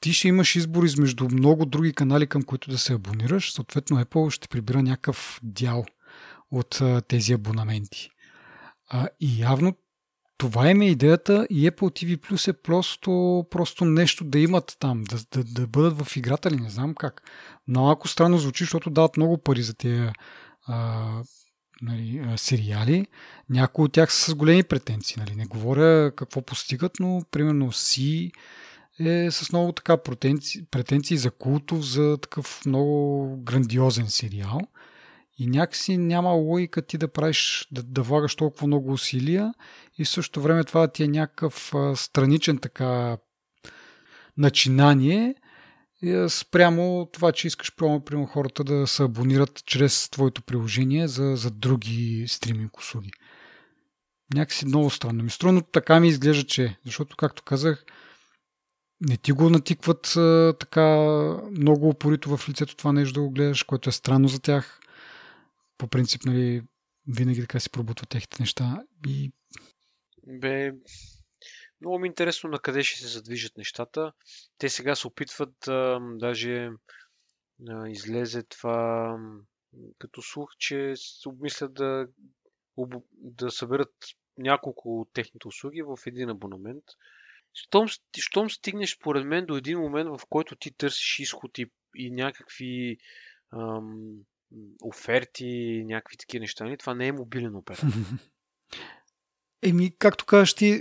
ти 0.00 0.12
ще 0.12 0.28
имаш 0.28 0.56
избор 0.56 0.84
измежду 0.84 1.28
много 1.32 1.66
други 1.66 1.92
канали, 1.92 2.26
към 2.26 2.42
които 2.42 2.70
да 2.70 2.78
се 2.78 2.92
абонираш. 2.92 3.52
Съответно, 3.52 4.04
Apple 4.04 4.30
ще 4.30 4.48
прибира 4.48 4.82
някакъв 4.82 5.40
дял 5.42 5.84
от 6.50 6.80
а, 6.80 7.00
тези 7.00 7.32
абонаменти. 7.32 8.10
А, 8.88 9.08
и 9.20 9.40
явно 9.40 9.74
това 10.38 10.70
им 10.70 10.80
е 10.80 10.90
идеята 10.90 11.46
и 11.50 11.70
Apple 11.70 12.04
TV 12.04 12.16
Plus 12.16 12.50
е 12.50 12.52
просто, 12.52 13.44
просто 13.50 13.84
нещо 13.84 14.24
да 14.24 14.38
имат 14.38 14.76
там, 14.80 15.04
да, 15.04 15.16
да, 15.32 15.44
да 15.44 15.66
бъдат 15.66 16.02
в 16.02 16.16
играта 16.16 16.50
ли, 16.50 16.56
не 16.56 16.70
знам 16.70 16.94
как. 16.94 17.22
Малко 17.68 18.08
странно 18.08 18.38
звучи, 18.38 18.64
защото 18.64 18.90
дават 18.90 19.16
много 19.16 19.38
пари 19.38 19.62
за 19.62 19.74
тези 19.74 20.10
нали, 21.82 22.24
сериали. 22.36 23.06
Някои 23.50 23.84
от 23.84 23.92
тях 23.92 24.12
са 24.12 24.30
с 24.30 24.34
големи 24.34 24.62
претенции. 24.62 25.16
Нали. 25.18 25.34
Не 25.34 25.46
говоря 25.46 26.12
какво 26.16 26.42
постигат, 26.42 26.92
но 27.00 27.22
примерно 27.30 27.72
Си 27.72 28.32
е 29.00 29.30
с 29.30 29.52
много 29.52 29.72
така 29.72 29.96
претенции, 29.96 30.64
претенции 30.70 31.16
за 31.16 31.30
култов, 31.30 31.86
за 31.86 32.18
такъв 32.22 32.60
много 32.66 33.36
грандиозен 33.42 34.06
сериал. 34.08 34.60
И 35.38 35.46
някакси 35.46 35.98
няма 35.98 36.30
логика 36.30 36.82
ти 36.82 36.98
да 36.98 37.08
правиш, 37.08 37.68
да, 37.72 37.82
да 37.82 38.02
влагаш 38.02 38.34
толкова 38.34 38.66
много 38.66 38.92
усилия 38.92 39.54
и 39.98 40.04
в 40.04 40.08
същото 40.08 40.42
време 40.42 40.64
това 40.64 40.88
ти 40.88 41.04
е 41.04 41.08
някакъв 41.08 41.72
страничен 41.94 42.58
така 42.58 43.16
начинание 44.36 45.34
спрямо 46.28 47.08
това, 47.12 47.32
че 47.32 47.46
искаш 47.46 47.76
прямо, 47.76 48.26
хората 48.26 48.64
да 48.64 48.86
се 48.86 49.02
абонират 49.02 49.62
чрез 49.64 50.10
твоето 50.10 50.42
приложение 50.42 51.08
за, 51.08 51.36
за 51.36 51.50
други 51.50 52.24
стриминг 52.28 52.78
услуги. 52.78 53.10
Някакси 54.34 54.66
много 54.66 54.90
странно 54.90 55.24
ми 55.24 55.30
струва, 55.30 55.52
но 55.52 55.62
така 55.62 56.00
ми 56.00 56.08
изглежда, 56.08 56.44
че 56.44 56.76
защото, 56.84 57.16
както 57.16 57.42
казах, 57.42 57.84
не 59.00 59.16
ти 59.16 59.32
го 59.32 59.50
натикват 59.50 60.06
а, 60.16 60.54
така 60.60 60.86
много 61.50 61.88
упорито 61.88 62.36
в 62.36 62.48
лицето 62.48 62.76
това 62.76 62.92
нещо 62.92 63.14
да 63.14 63.20
го 63.20 63.30
гледаш, 63.30 63.62
което 63.62 63.88
е 63.88 63.92
странно 63.92 64.28
за 64.28 64.40
тях. 64.40 64.80
По 65.78 65.88
принцип, 65.88 66.24
нали, 66.24 66.62
винаги 67.08 67.40
така 67.40 67.60
си 67.60 67.70
пробутват 67.70 68.08
техните 68.08 68.42
неща 68.42 68.82
и 69.06 69.32
бе, 70.26 70.72
много 71.80 71.98
ми 71.98 72.06
е 72.06 72.10
интересно 72.10 72.50
на 72.50 72.58
къде 72.58 72.82
ще 72.82 73.00
се 73.00 73.08
задвижат 73.08 73.56
нещата. 73.56 74.12
Те 74.58 74.68
сега 74.68 74.94
се 74.94 75.06
опитват, 75.06 75.68
а, 75.68 76.00
даже 76.02 76.70
а, 77.68 77.88
излезе 77.88 78.42
това 78.42 79.18
като 79.98 80.22
слух, 80.22 80.50
че 80.58 80.92
се 80.96 81.28
обмислят 81.28 81.74
да, 81.74 82.08
да 83.12 83.50
съберат 83.50 83.94
няколко 84.38 85.00
от 85.00 85.12
техните 85.12 85.48
услуги 85.48 85.82
в 85.82 85.98
един 86.06 86.30
абонамент. 86.30 86.84
Щом, 87.54 87.86
щом 88.18 88.50
стигнеш, 88.50 88.96
според 88.96 89.26
мен, 89.26 89.46
до 89.46 89.56
един 89.56 89.78
момент, 89.78 90.08
в 90.08 90.20
който 90.28 90.56
ти 90.56 90.70
търсиш 90.70 91.18
изход 91.18 91.58
и, 91.58 91.70
и 91.96 92.10
някакви 92.10 92.98
ам, 93.52 94.16
оферти, 94.82 95.82
някакви 95.86 96.16
такива 96.16 96.40
неща, 96.40 96.64
нали, 96.64 96.76
това 96.76 96.94
не 96.94 97.06
е 97.06 97.12
мобилен 97.12 97.56
оператор. 97.56 97.86
Еми, 99.62 99.92
както 99.98 100.24
кажеш 100.24 100.54
ти, 100.54 100.80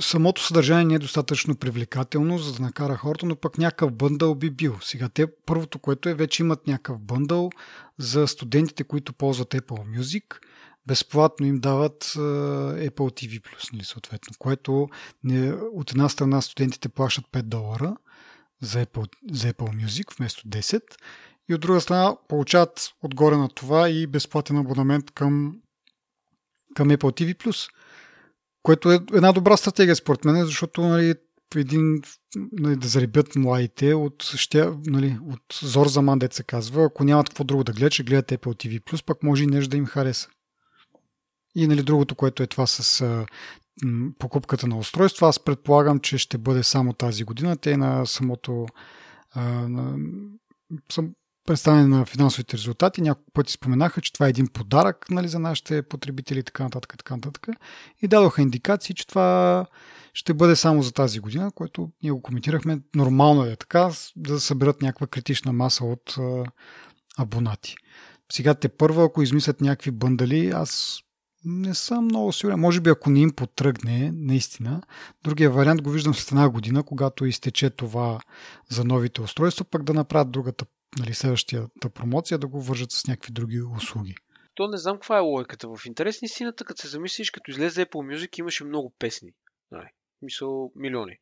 самото 0.00 0.42
съдържание 0.42 0.84
не 0.84 0.94
е 0.94 0.98
достатъчно 0.98 1.56
привлекателно, 1.56 2.38
за 2.38 2.52
да 2.52 2.62
накара 2.62 2.96
хората, 2.96 3.26
но 3.26 3.36
пък 3.36 3.58
някакъв 3.58 3.92
бъндъл 3.92 4.34
би 4.34 4.50
бил. 4.50 4.78
Сега 4.82 5.08
те, 5.08 5.26
първото, 5.46 5.78
което 5.78 6.08
е, 6.08 6.14
вече 6.14 6.42
имат 6.42 6.66
някакъв 6.66 7.00
бъндъл 7.00 7.50
за 7.98 8.26
студентите, 8.26 8.84
които 8.84 9.12
ползват 9.12 9.48
Apple 9.48 9.98
Music. 9.98 10.24
Безплатно 10.86 11.46
им 11.46 11.60
дават 11.60 12.04
Apple 12.04 12.90
TV+, 12.90 13.42
нали, 13.72 13.84
съответно, 13.84 14.34
което 14.38 14.88
не, 15.24 15.52
от 15.52 15.90
една 15.90 16.08
страна 16.08 16.40
студентите 16.40 16.88
плащат 16.88 17.24
5 17.32 17.42
долара 17.42 17.96
за 18.62 18.86
Apple, 18.86 19.08
за 19.32 19.52
Apple 19.52 19.86
Music 19.86 20.16
вместо 20.18 20.48
10 20.48 20.82
и 21.48 21.54
от 21.54 21.60
друга 21.60 21.80
страна 21.80 22.16
получават 22.28 22.94
отгоре 23.02 23.36
на 23.36 23.48
това 23.48 23.88
и 23.88 24.06
безплатен 24.06 24.58
абонамент 24.58 25.10
към, 25.10 25.56
към 26.74 26.88
Apple 26.88 27.34
TV+. 27.34 27.70
Което 28.62 28.92
е 28.92 28.94
една 28.94 29.32
добра 29.32 29.56
стратегия 29.56 29.96
според 29.96 30.24
мен, 30.24 30.44
защото 30.44 30.82
нали, 30.82 31.14
един, 31.56 32.02
нали, 32.52 32.76
да 32.76 32.88
заребят 32.88 33.36
младите 33.36 33.94
от, 33.94 34.22
ще, 34.22 34.68
нали, 34.86 35.18
от 35.22 35.42
зор 35.62 35.86
за 35.86 36.02
ман, 36.02 36.20
се 36.30 36.42
казва, 36.42 36.84
ако 36.84 37.04
нямат 37.04 37.28
какво 37.28 37.44
друго 37.44 37.64
да 37.64 37.72
гледат, 37.72 37.92
ще 37.92 38.02
гледат 38.02 38.30
Apple 38.30 38.80
TV+, 38.80 39.04
пък 39.04 39.22
може 39.22 39.44
и 39.44 39.46
нещо 39.46 39.70
да 39.70 39.76
им 39.76 39.86
хареса. 39.86 40.28
И 41.54 41.66
нали, 41.66 41.82
другото, 41.82 42.14
което 42.14 42.42
е 42.42 42.46
това 42.46 42.66
с 42.66 43.00
а, 43.00 43.26
покупката 44.18 44.66
на 44.66 44.78
устройство, 44.78 45.26
аз 45.26 45.44
предполагам, 45.44 46.00
че 46.00 46.18
ще 46.18 46.38
бъде 46.38 46.62
само 46.62 46.92
тази 46.92 47.24
година. 47.24 47.56
Те 47.56 47.76
на 47.76 48.06
самото 48.06 48.66
а, 49.30 49.42
на, 49.68 49.98
сам, 50.92 51.12
представяне 51.50 51.86
на 51.86 52.04
финансовите 52.04 52.56
резултати. 52.56 53.02
Няколко 53.02 53.30
пъти 53.30 53.52
споменаха, 53.52 54.00
че 54.00 54.12
това 54.12 54.26
е 54.26 54.30
един 54.30 54.48
подарък 54.48 55.10
нали, 55.10 55.28
за 55.28 55.38
нашите 55.38 55.82
потребители 55.82 56.38
и 56.38 56.42
така 56.42 56.62
нататък, 56.62 56.94
така 56.98 57.16
нататък. 57.16 57.48
И 58.02 58.08
дадоха 58.08 58.42
индикации, 58.42 58.94
че 58.94 59.06
това 59.06 59.66
ще 60.14 60.34
бъде 60.34 60.56
само 60.56 60.82
за 60.82 60.92
тази 60.92 61.20
година, 61.20 61.50
което 61.54 61.90
ние 62.02 62.12
го 62.12 62.22
коментирахме. 62.22 62.80
Нормално 62.94 63.44
е 63.44 63.56
така, 63.56 63.90
да 64.16 64.40
съберат 64.40 64.82
някаква 64.82 65.06
критична 65.06 65.52
маса 65.52 65.84
от 65.84 66.14
а, 66.18 66.44
абонати. 67.18 67.74
Сега 68.32 68.54
те 68.54 68.68
първо, 68.68 69.02
ако 69.02 69.22
измислят 69.22 69.60
някакви 69.60 69.90
бъндали, 69.90 70.50
аз 70.50 71.00
не 71.44 71.74
съм 71.74 72.04
много 72.04 72.32
сигурен. 72.32 72.60
Може 72.60 72.80
би 72.80 72.90
ако 72.90 73.10
не 73.10 73.20
им 73.20 73.32
потръгне, 73.32 74.12
наистина. 74.14 74.82
Другия 75.24 75.50
вариант 75.50 75.82
го 75.82 75.90
виждам 75.90 76.14
след 76.14 76.30
една 76.30 76.48
година, 76.48 76.82
когато 76.82 77.26
изтече 77.26 77.70
това 77.70 78.20
за 78.68 78.84
новите 78.84 79.22
устройства, 79.22 79.64
пък 79.64 79.82
да 79.82 79.94
направят 79.94 80.30
другата 80.30 80.64
нали, 80.98 81.14
следващата 81.14 81.90
промоция 81.94 82.38
да 82.38 82.46
го 82.46 82.62
вържат 82.62 82.92
с 82.92 83.06
някакви 83.06 83.32
други 83.32 83.62
услуги. 83.62 84.14
То 84.54 84.68
не 84.68 84.78
знам 84.78 84.96
каква 84.96 85.16
е 85.16 85.20
логиката. 85.20 85.68
В 85.68 85.86
интерес 85.86 86.22
на 86.22 86.26
истината, 86.26 86.64
като 86.64 86.82
се 86.82 86.88
замислиш, 86.88 87.30
като 87.30 87.50
излезе 87.50 87.86
Apple 87.86 88.16
Music, 88.16 88.38
имаше 88.38 88.64
много 88.64 88.94
песни. 88.98 89.32
Нали, 89.70 89.88
мисъл, 90.22 90.72
милиони. 90.76 91.16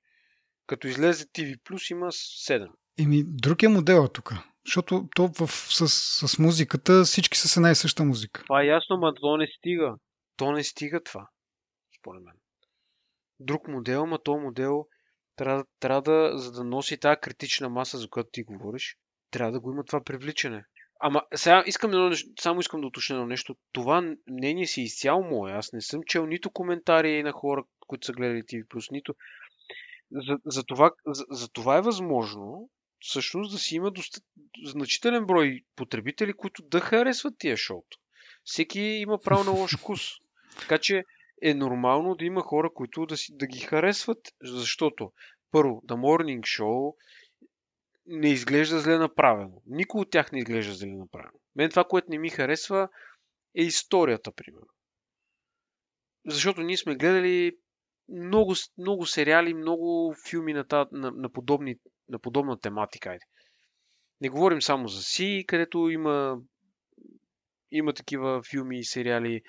Като 0.66 0.89
излезе 0.89 1.25
TV 1.25 1.59
Plus, 1.59 1.93
има 1.93 2.07
7. 2.07 2.69
Еми, 2.99 3.25
друг 3.27 3.62
е 3.62 3.69
модела 3.69 4.09
тук. 4.09 4.33
Защото 4.66 5.09
то 5.14 5.29
в, 5.29 5.49
с, 5.49 5.89
с 6.29 6.39
музиката 6.39 7.05
всички 7.05 7.39
са 7.39 7.49
с 7.49 7.57
една 7.57 7.71
и 7.71 7.75
съща 7.75 8.05
музика. 8.05 8.43
Това 8.43 8.62
е 8.62 8.66
ясно, 8.66 8.97
но 8.97 9.14
то 9.14 9.37
не 9.37 9.47
стига. 9.59 9.97
То 10.37 10.53
не 10.53 10.64
стига 10.64 11.03
това, 11.03 11.29
според 11.99 12.23
мен. 12.23 12.35
Друг 13.41 13.69
модел, 13.69 14.07
ма 14.07 14.19
то 14.23 14.39
модел 14.39 14.87
трябва, 15.37 15.64
трябва 15.81 16.03
да, 16.03 16.39
за 16.39 16.53
да 16.53 16.64
носи 16.64 16.99
тази 16.99 17.21
критична 17.21 17.69
маса, 17.69 17.99
за 17.99 18.09
която 18.09 18.31
ти 18.33 18.43
говориш, 18.43 18.97
трябва 19.31 19.53
да 19.53 19.61
го 19.61 19.72
има 19.72 19.85
това 19.85 20.05
привличане. 20.05 20.64
Ама 21.01 21.22
сега 21.35 21.64
искам 21.66 21.91
едно, 21.91 22.16
само 22.41 22.61
искам 22.61 22.81
да 22.81 22.87
уточня 22.87 23.16
едно 23.16 23.26
нещо. 23.26 23.57
Това 23.72 24.14
мнение 24.31 24.66
си 24.66 24.83
изцяло 24.83 25.22
мое. 25.22 25.53
Аз 25.53 25.72
не 25.72 25.81
съм 25.81 26.01
чел 26.07 26.26
нито 26.26 26.51
коментари 26.51 27.22
на 27.22 27.33
хора, 27.33 27.64
които 27.87 28.07
са 28.07 28.12
гледали 28.12 28.43
TV+, 28.43 28.93
нито... 28.93 29.14
За, 30.12 30.39
за, 30.45 30.64
това, 30.64 30.91
за, 31.07 31.24
за 31.31 31.49
това 31.49 31.76
е 31.76 31.83
възможно 31.83 32.70
всъщност 33.01 33.53
да 33.53 33.59
си 33.59 33.76
има 33.76 33.91
доста... 33.91 34.20
значителен 34.64 35.26
брой 35.26 35.61
потребители, 35.76 36.33
които 36.33 36.62
да 36.62 36.81
харесват 36.81 37.35
тия 37.39 37.57
шоуто. 37.57 37.99
Всеки 38.45 38.81
има 38.81 39.18
право 39.18 39.45
на 39.45 39.51
лош 39.51 39.76
вкус. 39.76 40.01
Така 40.61 40.79
че 40.79 41.05
е 41.43 41.55
нормално 41.55 42.14
да 42.14 42.24
има 42.24 42.41
хора, 42.41 42.70
които 42.74 43.07
да, 43.07 43.16
си, 43.16 43.37
да 43.37 43.47
ги 43.47 43.59
харесват, 43.59 44.18
защото 44.43 45.12
първо, 45.51 45.83
The 45.87 45.95
Morning 45.95 46.41
Show 46.41 46.95
не 48.09 48.31
изглежда 48.31 48.81
зле 48.81 48.99
направено. 48.99 49.63
Никой 49.67 50.01
от 50.01 50.11
тях 50.11 50.33
не 50.33 50.39
изглежда 50.39 50.75
зле 50.75 50.89
направено. 50.89 51.39
Мен 51.57 51.71
това, 51.71 51.85
което 51.85 52.11
не 52.11 52.19
ми 52.19 52.31
харесва, 52.31 52.89
е 53.57 53.63
историята, 53.63 54.33
примерно. 54.33 54.69
Защото 56.27 56.63
ние 56.63 56.77
сме 56.77 56.97
гледали 56.97 57.53
много, 58.09 58.55
много 58.79 59.07
сериали, 59.07 59.55
много 59.55 60.15
филми 60.29 60.53
на, 60.53 60.65
та, 60.65 60.87
на, 60.93 61.11
на, 61.11 61.33
подобни, 61.33 61.77
на 62.09 62.19
подобна 62.19 62.61
тематика. 62.61 63.11
Айде. 63.11 63.25
Не 64.21 64.29
говорим 64.29 64.63
само 64.63 64.89
за 64.89 65.03
Си, 65.03 65.45
където 65.49 65.89
има, 65.89 66.39
има 67.71 67.93
такива 67.93 68.43
филми 68.51 68.79
и 68.79 68.85
сериали. 68.85 69.43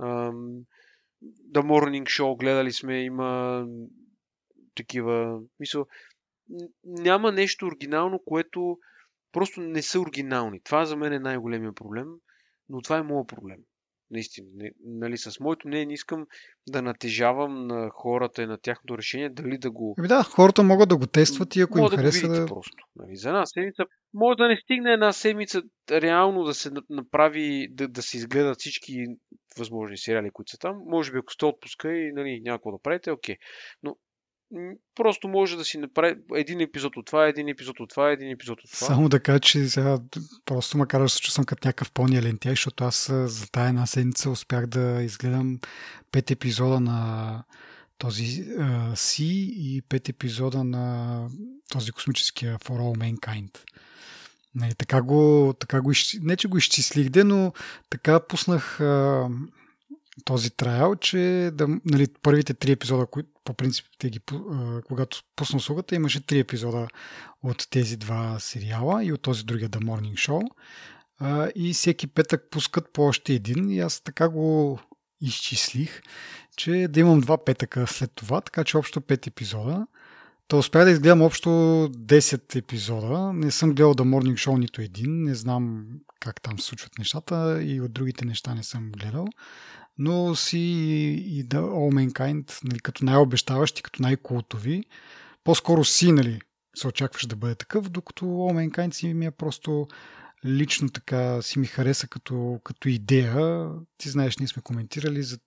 Um, 0.00 0.64
The 1.24 1.62
Morning 1.62 2.04
Show 2.04 2.38
гледали 2.38 2.72
сме, 2.72 3.04
има 3.04 3.64
такива. 4.74 5.40
Мисъл, 5.60 5.86
няма 6.84 7.32
нещо 7.32 7.66
оригинално, 7.66 8.20
което 8.24 8.78
просто 9.32 9.60
не 9.60 9.82
са 9.82 10.00
оригинални. 10.00 10.60
Това 10.62 10.84
за 10.84 10.96
мен 10.96 11.12
е 11.12 11.18
най-големия 11.18 11.72
проблем, 11.72 12.06
но 12.68 12.82
това 12.82 12.98
е 12.98 13.02
моят 13.02 13.28
проблем. 13.28 13.58
Наистина. 14.10 14.48
Не, 14.54 14.70
нали, 14.84 15.18
с 15.18 15.40
моето 15.40 15.68
не, 15.68 15.86
не 15.86 15.92
искам 15.92 16.26
да 16.68 16.82
натежавам 16.82 17.66
на 17.66 17.90
хората 17.92 18.42
и 18.42 18.46
на 18.46 18.58
тяхното 18.58 18.98
решение 18.98 19.28
дали 19.30 19.58
да 19.58 19.70
го. 19.70 19.94
Ами 19.98 20.08
да, 20.08 20.22
хората 20.22 20.62
могат 20.62 20.88
да 20.88 20.96
го 20.96 21.06
тестват 21.06 21.56
и 21.56 21.60
ако 21.60 21.78
им 21.78 21.84
да 21.84 21.96
хареса 21.96 22.28
да. 22.28 22.46
Просто. 22.46 22.86
Нали, 22.96 23.16
за 23.16 23.28
една 23.28 23.46
седмица. 23.46 23.82
Може 24.14 24.36
да 24.36 24.48
не 24.48 24.56
стигне 24.56 24.92
една 24.92 25.12
седмица 25.12 25.62
реално 25.90 26.44
да 26.44 26.54
се 26.54 26.70
направи, 26.90 27.68
да, 27.70 27.88
да 27.88 28.02
се 28.02 28.16
изгледат 28.16 28.58
всички 28.58 29.04
възможни 29.58 29.98
сериали, 29.98 30.30
които 30.32 30.50
са 30.50 30.58
там. 30.58 30.76
Може 30.86 31.12
би 31.12 31.18
ако 31.18 31.32
сте 31.32 31.44
отпуска 31.44 31.92
и 31.92 32.12
нали, 32.12 32.40
някакво 32.44 32.70
да 32.70 32.78
правите, 32.82 33.10
окей. 33.10 33.36
Но 33.82 33.96
Просто 34.94 35.28
може 35.28 35.56
да 35.56 35.64
си 35.64 35.78
направи 35.78 36.14
един 36.34 36.60
епизод 36.60 36.96
от 36.96 37.06
това, 37.06 37.26
един 37.26 37.48
епизод 37.48 37.80
от 37.80 37.90
това, 37.90 38.10
един 38.10 38.30
епизод 38.30 38.58
от 38.64 38.70
това. 38.72 38.86
Само 38.86 39.08
да 39.08 39.20
кажа, 39.20 39.40
че 39.40 39.68
сега 39.68 39.98
просто 40.44 40.78
ма 40.78 40.86
да 40.86 41.08
се 41.08 41.20
чувствам 41.20 41.46
като 41.46 41.68
някакъв 41.68 41.92
пълния 41.92 42.22
лентяй, 42.22 42.52
защото 42.52 42.84
аз 42.84 43.12
за 43.12 43.50
тая 43.50 43.68
една 43.68 43.86
седмица 43.86 44.30
успях 44.30 44.66
да 44.66 45.02
изгледам 45.02 45.60
пет 46.12 46.30
епизода 46.30 46.80
на 46.80 47.42
този 47.98 48.24
uh, 48.44 48.94
Си 48.94 49.54
и 49.56 49.82
пет 49.88 50.08
епизода 50.08 50.64
на 50.64 51.28
този 51.68 51.92
космическия 51.92 52.58
For 52.58 52.70
All 52.70 52.98
Mankind. 52.98 53.58
Нали, 54.54 54.74
така 54.74 55.02
го, 55.02 55.54
така 55.60 55.80
го, 55.80 55.92
не 56.22 56.36
че 56.36 56.48
го 56.48 56.58
изчислих, 56.58 57.08
де, 57.08 57.24
но 57.24 57.52
така 57.90 58.20
пуснах 58.20 58.80
а, 58.80 59.28
този 60.24 60.50
трайл, 60.50 60.96
че 60.96 61.50
да, 61.54 61.68
нали, 61.84 62.06
първите 62.22 62.54
три 62.54 62.72
епизода, 62.72 63.06
които 63.06 63.28
по 63.44 63.54
принцип 63.54 63.86
те 63.98 64.10
ги, 64.10 64.20
когато 64.86 65.22
пусна 65.36 65.56
услугата, 65.56 65.94
имаше 65.94 66.26
три 66.26 66.38
епизода 66.38 66.88
от 67.42 67.66
тези 67.70 67.96
два 67.96 68.38
сериала 68.38 69.04
и 69.04 69.12
от 69.12 69.22
този 69.22 69.44
другия 69.44 69.70
The 69.70 69.84
Morning 69.84 70.14
Show. 70.14 70.48
И 71.54 71.72
всеки 71.74 72.06
петък 72.06 72.50
пускат 72.50 72.92
по 72.92 73.02
още 73.02 73.32
един 73.32 73.70
и 73.70 73.80
аз 73.80 74.00
така 74.00 74.28
го 74.28 74.78
изчислих, 75.20 76.02
че 76.56 76.88
да 76.90 77.00
имам 77.00 77.20
два 77.20 77.44
петъка 77.44 77.86
след 77.86 78.12
това, 78.14 78.40
така 78.40 78.64
че 78.64 78.78
общо 78.78 79.00
пет 79.00 79.26
епизода. 79.26 79.86
Та 80.48 80.56
успях 80.56 80.84
да 80.84 80.90
изгледам 80.90 81.22
общо 81.22 81.48
10 81.48 82.56
епизода. 82.56 83.32
Не 83.32 83.50
съм 83.50 83.74
гледал 83.74 83.94
The 83.94 84.02
Morning 84.02 84.34
Show 84.34 84.58
нито 84.58 84.80
един. 84.80 85.22
Не 85.22 85.34
знам 85.34 85.86
как 86.20 86.40
там 86.40 86.58
се 86.58 86.66
случват 86.66 86.98
нещата 86.98 87.62
и 87.62 87.80
от 87.80 87.92
другите 87.92 88.24
неща 88.24 88.54
не 88.54 88.62
съм 88.62 88.92
гледал. 88.92 89.26
Но 89.98 90.34
си 90.34 90.58
и 90.58 91.44
The 91.48 91.60
All 91.60 92.10
Mankind, 92.10 92.64
нали, 92.64 92.80
като 92.80 93.04
най-обещаващи, 93.04 93.82
като 93.82 94.02
най-култови. 94.02 94.84
По-скоро 95.44 95.84
си, 95.84 96.12
нали, 96.12 96.40
се 96.76 96.88
очакваш 96.88 97.26
да 97.26 97.36
бъде 97.36 97.54
такъв, 97.54 97.88
докато 97.88 98.24
All 98.24 98.70
Mankind 98.70 98.94
си 98.94 99.14
ми 99.14 99.26
е 99.26 99.30
просто 99.30 99.86
лично 100.44 100.88
така 100.88 101.42
си 101.42 101.58
ми 101.58 101.66
хареса 101.66 102.08
като, 102.08 102.60
като 102.64 102.88
идея. 102.88 103.68
Ти 103.98 104.08
знаеш, 104.08 104.38
ние 104.38 104.48
сме 104.48 104.62
коментирали 104.62 105.22
за 105.22 105.38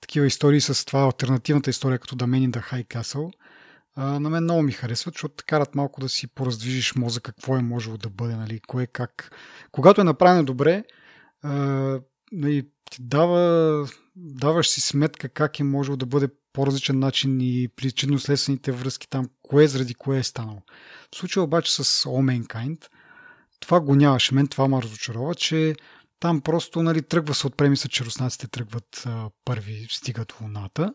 такива 0.00 0.26
истории 0.26 0.60
с 0.60 0.84
това 0.84 1.00
альтернативната 1.00 1.70
история, 1.70 1.98
като 1.98 2.16
Man 2.16 2.50
in 2.50 2.50
the 2.50 2.72
High 2.72 2.86
Castle– 2.86 3.32
на 3.96 4.30
мен 4.30 4.44
много 4.44 4.62
ми 4.62 4.72
харесват, 4.72 5.14
защото 5.14 5.34
те 5.34 5.44
карат 5.44 5.74
малко 5.74 6.00
да 6.00 6.08
си 6.08 6.26
пораздвижиш 6.26 6.94
мозъка 6.94 7.32
какво 7.32 7.56
е 7.56 7.62
можело 7.62 7.96
да 7.96 8.08
бъде, 8.08 8.36
нали, 8.36 8.60
кое 8.60 8.86
как. 8.86 9.36
Когато 9.72 10.00
е 10.00 10.04
направено 10.04 10.44
добре, 10.44 10.84
а, 11.42 11.52
нали, 12.32 12.68
ти 12.92 13.02
дава, 13.02 13.88
даваш 14.16 14.68
си 14.68 14.80
сметка 14.80 15.28
как 15.28 15.60
е 15.60 15.64
можело 15.64 15.96
да 15.96 16.06
бъде 16.06 16.28
по-различен 16.52 16.98
начин 16.98 17.40
и 17.40 17.68
причинно-следствените 17.76 18.72
връзки 18.72 19.08
там, 19.08 19.28
кое 19.42 19.66
заради 19.66 19.94
кое 19.94 20.18
е 20.18 20.22
станало. 20.22 20.62
В 21.12 21.16
случая 21.16 21.44
обаче 21.44 21.72
с 21.72 21.84
All 21.84 22.46
Mankind, 22.46 22.86
това 23.60 23.80
го 23.80 23.94
нямаше. 23.94 24.34
Мен 24.34 24.46
това 24.46 24.68
ме 24.68 24.82
разочарова, 24.82 25.34
че 25.34 25.74
там 26.20 26.40
просто 26.40 26.82
нали, 26.82 27.02
тръгва 27.02 27.34
се 27.34 27.46
от 27.46 27.56
премиса, 27.56 27.88
че 27.88 28.04
руснаците 28.04 28.48
тръгват 28.48 29.02
а, 29.06 29.30
първи, 29.44 29.86
стигат 29.90 30.40
Луната 30.40 30.92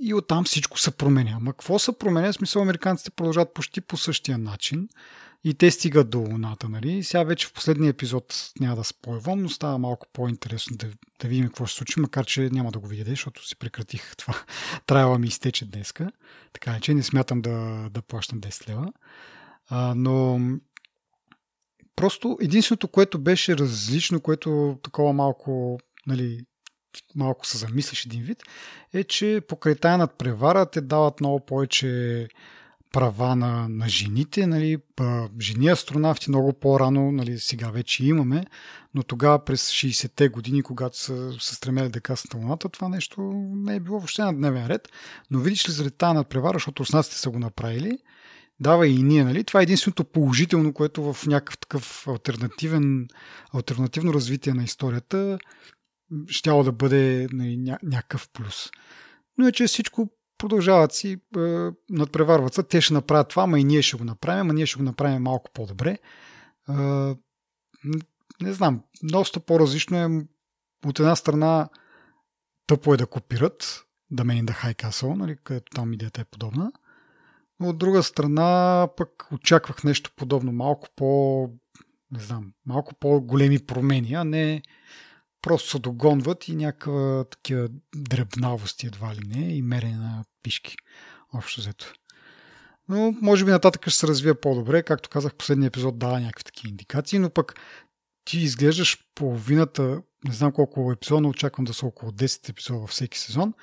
и 0.00 0.14
оттам 0.14 0.44
всичко 0.44 0.78
се 0.78 0.90
променя. 0.90 1.32
Ама 1.36 1.52
какво 1.52 1.78
се 1.78 1.98
променя? 1.98 2.32
В 2.32 2.34
смисъл, 2.34 2.62
американците 2.62 3.10
продължават 3.10 3.54
почти 3.54 3.80
по 3.80 3.96
същия 3.96 4.38
начин 4.38 4.88
и 5.46 5.54
те 5.54 5.70
стигат 5.70 6.10
до 6.10 6.18
Луната. 6.18 6.68
Нали? 6.68 7.02
Сега 7.02 7.22
вече 7.22 7.46
в 7.46 7.52
последния 7.52 7.90
епизод 7.90 8.50
няма 8.60 8.76
да 8.76 8.84
спойвам, 8.84 9.42
но 9.42 9.48
става 9.48 9.78
малко 9.78 10.06
по-интересно 10.12 10.76
да, 10.76 10.86
да 11.20 11.28
видим 11.28 11.46
какво 11.46 11.66
ще 11.66 11.76
случи, 11.76 12.00
макар 12.00 12.26
че 12.26 12.50
няма 12.52 12.72
да 12.72 12.78
го 12.78 12.86
видя, 12.86 13.10
защото 13.10 13.46
си 13.46 13.56
прекратих 13.56 14.16
това. 14.18 14.34
Трябва 14.86 15.18
ми 15.18 15.26
изтече 15.26 15.64
днеска. 15.64 16.12
Така 16.52 16.80
че 16.80 16.94
не 16.94 17.02
смятам 17.02 17.40
да, 17.40 17.88
да 17.90 18.02
плащам 18.02 18.40
10 18.40 18.68
лева. 18.68 18.92
А, 19.68 19.94
но 19.96 20.40
просто 21.96 22.38
единственото, 22.40 22.88
което 22.88 23.18
беше 23.18 23.58
различно, 23.58 24.20
което 24.20 24.78
такова 24.82 25.12
малко 25.12 25.78
нали, 26.06 26.40
малко 27.14 27.46
се 27.46 27.58
замислиш 27.58 28.06
един 28.06 28.22
вид, 28.22 28.42
е, 28.94 29.04
че 29.04 29.40
покрай 29.48 29.74
тая 29.74 29.98
надпревара 29.98 30.66
те 30.66 30.80
дават 30.80 31.20
много 31.20 31.40
повече 31.40 32.28
права 32.92 33.36
на, 33.36 33.68
на 33.68 33.88
жените. 33.88 34.46
Нали, 34.46 34.78
жени 35.40 35.68
астронавти 35.68 36.30
много 36.30 36.52
по-рано, 36.52 37.12
нали, 37.12 37.38
сега 37.38 37.70
вече 37.70 38.06
имаме, 38.06 38.44
но 38.94 39.02
тогава 39.02 39.44
през 39.44 39.70
60-те 39.70 40.28
години, 40.28 40.62
когато 40.62 40.98
са 40.98 41.32
се 41.40 41.54
стремели 41.54 41.88
да 41.88 42.00
каснат 42.00 42.34
на 42.34 42.40
Луната, 42.40 42.68
това 42.68 42.88
нещо 42.88 43.20
не 43.54 43.74
е 43.74 43.80
било 43.80 43.98
въобще 43.98 44.22
на 44.22 44.34
дневен 44.34 44.66
ред. 44.66 44.88
Но 45.30 45.38
видиш 45.38 45.68
ли 45.68 45.72
заради 45.72 45.96
тази 45.96 46.14
надпревара, 46.14 46.54
защото 46.54 46.80
руснаците 46.80 47.16
са 47.16 47.30
го 47.30 47.38
направили, 47.38 47.98
дава 48.60 48.86
и 48.86 49.02
ние. 49.02 49.24
Нали? 49.24 49.44
Това 49.44 49.60
е 49.60 49.62
единственото 49.62 50.04
положително, 50.04 50.72
което 50.72 51.12
в 51.12 51.26
някакъв 51.26 51.58
такъв 51.58 52.08
альтернативен, 52.08 53.08
альтернативно 53.54 54.14
развитие 54.14 54.54
на 54.54 54.64
историята 54.64 55.38
щяло 56.28 56.64
да 56.64 56.72
бъде 56.72 57.28
нали, 57.32 57.58
ня- 57.58 57.78
някакъв 57.82 58.28
плюс. 58.32 58.70
Но 59.38 59.46
е, 59.46 59.52
че 59.52 59.66
всичко 59.66 60.10
продължават 60.38 60.92
си, 60.92 61.16
е, 61.36 61.70
надпреварват 61.90 62.54
се. 62.54 62.62
Те 62.62 62.80
ще 62.80 62.94
направят 62.94 63.28
това, 63.28 63.46
ма 63.46 63.60
и 63.60 63.64
ние 63.64 63.82
ще 63.82 63.96
го 63.96 64.04
направим, 64.04 64.50
а 64.50 64.52
ние 64.52 64.66
ще 64.66 64.78
го 64.78 64.82
направим 64.82 65.22
малко 65.22 65.50
по-добре. 65.54 65.98
Е, 66.68 66.72
не 68.40 68.52
знам, 68.52 68.82
доста 69.02 69.40
по-различно 69.40 69.96
е 69.96 70.26
от 70.88 70.98
една 70.98 71.16
страна 71.16 71.68
тъпо 72.66 72.94
е 72.94 72.96
да 72.96 73.06
копират 73.06 73.82
да 74.10 74.24
мен 74.24 74.46
да 74.46 74.52
High 74.52 74.84
Castle, 74.84 75.14
нали, 75.14 75.36
където 75.44 75.70
там 75.74 75.92
идеята 75.92 76.20
е 76.20 76.24
подобна. 76.24 76.72
Но 77.60 77.68
от 77.68 77.78
друга 77.78 78.02
страна 78.02 78.88
пък 78.96 79.28
очаквах 79.32 79.84
нещо 79.84 80.10
подобно, 80.16 80.52
малко 80.52 80.88
по 80.96 81.50
не 82.10 82.20
знам, 82.20 82.52
малко 82.66 82.94
по-големи 82.94 83.58
промени, 83.58 84.14
а 84.14 84.24
не 84.24 84.62
просто 85.46 85.70
се 85.70 85.78
догонват 85.78 86.48
и 86.48 86.56
някаква 86.56 87.24
такива 87.30 87.68
дребнавости 87.96 88.86
едва 88.86 89.14
ли 89.14 89.20
не 89.26 89.56
и 89.56 89.62
мерене 89.62 89.96
на 89.96 90.24
пишки. 90.42 90.76
Общо 91.34 91.60
взето. 91.60 91.92
Но 92.88 93.14
може 93.22 93.44
би 93.44 93.50
нататък 93.50 93.82
ще 93.82 93.98
се 93.98 94.06
развие 94.06 94.34
по-добре. 94.34 94.82
Както 94.82 95.08
казах, 95.08 95.34
последния 95.34 95.66
епизод 95.66 95.98
дава 95.98 96.20
някакви 96.20 96.44
такива 96.44 96.70
индикации, 96.70 97.18
но 97.18 97.30
пък 97.30 97.54
ти 98.24 98.38
изглеждаш 98.38 98.98
половината, 99.14 100.02
не 100.24 100.34
знам 100.34 100.52
колко 100.52 100.92
епизода, 100.92 101.28
очаквам 101.28 101.64
да 101.64 101.74
са 101.74 101.86
около 101.86 102.12
10 102.12 102.48
епизода 102.48 102.80
във 102.80 102.90
всеки 102.90 103.18
сезон. 103.18 103.54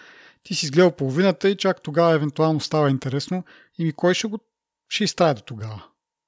Ти 0.43 0.55
си 0.55 0.65
изгледал 0.65 0.91
половината 0.91 1.49
и 1.49 1.57
чак 1.57 1.81
тогава 1.81 2.13
евентуално 2.13 2.59
става 2.59 2.89
интересно 2.89 3.43
и 3.77 3.86
ми 3.86 3.93
кой 3.93 4.13
ще 4.13 4.27
го 4.27 4.39
ще 4.89 5.03
изтая 5.03 5.34
до 5.34 5.41
тогава. 5.41 5.84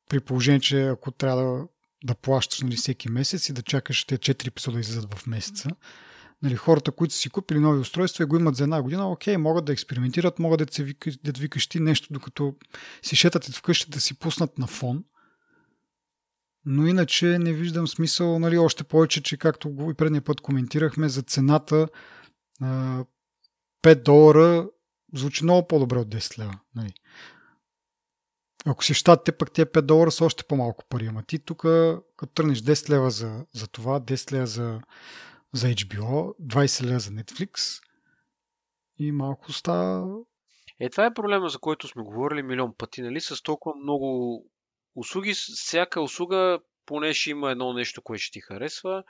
При 0.10 0.20
положение, 0.20 0.60
че 0.60 0.88
ако 0.88 1.12
трябва 1.12 1.44
да 1.44 1.68
да 2.06 2.16
плащаш 2.16 2.62
нали, 2.62 2.76
всеки 2.76 3.12
месец 3.12 3.50
и 3.50 3.54
да 3.54 3.62
чакаш 3.62 4.06
те 4.06 4.18
4 4.18 4.48
епизода 4.48 4.80
излизат 4.80 5.14
в 5.14 5.28
месеца. 5.28 5.70
Нали, 6.42 6.56
хората, 6.56 6.92
които 6.92 7.14
си 7.14 7.30
купили 7.30 7.60
нови 7.60 7.80
устройства 7.80 8.24
и 8.24 8.28
го 8.28 8.36
имат 8.36 8.56
за 8.56 8.64
една 8.64 8.82
година, 8.82 9.12
окей, 9.12 9.38
могат 9.38 9.66
да 9.66 9.74
експериментират, 9.74 10.40
могат 10.40 10.68
да, 10.68 10.74
се 10.74 10.84
вика, 10.84 11.12
да 11.24 11.40
викаш 11.40 11.68
ти 11.68 11.80
нещо, 11.80 12.14
докато 12.14 12.56
си 13.02 13.16
шетате 13.16 13.52
вкъщи 13.52 13.92
да 13.92 14.00
си 14.00 14.20
пуснат 14.20 14.58
на 14.58 14.68
фон. 14.68 15.04
Но 16.66 16.88
иначе 16.88 17.40
не 17.40 17.54
виждам 17.54 17.88
смисъл, 17.88 18.40
нали, 18.40 18.58
още 18.58 18.84
повече, 18.84 19.24
че 19.24 19.38
както 19.38 19.70
го 19.70 19.92
и 19.92 19.94
предния 19.94 20.22
път 20.22 20.42
коментирахме, 20.42 21.10
за 21.10 21.22
цената 21.22 21.88
5 22.62 24.04
долара 24.04 24.68
звучи 25.14 25.44
много 25.44 25.68
по-добре 25.68 25.98
от 25.98 26.08
10 26.08 26.40
лева. 26.40 26.60
Нали. 26.76 26.94
Ако 28.68 28.84
си 28.84 28.94
в 28.94 28.98
щатите, 28.98 29.38
пък 29.38 29.52
тези 29.52 29.66
5 29.66 29.82
долара 29.82 30.12
са 30.12 30.26
още 30.26 30.44
по-малко 30.44 30.84
пари. 30.90 31.08
Ама 31.08 31.24
ти 31.24 31.40
тук, 31.40 31.62
като 32.18 32.34
тръгнеш 32.34 32.60
10 32.60 32.90
лева 32.90 33.10
за, 33.10 33.46
за 33.54 33.68
това, 33.68 34.00
10 34.00 34.32
лева 34.32 34.48
за, 34.48 34.82
за 35.54 35.68
HBO, 35.68 36.34
20 36.42 36.84
лева 36.84 37.00
за 37.00 37.12
Netflix 37.12 37.82
и 39.00 39.12
малко 39.12 39.54
става... 39.54 40.18
Е, 40.80 40.90
това 40.90 41.06
е 41.06 41.14
проблема, 41.14 41.50
за 41.50 41.60
който 41.60 41.88
сме 41.88 42.04
говорили 42.04 42.44
милион 42.44 42.74
пъти, 42.78 43.02
нали? 43.02 43.22
С 43.22 43.44
толкова 43.44 43.76
много 43.76 44.40
услуги, 44.96 45.34
всяка 45.34 46.02
услуга 46.02 46.60
поне 46.86 47.14
ще 47.14 47.30
има 47.30 47.52
едно 47.52 47.74
нещо, 47.74 48.02
което 48.02 48.24
ще 48.24 48.32
ти 48.32 48.42
харесва 48.42 49.04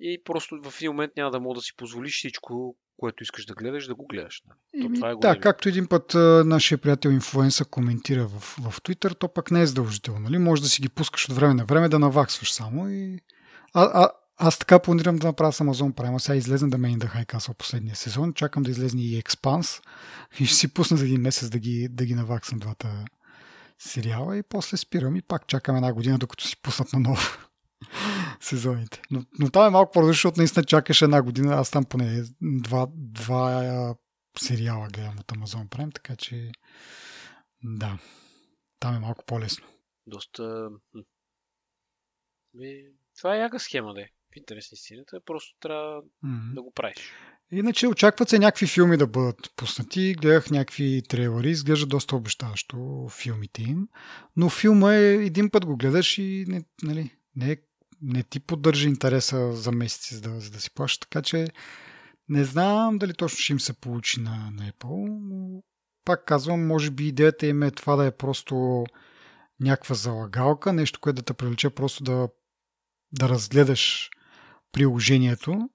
и 0.00 0.22
просто 0.24 0.60
в 0.62 0.80
един 0.80 0.90
момент 0.90 1.12
няма 1.16 1.30
да 1.30 1.40
мога 1.40 1.54
да 1.54 1.60
си 1.60 1.76
позволиш 1.76 2.16
всичко, 2.16 2.76
което 2.96 3.22
искаш 3.22 3.46
да 3.46 3.54
гледаш, 3.54 3.86
да 3.86 3.94
го 3.94 4.06
гледаш. 4.06 4.42
Нали? 4.46 4.82
То, 4.82 4.94
това 4.94 5.10
е 5.10 5.14
да, 5.14 5.40
както 5.40 5.68
един 5.68 5.86
път 5.86 6.14
а, 6.14 6.42
нашия 6.46 6.78
приятел 6.78 7.10
инфлуенса 7.10 7.64
коментира 7.64 8.26
в, 8.26 8.40
в 8.40 8.80
Twitter, 8.80 9.18
то 9.18 9.28
пък 9.28 9.50
не 9.50 9.62
е 9.62 9.66
задължително. 9.66 10.20
Нали? 10.20 10.38
Може 10.38 10.62
да 10.62 10.68
си 10.68 10.82
ги 10.82 10.88
пускаш 10.88 11.28
от 11.28 11.34
време 11.34 11.54
на 11.54 11.64
време, 11.64 11.88
да 11.88 11.98
наваксваш 11.98 12.52
само. 12.52 12.88
И... 12.88 13.20
А, 13.74 13.82
а, 14.04 14.10
аз 14.36 14.58
така 14.58 14.78
планирам 14.78 15.16
да 15.16 15.26
направя 15.26 15.52
с 15.52 15.58
Amazon 15.58 15.92
Prime. 15.92 16.18
Сега 16.18 16.36
излезна 16.36 16.70
да 16.70 16.78
ме 16.78 16.96
да 16.96 17.06
Хайкасъл 17.06 17.54
последния 17.54 17.96
сезон. 17.96 18.34
Чакам 18.34 18.62
да 18.62 18.70
излезне 18.70 19.02
и 19.02 19.22
Expanse. 19.22 19.82
И 20.40 20.46
ще 20.46 20.56
си 20.56 20.74
пусна 20.74 20.96
за 20.96 21.04
един 21.04 21.20
месец 21.20 21.50
да 21.50 21.58
ги, 21.58 21.88
да 21.90 22.04
ги 22.04 22.14
наваксам 22.14 22.58
двата 22.58 23.04
сериала 23.78 24.36
и 24.36 24.42
после 24.42 24.76
спирам 24.76 25.16
и 25.16 25.22
пак 25.22 25.46
чакам 25.46 25.76
една 25.76 25.92
година, 25.92 26.18
докато 26.18 26.44
си 26.44 26.56
пуснат 26.56 26.92
на 26.92 27.00
ново 27.00 27.45
сезоните. 28.40 29.02
Но, 29.10 29.24
но 29.38 29.50
там 29.50 29.66
е 29.66 29.70
малко 29.70 29.92
по-различно, 29.92 30.18
защото 30.18 30.40
наистина 30.40 30.64
чакаш 30.64 31.02
една 31.02 31.22
година. 31.22 31.54
Аз 31.54 31.70
там 31.70 31.84
поне 31.84 32.22
два, 32.40 32.86
два 32.94 33.94
сериала 34.38 34.88
гледам 34.88 35.18
от 35.18 35.26
Amazon 35.26 35.68
Prime, 35.68 35.94
така 35.94 36.16
че 36.16 36.52
да, 37.62 37.98
там 38.80 38.96
е 38.96 38.98
малко 38.98 39.24
по-лесно. 39.26 39.66
Доста... 40.06 40.68
Това 43.18 43.36
е 43.36 43.38
яка 43.38 43.60
схема, 43.60 43.94
да 43.94 44.00
е. 44.00 44.08
В 44.32 44.36
интерес 44.36 44.72
на 44.72 44.74
истината, 44.74 45.20
просто 45.24 45.56
трябва 45.60 46.02
mm-hmm. 46.02 46.54
да 46.54 46.62
го 46.62 46.72
правиш. 46.72 47.12
Иначе 47.52 47.88
очакват 47.88 48.28
се 48.28 48.38
някакви 48.38 48.66
филми 48.66 48.96
да 48.96 49.06
бъдат 49.06 49.50
пуснати. 49.56 50.14
Гледах 50.14 50.50
някакви 50.50 51.02
трейлери, 51.08 51.50
изглежда 51.50 51.86
доста 51.86 52.16
обещаващо 52.16 53.08
филмите 53.10 53.62
им. 53.62 53.88
Но 54.36 54.48
филма 54.48 54.94
е 54.94 55.14
един 55.14 55.50
път 55.50 55.66
го 55.66 55.76
гледаш 55.76 56.18
и 56.18 56.44
не, 56.48 56.64
нали, 56.82 57.16
не, 57.36 57.56
не 58.02 58.22
ти 58.22 58.40
поддържа 58.40 58.88
интереса 58.88 59.52
за 59.52 59.72
месеци, 59.72 60.14
за 60.14 60.20
да, 60.20 60.40
за 60.40 60.50
да 60.50 60.60
си 60.60 60.70
плащаш. 60.70 60.98
Така 60.98 61.22
че 61.22 61.48
не 62.28 62.44
знам 62.44 62.98
дали 62.98 63.14
точно 63.14 63.38
ще 63.38 63.52
им 63.52 63.60
се 63.60 63.72
получи 63.72 64.20
на, 64.20 64.50
на 64.52 64.72
Apple, 64.72 65.18
но 65.22 65.62
пак 66.04 66.24
казвам, 66.24 66.66
може 66.66 66.90
би 66.90 67.08
идеята 67.08 67.46
им 67.46 67.62
е 67.62 67.70
това 67.70 67.96
да 67.96 68.06
е 68.06 68.10
просто 68.10 68.84
някаква 69.60 69.94
залагалка, 69.94 70.72
нещо, 70.72 71.00
което 71.00 71.16
да 71.16 71.22
те 71.22 71.34
привлече 71.34 71.70
просто 71.70 72.04
да, 72.04 72.28
да 73.12 73.28
разгледаш 73.28 74.10
приложението 74.72 75.68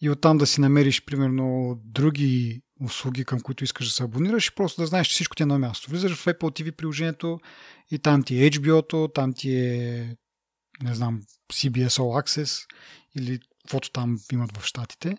и 0.00 0.10
оттам 0.10 0.38
да 0.38 0.46
си 0.46 0.60
намериш, 0.60 1.04
примерно, 1.04 1.76
други 1.84 2.62
услуги, 2.80 3.24
към 3.24 3.40
които 3.40 3.64
искаш 3.64 3.86
да 3.86 3.92
се 3.92 4.02
абонираш 4.02 4.46
и 4.46 4.54
просто 4.54 4.80
да 4.80 4.86
знаеш, 4.86 5.06
че 5.06 5.12
всичко 5.12 5.36
ти 5.36 5.42
е 5.42 5.46
на 5.46 5.58
място. 5.58 5.90
Влизаш 5.90 6.14
в 6.14 6.24
Apple 6.24 6.62
TV 6.62 6.72
приложението 6.72 7.40
и 7.90 7.98
там 7.98 8.22
ти 8.22 8.44
е 8.44 8.50
HBO-то, 8.50 9.08
там 9.14 9.32
ти 9.32 9.54
е, 9.54 10.16
не 10.82 10.94
знам, 10.94 11.22
CBS 11.52 11.88
All 11.88 12.22
Access 12.22 12.66
или 13.16 13.40
каквото 13.62 13.90
там 13.90 14.18
имат 14.32 14.56
в 14.56 14.64
Штатите. 14.64 15.16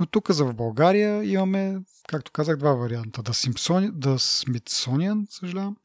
Но 0.00 0.06
тук 0.06 0.30
за 0.30 0.44
в 0.44 0.54
България 0.54 1.24
имаме, 1.24 1.80
както 2.08 2.32
казах, 2.32 2.56
два 2.56 2.72
варианта. 2.72 3.22
Да 3.22 3.32
Simpson, 3.32 3.90
да 3.90 4.18
Smithsonian, 4.18 5.26
съжалявам, 5.30 5.76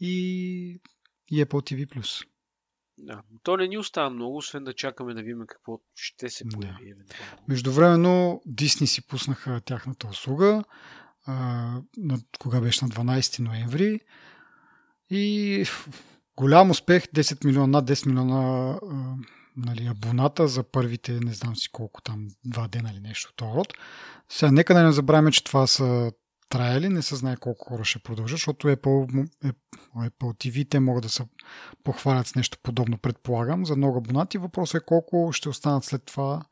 и, 0.00 0.80
и 1.30 1.44
Apple 1.44 1.86
TV+. 1.86 2.26
Да. 2.98 3.22
То 3.42 3.56
не 3.56 3.68
ни 3.68 3.78
остава 3.78 4.10
много, 4.10 4.36
освен 4.36 4.64
да 4.64 4.74
чакаме 4.74 5.14
да 5.14 5.22
видим 5.22 5.44
какво 5.46 5.80
ще 5.94 6.30
се 6.30 6.44
появи. 6.48 6.94
Да. 6.94 7.14
Междувременно 7.48 8.42
Disney 8.48 8.84
си 8.84 9.06
пуснаха 9.06 9.60
тяхната 9.60 10.06
услуга, 10.06 10.64
а, 11.26 11.34
на, 11.96 12.18
кога 12.38 12.60
беше 12.60 12.84
на 12.84 12.90
12 12.90 13.38
ноември 13.38 14.00
и 15.10 15.64
голям 16.36 16.70
успех, 16.70 17.06
10 17.06 17.44
милиона, 17.44 17.66
над 17.66 17.90
10 17.90 18.06
милиона 18.06 18.70
а, 18.70 19.16
нали, 19.56 19.86
абоната 19.86 20.48
за 20.48 20.62
първите, 20.62 21.12
не 21.12 21.32
знам 21.32 21.56
си 21.56 21.68
колко 21.72 22.02
там, 22.02 22.28
два 22.44 22.68
дена 22.68 22.90
или 22.92 23.00
нещо 23.00 23.32
от 23.32 23.42
род. 23.42 23.72
Сега, 24.28 24.52
нека 24.52 24.74
да 24.74 24.82
не 24.82 24.92
забравяме, 24.92 25.32
че 25.32 25.44
това 25.44 25.66
са 25.66 26.12
траяли, 26.48 26.88
не 26.88 27.02
се 27.02 27.16
знае 27.16 27.36
колко 27.36 27.68
хора 27.68 27.84
ще 27.84 27.98
продължат, 27.98 28.36
защото 28.36 28.68
Apple, 28.68 29.28
Apple 29.96 30.10
TV 30.10 30.68
те 30.70 30.80
могат 30.80 31.02
да 31.02 31.08
се 31.08 31.24
похвалят 31.84 32.26
с 32.26 32.34
нещо 32.34 32.58
подобно, 32.62 32.98
предполагам, 32.98 33.66
за 33.66 33.76
много 33.76 33.98
абонати. 33.98 34.38
Въпросът 34.38 34.82
е 34.82 34.84
колко 34.86 35.30
ще 35.32 35.48
останат 35.48 35.84
след 35.84 36.04
това, 36.04 36.42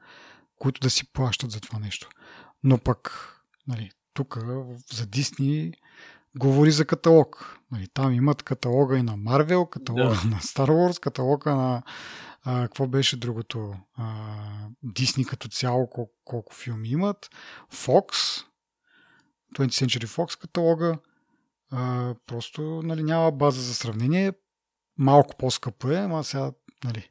които 0.59 0.81
да 0.81 0.91
си 0.91 1.13
плащат 1.13 1.51
за 1.51 1.61
това 1.61 1.79
нещо. 1.79 2.09
Но 2.65 2.79
пък, 2.79 3.29
нали, 3.67 3.91
тук 4.15 4.39
за 4.93 5.07
Disney 5.07 5.75
говори 6.39 6.71
за 6.71 6.85
каталог. 6.85 7.59
Нали, 7.73 7.89
там 7.95 8.13
имат 8.13 8.43
каталога 8.43 8.99
и 8.99 9.03
на 9.03 9.19
Marvel, 9.19 9.71
каталога 9.71 10.03
да. 10.23 10.29
на 10.29 10.37
Star 10.37 10.69
Wars, 10.69 11.01
каталога 11.01 11.55
на 11.55 11.83
а, 12.43 12.63
какво 12.63 12.87
беше 12.87 13.17
другото? 13.17 13.75
А, 13.97 14.27
Disney 14.87 15.27
като 15.27 15.49
цяло, 15.49 15.91
колко, 15.91 16.13
колко 16.25 16.55
филми 16.55 16.89
имат. 16.89 17.31
Fox, 17.73 18.43
20th 19.55 19.69
Century 19.69 20.07
Fox 20.07 20.41
каталога. 20.41 20.99
А, 21.71 22.15
просто 22.27 22.83
нали, 22.85 23.03
няма 23.03 23.31
база 23.33 23.61
за 23.61 23.75
сравнение. 23.75 24.33
Малко 24.99 25.37
по-скъпо 25.37 25.91
е, 25.91 25.97
ама 25.97 26.25
сега, 26.25 26.53
нали, 26.85 27.11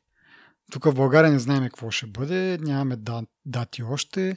тук 0.71 0.85
в 0.85 0.93
България 0.93 1.31
не 1.31 1.39
знаем 1.39 1.63
какво 1.63 1.91
ще 1.91 2.07
бъде, 2.07 2.57
нямаме 2.61 2.97
дати 3.45 3.83
още. 3.83 4.35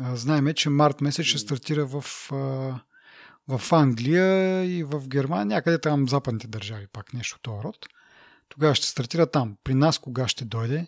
Знаеме, 0.00 0.54
че 0.54 0.70
март 0.70 1.00
месец 1.00 1.26
ще 1.26 1.38
стартира 1.38 1.86
в, 1.86 2.04
в 3.48 3.72
Англия 3.72 4.64
и 4.64 4.82
в 4.82 5.08
Германия, 5.08 5.46
някъде 5.46 5.80
там 5.80 6.08
западните 6.08 6.48
държави, 6.48 6.86
пак 6.92 7.14
нещо 7.14 7.38
този 7.42 7.64
род. 7.64 7.86
Тогава 8.48 8.74
ще 8.74 8.86
стартира 8.86 9.26
там. 9.26 9.56
При 9.64 9.74
нас 9.74 9.98
кога 9.98 10.28
ще 10.28 10.44
дойде, 10.44 10.86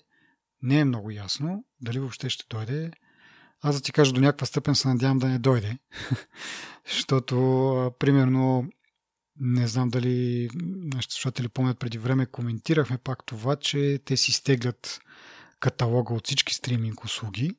не 0.63 0.79
е 0.79 0.85
много 0.85 1.11
ясно. 1.11 1.65
Дали 1.81 1.99
въобще 1.99 2.31
ще 2.31 2.45
дойде. 2.51 2.91
Аз 3.61 3.77
да 3.77 3.83
ти 3.83 3.93
кажа 3.93 4.13
до 4.13 4.21
някаква 4.21 4.47
степен 4.47 4.75
се 4.75 4.89
надявам 4.89 5.19
да 5.19 5.29
не 5.29 5.39
дойде. 5.39 5.79
Защото, 6.89 7.93
примерно, 7.99 8.71
не 9.41 9.69
знам 9.69 9.89
дали 9.89 10.49
нашите 10.95 11.15
слушатели 11.15 11.49
помнят 11.49 11.79
преди 11.79 11.99
време, 11.99 12.27
коментирахме 12.27 12.99
пак 12.99 13.27
това, 13.27 13.57
че 13.57 14.01
те 14.05 14.17
си 14.17 14.33
стеглят 14.33 15.01
каталога 15.61 16.15
от 16.15 16.27
всички 16.27 16.55
стриминг 16.55 17.05
услуги 17.05 17.57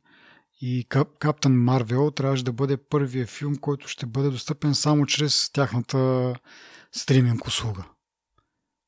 и 0.62 0.86
Каптън 1.20 1.54
Марвел 1.54 2.12
трябваше 2.12 2.44
да 2.44 2.54
бъде 2.54 2.78
първия 2.78 3.28
филм, 3.28 3.56
който 3.56 3.88
ще 3.88 4.06
бъде 4.06 4.30
достъпен 4.30 4.76
само 4.76 5.06
чрез 5.06 5.50
тяхната 5.52 6.36
стриминг 6.92 7.48
услуга. 7.48 7.84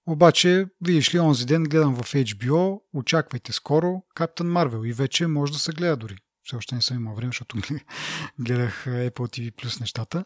Обаче, 0.08 0.66
видиш 0.82 1.14
ли, 1.16 1.20
онзи 1.20 1.46
ден 1.46 1.64
гледам 1.64 1.96
в 1.96 2.14
HBO, 2.14 2.82
очаквайте 2.94 3.52
скоро 3.52 4.04
Каптън 4.16 4.48
Марвел 4.48 4.86
и 4.86 4.94
вече 4.94 5.28
може 5.28 5.54
да 5.54 5.60
се 5.60 5.72
гледа 5.72 5.98
дори. 5.98 6.18
Все 6.44 6.56
още 6.56 6.76
не 6.76 6.82
съм 6.82 6.98
имал 6.98 7.16
време, 7.16 7.30
защото 7.30 7.58
гледах 8.40 8.86
Apple 8.86 9.12
TV 9.12 9.52
Plus 9.52 9.80
нещата. 9.80 10.26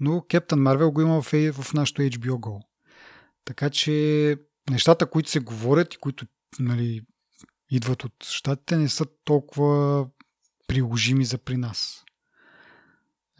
Но 0.00 0.24
Каптън 0.30 0.62
Марвел 0.62 0.92
го 0.92 1.00
има 1.00 1.22
в, 1.22 1.52
в 1.52 1.72
нашото 1.74 2.02
HBO 2.02 2.30
Go. 2.30 2.62
Така 3.44 3.70
че 3.70 4.36
нещата, 4.70 5.06
които 5.06 5.30
се 5.30 5.40
говорят 5.40 5.94
и 5.94 5.98
които 5.98 6.26
нали, 6.58 7.00
идват 7.70 8.04
от 8.04 8.24
щатите, 8.24 8.76
не 8.76 8.88
са 8.88 9.06
толкова 9.24 10.06
приложими 10.66 11.24
за 11.24 11.38
при 11.38 11.56
нас. 11.56 12.04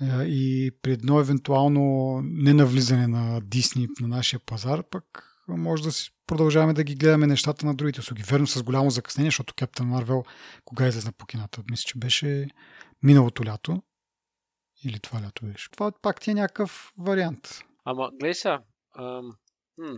Е, 0.01 0.25
и 0.25 0.71
при 0.83 0.93
едно 0.93 1.21
евентуално 1.21 2.21
ненавлизане 2.23 3.07
на 3.07 3.41
Дисни 3.41 3.89
на 4.01 4.09
нашия 4.09 4.41
пазар, 4.41 4.83
пък 4.91 5.37
може 5.49 5.83
да 5.83 5.93
си 5.93 6.11
продължаваме 6.27 6.73
да 6.73 6.85
ги 6.85 6.95
гледаме 6.95 7.27
нещата 7.27 7.67
на 7.67 7.75
другите 7.75 8.01
услуги. 8.01 8.23
Верно 8.23 8.47
с 8.47 8.63
голямо 8.63 8.91
закъснение, 8.91 9.31
защото 9.31 9.55
Captain 9.55 9.85
Марвел 9.85 10.25
кога 10.65 10.89
излезна 10.89 11.13
по 11.13 11.27
кината? 11.27 11.63
Мисля, 11.71 11.87
че 11.87 11.99
беше 11.99 12.49
миналото 13.03 13.45
лято. 13.45 13.83
Или 14.85 15.01
това 15.01 15.23
лято 15.23 15.45
беше. 15.45 15.71
Това 15.71 15.93
пак 16.03 16.21
ти 16.21 16.31
е 16.31 16.35
някакъв 16.35 16.93
вариант. 16.99 17.61
Ама, 17.85 18.11
гледай 18.13 18.35
сега. 18.35 18.63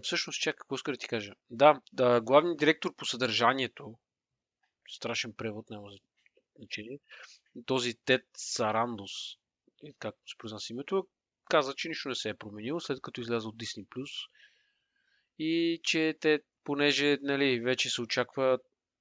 Всъщност, 0.03 0.41
чакай, 0.41 0.59
какво 0.59 0.74
иска 0.74 0.93
да 0.93 0.99
ти 0.99 1.09
кажа. 1.09 1.33
Да, 1.51 1.81
да, 1.93 2.20
главният 2.20 2.59
директор 2.59 2.95
по 2.97 3.05
съдържанието, 3.05 3.95
страшен 4.91 5.33
превод, 5.37 5.70
няма 5.70 5.89
значение, 6.59 7.01
този 7.67 7.95
Тед 8.05 8.25
Сарандос, 8.37 9.13
както 9.99 10.21
се 10.27 10.39
произнася 10.39 10.73
името, 10.73 11.09
каза, 11.51 11.75
че 11.75 11.89
нищо 11.89 12.09
не 12.09 12.15
се 12.15 12.29
е 12.29 12.37
променило, 12.37 12.81
след 12.81 13.01
като 13.01 13.21
изляза 13.21 13.49
от 13.49 13.57
Disney+, 13.57 13.87
и 15.39 15.81
че 15.85 16.17
те, 16.21 16.41
понеже 16.65 17.19
нали, 17.23 17.61
вече 17.61 17.91
се 17.91 18.03
очаква 18.03 18.59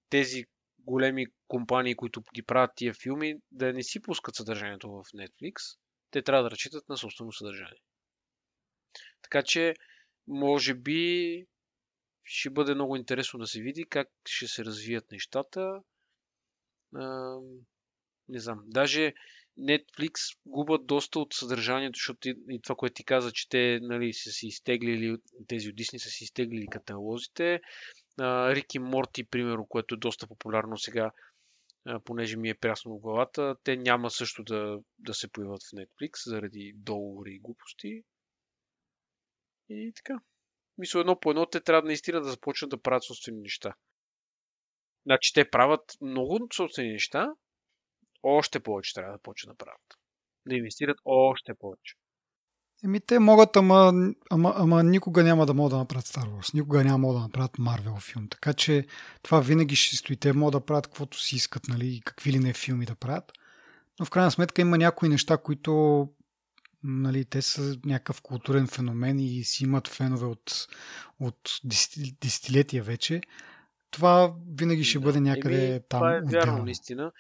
тези 0.10 0.45
големи 0.80 1.26
компании, 1.47 1.95
които 1.95 2.24
ги 2.36 2.43
правят 2.43 2.72
тия 2.76 2.93
филми, 2.93 3.36
да 3.51 3.74
не 3.74 3.84
си 3.84 4.01
пускат 4.01 4.36
съдържанието 4.36 4.91
в 4.91 5.03
Netflix, 5.03 5.78
те 6.12 6.22
трябва 6.22 6.43
да 6.43 6.51
разчитат 6.51 6.89
на 6.89 6.97
собствено 6.97 7.32
съдържание. 7.32 7.82
Така 9.22 9.43
че, 9.43 9.74
може 10.28 10.74
би, 10.74 11.45
ще 12.24 12.49
бъде 12.49 12.76
много 12.76 12.95
интересно 12.95 13.39
да 13.39 13.47
се 13.47 13.62
види 13.62 13.86
как 13.89 14.08
ще 14.26 14.47
се 14.47 14.66
развият 14.66 15.12
нещата. 15.12 15.82
А, 16.98 17.38
не 18.30 18.40
знам. 18.40 18.64
Даже 18.65 19.14
Netflix 19.60 20.38
губят 20.45 20.88
доста 20.88 21.19
от 21.19 21.34
съдържанието, 21.34 21.98
защото 21.98 22.30
и 22.30 22.61
това, 22.64 22.76
което 22.76 22.94
ти 22.94 23.03
каза, 23.03 23.32
че 23.32 23.49
те 23.49 23.80
нали, 23.82 24.14
са 24.14 24.32
си 24.32 24.48
изтеглили, 24.48 25.18
тези 25.48 25.69
от 25.69 25.76
са 25.78 26.10
си 26.10 26.24
изтеглили 26.24 26.68
каталозите. 26.68 27.61
Рики 28.19 28.80
Морти, 28.80 29.24
примерно, 29.24 29.65
което 29.65 29.95
е 29.95 29.98
доста 29.98 30.28
популярно 30.28 30.78
сега, 30.78 31.11
понеже 32.03 32.38
ми 32.38 32.49
е 32.49 32.56
прясно 32.56 32.98
в 32.98 33.02
главата, 33.02 33.56
те 33.64 33.78
няма 33.78 34.11
също 34.11 34.44
да, 34.44 34.80
да 34.99 35.14
се 35.14 35.28
появят 35.28 35.61
в 35.64 35.76
Netflix 35.76 36.30
заради 36.30 36.74
договори 36.76 37.32
и 37.34 37.40
глупости. 37.40 38.03
И 39.69 39.94
така. 39.95 40.19
Мисля, 40.78 40.99
едно 40.99 41.19
по 41.19 41.30
едно 41.30 41.45
те 41.45 41.60
трябва 41.60 41.88
наистина 41.88 42.22
да 42.22 42.30
започнат 42.30 42.69
да 42.72 42.82
правят 42.82 43.03
собствени 43.03 43.41
неща. 43.41 43.76
Значи 45.07 45.34
те 45.34 45.49
правят 45.49 45.81
много 46.01 46.47
собствени 46.55 46.91
неща, 46.91 47.27
още 48.23 48.59
повече 48.59 48.93
трябва 48.93 49.11
да 49.11 49.19
почне 49.23 49.51
да 49.51 49.57
правят. 49.57 49.97
Да 50.47 50.55
инвестират 50.55 50.97
още 51.05 51.53
повече. 51.59 51.95
Еми 52.84 52.99
те 52.99 53.19
могат, 53.19 53.55
ама, 53.55 53.93
ама, 54.29 54.53
ама 54.57 54.84
никога 54.84 55.23
няма 55.23 55.45
да 55.45 55.53
могат 55.53 55.71
да 55.71 55.77
направят 55.77 56.05
Star 56.05 56.29
Wars. 56.29 56.53
Никога 56.53 56.84
няма 56.84 57.13
да 57.13 57.19
направят 57.19 57.57
Марвел 57.59 57.95
филм. 57.99 58.27
Така 58.29 58.53
че 58.53 58.85
това 59.23 59.39
винаги 59.39 59.75
ще 59.75 59.95
стои. 59.95 60.17
Те 60.17 60.34
могат 60.34 60.51
да 60.51 60.65
правят 60.65 60.88
каквото 60.88 61.19
си 61.19 61.35
искат, 61.35 61.67
нали, 61.67 61.88
и 61.88 62.01
какви 62.01 62.31
ли 62.31 62.39
не 62.39 62.53
филми 62.53 62.85
да 62.85 62.95
правят. 62.95 63.31
Но 63.99 64.05
в 64.05 64.09
крайна 64.09 64.31
сметка 64.31 64.61
има 64.61 64.77
някои 64.77 65.09
неща, 65.09 65.38
които 65.38 66.07
нали, 66.84 67.25
те 67.25 67.41
са 67.41 67.77
някакъв 67.85 68.21
културен 68.21 68.67
феномен 68.67 69.19
и 69.19 69.43
си 69.43 69.63
имат 69.63 69.88
фенове 69.88 70.25
от, 70.25 70.67
от 71.19 71.59
десетилетия 72.21 72.84
вече. 72.84 73.21
Това 73.91 74.35
винаги 74.57 74.84
ще 74.84 74.99
бъде 74.99 75.19
някъде 75.19 75.69
Еми, 75.69 75.80
там. 75.89 75.99
Това 75.99 76.18
е 76.18 76.22
вярно, 76.22 76.64
наистина. 76.64 77.11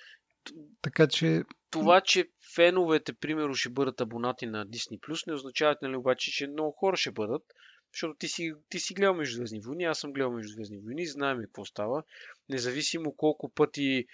Така 0.81 1.07
че 1.07 1.43
това, 1.71 2.01
че 2.01 2.29
феновете, 2.55 3.13
примерно, 3.13 3.55
ще 3.55 3.69
бъдат 3.69 4.01
абонати 4.01 4.45
на 4.45 4.67
Disney+, 4.67 5.27
не 5.27 5.33
означава, 5.33 5.75
нали, 5.81 5.95
обаче, 5.95 6.31
че 6.31 6.47
много 6.47 6.71
хора 6.71 6.97
ще 6.97 7.11
бъдат, 7.11 7.43
защото 7.93 8.15
ти 8.19 8.27
си, 8.27 8.53
ти 8.69 8.79
си 8.79 8.93
гледал 8.93 9.13
Междузвездни 9.13 9.61
войни, 9.61 9.83
аз 9.83 9.99
съм 9.99 10.13
гледал 10.13 10.31
Междузвездни 10.31 10.79
войни, 10.79 11.05
знаем 11.05 11.37
какво 11.37 11.65
става. 11.65 12.03
Независимо 12.49 13.15
колко 13.15 13.49
пъти 13.49 14.05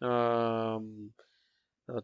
а, 0.00 0.78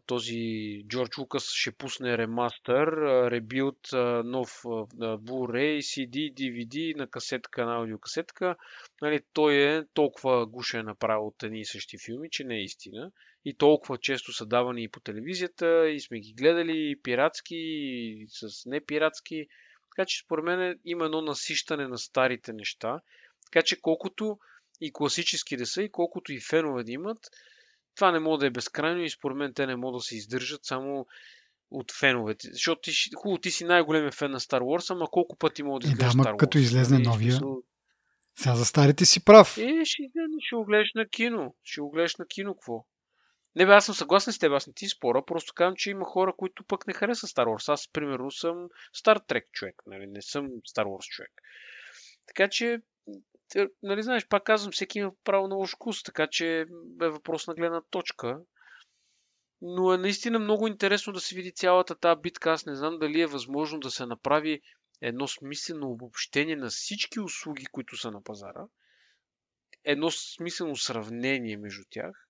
този 0.05 0.83
Джордж 0.87 1.17
Лукас 1.17 1.51
ще 1.53 1.71
пусне 1.71 2.17
ремастър, 2.17 2.87
ребилд, 3.31 3.79
нов 4.23 4.61
Blu-ray, 4.97 5.79
CD, 5.79 6.33
DVD 6.33 6.97
на 6.97 7.07
касетка, 7.07 7.65
на 7.65 7.75
аудиокасетка. 7.75 8.55
Нали, 9.01 9.21
той 9.33 9.55
е 9.55 9.83
толкова 9.93 10.45
гушен 10.45 10.85
направил 10.85 11.27
от 11.27 11.43
едни 11.43 11.59
и 11.59 11.65
същи 11.65 11.97
филми, 12.05 12.29
че 12.31 12.43
не 12.43 12.55
е 12.55 12.63
истина. 12.63 13.11
И 13.45 13.53
толкова 13.53 13.97
често 13.97 14.33
са 14.33 14.45
давани 14.45 14.83
и 14.83 14.87
по 14.87 14.99
телевизията, 14.99 15.89
и 15.89 15.99
сме 15.99 16.19
ги 16.19 16.33
гледали 16.33 16.91
и 16.91 17.01
пиратски, 17.03 17.55
и 17.55 18.27
с 18.29 18.65
непиратски. 18.65 19.47
Така 19.95 20.05
че 20.05 20.23
според 20.25 20.45
мен 20.45 20.79
има 20.85 21.05
едно 21.05 21.21
насищане 21.21 21.87
на 21.87 21.97
старите 21.97 22.53
неща. 22.53 22.99
Така 23.45 23.63
че 23.63 23.81
колкото 23.81 24.37
и 24.81 24.93
класически 24.93 25.57
да 25.57 25.65
са, 25.65 25.83
и 25.83 25.91
колкото 25.91 26.33
и 26.33 26.39
фенове 26.39 26.83
да 26.83 26.91
имат, 26.91 27.19
това 27.95 28.11
не 28.11 28.19
може 28.19 28.39
да 28.39 28.45
е 28.45 28.49
безкрайно 28.49 29.01
и 29.01 29.09
според 29.09 29.37
мен 29.37 29.53
те 29.53 29.67
не 29.67 29.75
могат 29.75 29.99
да 29.99 30.03
се 30.03 30.17
издържат 30.17 30.65
само 30.65 31.05
от 31.71 31.91
феновете. 31.91 32.47
Защото 32.51 32.81
ти, 32.81 32.91
хубаво, 33.15 33.37
ти 33.37 33.51
си 33.51 33.65
най-големия 33.65 34.11
фен 34.11 34.31
на 34.31 34.39
Star 34.39 34.59
Wars, 34.59 34.91
ама 34.91 35.07
колко 35.11 35.37
пъти 35.37 35.63
мога 35.63 35.79
да 35.79 35.87
изгледаш 35.87 36.13
да, 36.13 36.19
Star 36.19 36.33
Wars? 36.33 36.37
като 36.37 36.57
излезне 36.57 36.97
нали? 36.97 37.07
новия, 37.07 37.31
Смисъл... 37.31 37.63
сега 38.35 38.55
за 38.55 38.65
старите 38.65 39.05
си 39.05 39.25
прав. 39.25 39.57
Е, 39.57 39.81
ще, 39.85 40.03
ще 40.39 40.55
го 40.55 40.65
гледаш 40.65 40.91
на 40.95 41.07
кино. 41.07 41.55
Ще 41.63 41.81
го 41.81 41.89
гледаш 41.89 42.15
на 42.15 42.27
кино, 42.27 42.53
какво? 42.53 42.85
Не 43.55 43.65
бе, 43.65 43.71
аз 43.71 43.85
съм 43.85 43.95
съгласен 43.95 44.33
с 44.33 44.39
теб, 44.39 44.51
аз 44.51 44.67
не 44.67 44.73
ти 44.73 44.87
спора, 44.89 45.25
просто 45.25 45.53
казвам, 45.55 45.75
че 45.77 45.89
има 45.89 46.05
хора, 46.05 46.33
които 46.37 46.63
пък 46.63 46.87
не 46.87 46.93
харесват 46.93 47.31
Star 47.31 47.45
Wars. 47.45 47.73
Аз, 47.73 47.91
примерно, 47.91 48.31
съм 48.31 48.67
Star 49.03 49.27
Trek 49.27 49.51
човек, 49.51 49.75
нали? 49.85 50.07
не 50.07 50.21
съм 50.21 50.47
Star 50.47 50.85
Wars 50.85 51.07
човек. 51.07 51.31
Така 52.27 52.49
че 52.49 52.79
нали 53.83 54.03
знаеш, 54.03 54.27
пак 54.27 54.43
казвам, 54.43 54.71
всеки 54.71 54.99
има 54.99 55.11
право 55.23 55.47
на 55.47 55.55
лош 55.55 55.75
вкус, 55.75 56.03
така 56.03 56.27
че 56.27 56.61
е 56.61 56.65
въпрос 56.99 57.47
на 57.47 57.53
гледна 57.53 57.81
точка. 57.89 58.39
Но 59.61 59.93
е 59.93 59.97
наистина 59.97 60.39
много 60.39 60.67
интересно 60.67 61.13
да 61.13 61.19
се 61.19 61.35
види 61.35 61.51
цялата 61.51 61.95
тази 61.95 62.21
битка. 62.21 62.51
Аз 62.51 62.65
не 62.65 62.75
знам 62.75 62.99
дали 62.99 63.21
е 63.21 63.27
възможно 63.27 63.79
да 63.79 63.91
се 63.91 64.05
направи 64.05 64.61
едно 65.01 65.27
смислено 65.27 65.91
обобщение 65.91 66.55
на 66.55 66.69
всички 66.69 67.19
услуги, 67.19 67.65
които 67.65 67.97
са 67.97 68.11
на 68.11 68.23
пазара. 68.23 68.65
Едно 69.83 70.11
смислено 70.11 70.75
сравнение 70.75 71.57
между 71.57 71.83
тях. 71.89 72.27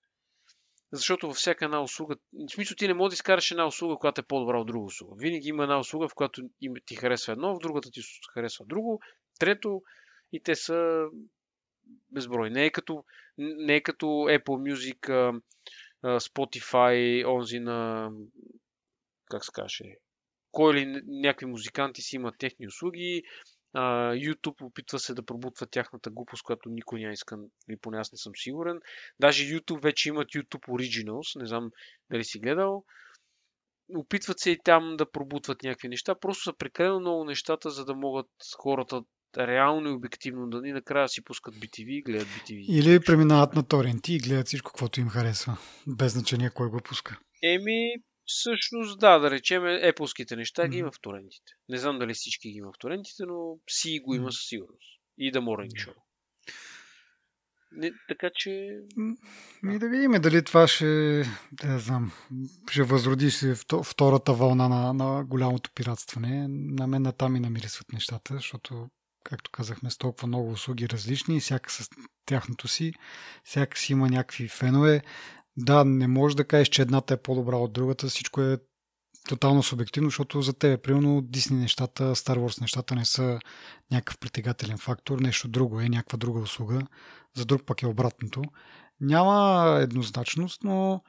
Защото 0.94 1.28
във 1.28 1.36
всяка 1.36 1.66
една 1.66 1.82
услуга, 1.82 2.16
в 2.16 2.52
смисъл 2.54 2.76
ти 2.76 2.88
не 2.88 2.94
можеш 2.94 3.10
да 3.10 3.14
изкараш 3.14 3.52
една 3.52 3.68
услуга, 3.68 3.96
която 3.96 4.22
е 4.22 4.28
по-добра 4.28 4.60
от 4.60 4.68
друга 4.68 4.86
услуга. 4.86 5.16
Винаги 5.18 5.48
има 5.48 5.64
една 5.64 5.80
услуга, 5.80 6.08
в 6.08 6.16
която 6.16 6.42
ти 6.86 6.96
харесва 6.96 7.34
едно, 7.34 7.56
в 7.56 7.60
другата 7.60 7.90
ти 7.92 8.02
харесва 8.34 8.66
друго, 8.66 9.02
трето, 9.40 9.82
и 10.32 10.40
те 10.40 10.56
са 10.56 11.08
безброй. 12.12 12.50
Не 12.50 12.66
е 12.66 12.72
като, 12.72 13.04
не 13.38 13.76
е 13.76 13.82
като 13.82 14.06
Apple 14.06 14.74
Music, 14.74 15.34
Spotify, 16.04 17.28
онзи 17.28 17.60
на 17.60 18.10
как 19.26 19.46
се 19.46 19.52
каже, 19.54 19.84
кой 20.52 20.74
ли 20.74 21.02
някакви 21.08 21.46
музиканти 21.46 22.02
си 22.02 22.16
имат 22.16 22.38
техни 22.38 22.68
услуги, 22.68 23.24
YouTube 23.76 24.62
опитва 24.62 25.00
се 25.00 25.14
да 25.14 25.26
пробутва 25.26 25.68
тяхната 25.68 26.10
глупост, 26.10 26.44
която 26.44 26.70
никой 26.70 27.00
няма 27.00 27.14
иска, 27.14 27.38
или 27.70 27.78
поне 27.78 27.98
аз 27.98 28.12
не 28.12 28.18
съм 28.18 28.34
сигурен. 28.36 28.80
Даже 29.20 29.44
YouTube 29.44 29.84
вече 29.84 30.10
имат 30.10 30.28
YouTube 30.28 30.68
Originals, 30.68 31.40
не 31.40 31.46
знам 31.46 31.72
дали 32.10 32.24
си 32.24 32.40
гледал. 32.40 32.86
Опитват 33.96 34.40
се 34.40 34.52
и 34.52 34.60
там 34.64 34.96
да 34.98 35.12
пробутват 35.12 35.64
някакви 35.64 35.88
неща. 35.88 36.16
Просто 36.16 36.44
са 36.44 36.54
прекалено 36.54 37.00
много 37.00 37.26
нещата, 37.26 37.70
за 37.70 37.86
да 37.86 37.96
могат 37.96 38.30
хората 38.58 39.04
реално 39.38 39.90
и 39.90 39.94
обективно 39.94 40.50
да 40.50 40.62
ни 40.62 40.72
накрая 40.72 41.10
си 41.10 41.24
пускат 41.24 41.56
BTV 41.56 41.88
и 41.88 42.02
гледат 42.02 42.28
BTV. 42.28 42.66
Или 42.70 43.00
преминават 43.00 43.56
на 43.56 43.64
торенти 43.64 44.14
и 44.14 44.20
гледат 44.20 44.48
всичко, 44.48 44.72
каквото 44.72 45.00
им 45.00 45.10
харесва. 45.10 45.58
Без 45.88 46.14
значение 46.14 46.50
кой 46.50 46.70
го 46.70 46.82
пуска. 46.82 47.20
Еми, 47.44 47.94
всъщност 48.26 49.00
да, 49.00 49.20
да 49.20 49.32
речем, 49.32 49.66
еплските 49.66 50.36
неща 50.36 50.68
ги 50.68 50.78
има 50.78 50.92
в 50.92 51.02
торентите. 51.02 51.52
Не 51.70 51.78
знам 51.78 52.00
дали 52.00 52.14
всички 52.14 52.52
ги 52.52 52.58
има 52.58 52.72
в 52.72 52.80
торентите, 52.80 53.24
но 53.28 53.58
си 53.70 54.00
го 54.00 54.16
има 54.16 54.32
със 54.32 54.48
сигурност. 54.48 55.02
И 55.18 55.32
да 55.32 55.40
Morning 55.40 55.88
Show. 55.88 55.94
Не, 57.72 57.92
така 58.08 58.30
че... 58.36 58.80
Ми 59.64 59.80
да 59.80 59.90
видим 59.90 60.12
дали 60.12 60.44
това 60.44 60.68
ще, 60.68 61.24
да 61.52 61.80
знам, 61.80 62.12
ще 62.72 62.84
възроди 62.84 63.32
се 63.32 63.56
втората 63.84 64.34
вълна 64.34 64.70
на, 64.70 64.94
на 64.94 65.26
голямото 65.26 65.70
пиратстване. 65.76 66.48
На 66.50 66.88
мен 66.88 67.02
на 67.02 67.12
там 67.12 67.36
и 67.36 67.40
намирисват 67.40 67.94
нещата, 67.94 68.34
защото 68.34 68.90
както 69.24 69.52
казахме, 69.52 69.90
с 69.90 69.98
толкова 69.98 70.28
много 70.28 70.52
услуги 70.52 70.90
различни, 70.90 71.40
всяка 71.40 71.72
с 71.72 71.90
тяхното 72.26 72.68
си, 72.68 72.94
всяка 73.44 73.78
си 73.78 73.92
има 73.92 74.10
някакви 74.10 74.48
фенове. 74.48 75.02
Да, 75.58 75.86
не 75.86 76.08
може 76.08 76.36
да 76.36 76.48
кажеш, 76.48 76.68
че 76.68 76.82
едната 76.82 77.14
е 77.14 77.22
по-добра 77.22 77.56
от 77.56 77.74
другата, 77.74 78.08
всичко 78.08 78.42
е 78.42 78.58
тотално 79.28 79.64
субективно, 79.64 80.10
защото 80.10 80.42
за 80.42 80.54
тебе, 80.54 80.78
примерно, 80.78 81.22
Дисни 81.22 81.58
нещата, 81.58 82.16
Star 82.16 82.38
Wars 82.38 82.62
нещата 82.62 82.96
не 82.96 83.06
са 83.06 83.40
някакъв 83.92 84.18
притегателен 84.18 84.78
фактор, 84.78 85.20
нещо 85.20 85.48
друго 85.48 85.82
е, 85.82 85.90
някаква 85.90 86.18
друга 86.18 86.40
услуга, 86.40 86.82
за 87.38 87.46
друг 87.46 87.66
пък 87.66 87.82
е 87.82 87.88
обратното. 87.88 88.42
Няма 89.02 89.78
еднозначност, 89.82 90.64
но 90.64 91.04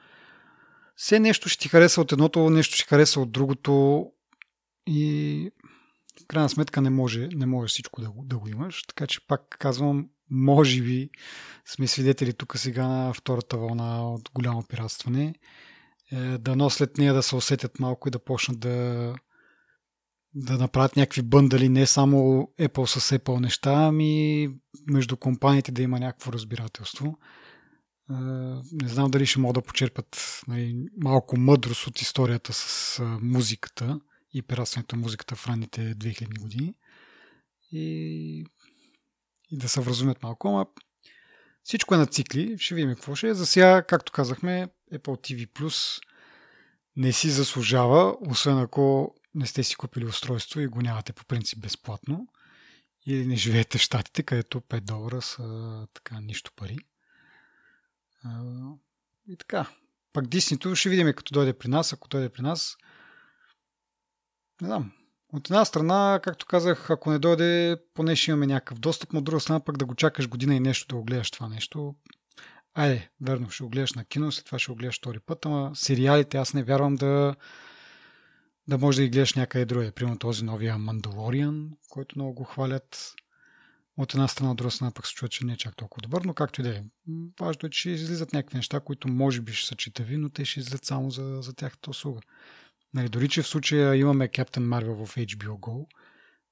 все 0.97 1.20
нещо 1.20 1.48
ще 1.48 1.62
ти 1.62 1.68
хареса 1.68 2.01
от 2.01 2.12
едното, 2.12 2.51
нещо 2.51 2.76
ще 2.76 2.89
хареса 2.89 3.20
от 3.20 3.32
другото 3.32 4.06
и 4.86 5.51
в 6.20 6.26
крайна 6.26 6.48
сметка 6.48 6.80
не 6.80 6.90
може, 6.90 7.28
не 7.32 7.47
може 7.47 7.70
всичко 7.70 8.01
да 8.01 8.12
да 8.16 8.39
го 8.39 8.48
имаш. 8.48 8.82
Така 8.82 9.06
че 9.06 9.26
пак 9.26 9.56
казвам, 9.59 10.09
може 10.30 10.82
би 10.82 11.10
сме 11.66 11.86
свидетели 11.86 12.32
тук 12.32 12.59
сега 12.59 12.89
на 12.89 13.12
втората 13.12 13.56
вълна 13.56 14.12
от 14.12 14.30
голямо 14.34 14.62
пиратстване. 14.62 15.34
Е, 16.12 16.39
дано 16.39 16.70
след 16.70 16.98
нея 16.98 17.14
да 17.14 17.22
се 17.22 17.36
усетят 17.36 17.78
малко 17.78 18.09
и 18.09 18.10
да 18.10 18.18
почнат 18.18 18.60
да, 18.60 19.14
да 20.34 20.59
направят 20.59 20.97
някакви 20.97 21.22
бъндали, 21.22 21.68
не 21.68 21.86
само 21.86 22.48
Apple 22.60 22.98
с 22.98 23.18
Apple 23.18 23.40
неща, 23.40 23.72
ами 23.72 24.48
между 24.86 25.16
компаниите 25.16 25.72
да 25.72 25.82
има 25.82 26.01
някакво 26.01 26.32
разбирателство. 26.32 27.18
Е, 28.10 28.14
не 28.72 28.89
знам 28.89 29.10
дали 29.10 29.26
ще 29.26 29.40
могат 29.40 29.55
да 29.55 29.62
почерпят 29.62 30.40
нали, 30.48 30.86
малко 31.02 31.36
мъдрост 31.39 31.86
от 31.86 32.01
историята 32.01 32.52
с 32.52 32.98
музиката 33.22 34.01
и 34.32 34.42
пиратстването 34.42 34.96
на 34.96 35.02
музиката 35.02 35.36
в 35.36 35.48
ранните 35.48 35.94
2000 35.94 36.40
години 36.40 36.74
и, 37.72 38.46
и 39.50 39.56
да 39.56 39.68
се 39.68 39.80
вразумят 39.80 40.22
малко, 40.22 40.48
ама 40.48 40.66
всичко 41.62 41.94
е 41.94 41.98
на 41.98 42.06
цикли, 42.06 42.59
ще 42.59 42.74
видим 42.74 42.94
какво 42.94 43.14
ще 43.14 43.28
е. 43.28 43.34
За 43.34 43.46
сега, 43.46 43.82
както 43.82 44.12
казахме, 44.12 44.68
Apple 44.92 45.00
TV 45.00 45.46
Plus 45.46 46.02
не 46.96 47.12
си 47.12 47.30
заслужава, 47.30 48.16
освен 48.20 48.59
ако 48.59 49.14
не 49.34 49.46
сте 49.46 49.62
си 49.62 49.76
купили 49.76 50.04
устройство 50.04 50.60
и 50.60 50.66
го 50.66 50.82
нямате 50.82 51.12
по 51.12 51.24
принцип 51.24 51.59
безплатно 51.59 52.28
или 53.06 53.26
не 53.26 53.36
живеете 53.36 53.78
в 53.78 53.80
Штатите, 53.80 54.22
където 54.22 54.60
5 54.60 54.80
долара 54.80 55.22
са 55.22 55.86
така 55.94 56.20
нищо 56.20 56.52
пари. 56.56 56.76
И 59.28 59.36
така. 59.36 59.70
Пак 60.12 60.26
Диснито 60.26 60.76
ще 60.76 60.88
видим 60.88 61.12
като 61.12 61.34
дойде 61.34 61.52
при 61.59 61.68
нас. 61.68 61.92
Ако 61.92 62.09
дойде 62.09 62.28
при 62.28 62.42
нас, 62.42 62.76
не 64.61 64.66
знам. 64.66 64.93
От 65.33 65.51
една 65.51 65.65
страна, 65.65 66.20
както 66.23 66.47
казах, 66.47 66.91
ако 66.91 67.11
не 67.11 67.19
дойде, 67.19 67.77
поне 67.95 68.16
ще 68.16 68.31
имаме 68.31 68.47
някакъв 68.47 68.79
достъп, 68.79 69.12
но 69.12 69.19
от 69.19 69.24
друга 69.24 69.41
страна 69.41 69.61
пък 69.61 69.79
да 69.79 69.85
го 69.85 69.95
чакаш 69.95 70.29
година 70.29 70.55
и 70.55 70.61
нещо 70.61 70.87
да 70.89 70.95
го 70.95 71.05
гледаш 71.05 71.31
това 71.31 71.49
нещо. 71.49 71.95
Айде, 72.74 73.11
верно, 73.20 73.51
ще 73.51 73.65
го 73.65 73.70
гледаш 73.70 73.93
на 73.93 74.05
кино, 74.05 74.33
след 74.33 74.45
това 74.45 74.59
ще 74.59 74.73
го 74.73 74.77
гледаш 74.77 74.99
втори 74.99 75.20
път, 75.20 75.47
ама 75.47 75.70
сериалите 75.74 76.39
аз 76.39 76.55
не 76.55 76.62
вярвам 76.62 76.95
да, 76.95 77.35
да 78.69 78.79
можеш 78.79 78.97
да 78.97 79.03
ги 79.03 79.11
гледаш 79.11 79.35
някъде 79.35 79.65
друге. 79.65 79.93
Примерно 79.93 80.19
този 80.19 80.45
новия 80.45 80.79
Мандалориан, 80.79 81.70
който 81.89 82.19
много 82.19 82.35
го 82.35 82.45
хвалят. 82.45 83.15
От 83.97 84.15
една 84.15 84.29
страна, 84.29 84.51
от 84.51 84.57
друга 84.57 84.70
страна 84.70 84.91
пък 84.95 85.07
се 85.07 85.15
чува, 85.15 85.29
че 85.29 85.45
не 85.45 85.53
е 85.53 85.57
чак 85.57 85.77
толкова 85.77 86.03
добър, 86.03 86.23
но 86.23 86.35
както 86.35 86.61
и 86.61 86.65
да 86.65 86.77
е. 86.77 86.83
Важно 87.41 87.66
е, 87.66 87.70
че 87.70 87.91
излизат 87.91 88.33
някакви 88.33 88.57
неща, 88.57 88.81
които 88.81 89.09
може 89.09 89.41
би 89.41 89.53
ще 89.53 89.69
са 89.69 89.77
читави, 89.77 90.16
но 90.16 90.29
те 90.29 90.45
ще 90.45 90.61
излизат 90.61 90.85
само 90.85 91.11
за, 91.11 91.39
за 91.43 91.55
тяхната 91.55 91.91
услуга. 91.91 92.20
Нали, 92.94 93.09
дори, 93.09 93.28
че 93.28 93.43
в 93.43 93.48
случая 93.48 93.97
имаме 93.97 94.28
Captain 94.28 94.66
Marvel 94.69 95.05
в 95.05 95.16
HBO 95.16 95.59
Go, 95.60 95.86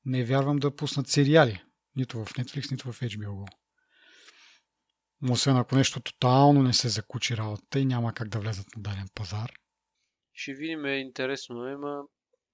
не 0.05 0.25
вярвам 0.25 0.57
да 0.57 0.77
пуснат 0.77 1.09
сериали. 1.09 1.62
Нито 1.97 2.25
в 2.25 2.35
Netflix, 2.35 2.71
нито 2.71 2.93
в 2.93 3.01
HBO 3.01 3.29
Go. 3.29 3.49
Освен 5.31 5.57
ако 5.57 5.75
нещо 5.75 6.01
тотално 6.01 6.62
не 6.62 6.73
се 6.73 6.89
закучи 6.89 7.37
работата 7.37 7.81
и 7.81 7.85
няма 7.85 8.15
как 8.15 8.29
да 8.29 8.41
влезат 8.41 8.67
на 8.77 8.83
даден 8.83 9.09
пазар. 9.15 9.53
Ще 10.33 10.55
видим, 10.55 10.85
е 10.85 10.99
интересно, 10.99 11.67
ема 11.67 12.03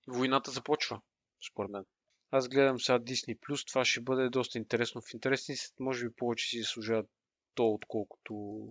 войната 0.09 0.51
започва, 0.51 1.01
според 1.51 1.71
мен. 1.71 1.85
Аз 2.31 2.49
гледам 2.49 2.81
сега 2.81 2.99
Disney+, 2.99 3.67
това 3.67 3.85
ще 3.85 4.01
бъде 4.01 4.29
доста 4.29 4.59
интересно. 4.59 5.01
В 5.01 5.15
интересни 5.15 5.55
може 5.81 6.05
би 6.05 6.15
повече 6.17 6.49
си 6.49 6.59
заслужават 6.59 7.07
то, 7.55 7.69
отколкото 7.69 8.65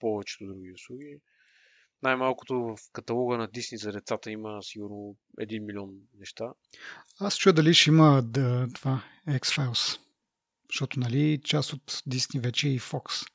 повечето 0.00 0.46
други 0.46 0.72
услуги. 0.72 1.20
Най-малкото 2.04 2.54
в 2.54 2.76
каталога 2.92 3.36
на 3.36 3.48
Дисни 3.48 3.78
за 3.78 3.92
децата 3.92 4.30
има 4.30 4.62
сигурно 4.62 5.16
1 5.40 5.66
милион 5.66 5.90
неща. 6.18 6.44
Аз 7.20 7.36
чуя 7.36 7.52
дали 7.52 7.74
ще 7.74 7.90
има 7.90 8.22
да, 8.22 8.68
това 8.74 9.02
X-Files. 9.28 10.00
Защото, 10.70 11.00
нали, 11.00 11.40
част 11.44 11.72
от 11.72 11.92
Disney 11.92 12.40
вече 12.40 12.68
е 12.68 12.70
и 12.70 12.80
Fox. 12.80 13.26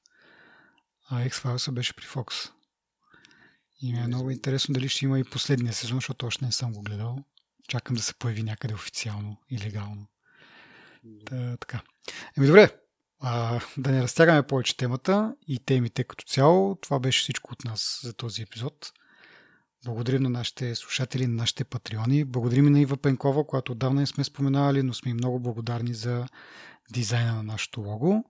А 1.09 1.25
X-Files 1.25 1.71
беше 1.71 1.95
при 1.95 2.05
Fox. 2.05 2.51
И 3.81 3.93
ми 3.93 3.99
е 3.99 4.07
много 4.07 4.31
интересно 4.31 4.73
дали 4.73 4.89
ще 4.89 5.05
има 5.05 5.19
и 5.19 5.23
последния 5.23 5.73
сезон, 5.73 5.97
защото 5.97 6.25
още 6.25 6.45
не 6.45 6.51
съм 6.51 6.73
го 6.73 6.81
гледал. 6.81 7.17
Чакам 7.67 7.95
да 7.95 8.01
се 8.01 8.13
появи 8.13 8.43
някъде 8.43 8.73
официално 8.73 9.37
и 9.49 9.59
легално. 9.59 10.07
Та, 11.25 11.57
така. 11.57 11.81
Еми 12.37 12.47
добре, 12.47 12.79
а, 13.19 13.61
да 13.77 13.91
не 13.91 14.01
разтягаме 14.03 14.43
повече 14.43 14.77
темата 14.77 15.35
и 15.47 15.59
темите 15.59 16.03
като 16.03 16.25
цяло. 16.25 16.75
Това 16.81 16.99
беше 16.99 17.21
всичко 17.21 17.53
от 17.53 17.65
нас 17.65 17.99
за 18.03 18.13
този 18.13 18.41
епизод. 18.41 18.91
Благодарим 19.85 20.23
на 20.23 20.29
нашите 20.29 20.75
слушатели, 20.75 21.27
на 21.27 21.33
нашите 21.33 21.63
патреони. 21.63 22.25
Благодарим 22.25 22.67
и 22.67 22.69
на 22.69 22.79
Ива 22.79 22.97
Пенкова, 22.97 23.47
която 23.47 23.71
отдавна 23.71 24.01
не 24.01 24.07
сме 24.07 24.23
споменавали, 24.23 24.83
но 24.83 24.93
сме 24.93 25.13
много 25.13 25.39
благодарни 25.39 25.93
за 25.93 26.25
дизайна 26.91 27.35
на 27.35 27.43
нашото 27.43 27.81
лого. 27.81 28.23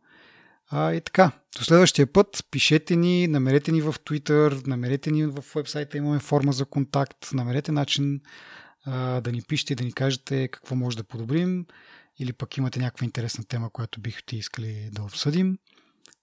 А, 0.72 0.94
и 0.94 1.02
така, 1.02 1.32
до 1.58 1.64
следващия 1.64 2.08
път 2.08 2.46
пишете 2.52 2.96
ни, 2.96 3.28
намерете 3.28 3.72
ни 3.72 3.82
в 3.82 3.94
Twitter, 3.94 4.68
намерете 4.68 5.12
ни 5.12 5.26
в 5.26 5.44
вебсайта, 5.56 5.98
имаме 5.98 6.20
форма 6.20 6.54
за 6.54 6.66
контакт, 6.66 7.34
намерете 7.34 7.72
начин 7.72 8.22
а, 8.86 9.22
да 9.22 9.32
ни 9.32 9.42
пишете 9.42 9.74
и 9.74 9.76
да 9.76 9.84
ни 9.84 9.94
кажете 9.94 10.48
какво 10.48 10.76
може 10.76 10.98
да 10.98 11.04
подобрим 11.04 11.66
или 12.20 12.34
пък 12.34 12.58
имате 12.58 12.80
някаква 12.80 13.06
интересна 13.06 13.44
тема, 13.44 13.70
която 13.70 14.02
бихте 14.02 14.36
искали 14.36 14.90
да 14.92 15.04
обсъдим. 15.04 15.58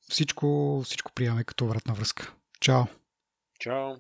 Всичко, 0.09 0.81
всичко 0.85 1.13
приемаме 1.13 1.45
като 1.45 1.65
обратна 1.65 1.95
връзка. 1.95 2.35
Чао! 2.61 2.85
Чао! 3.59 3.97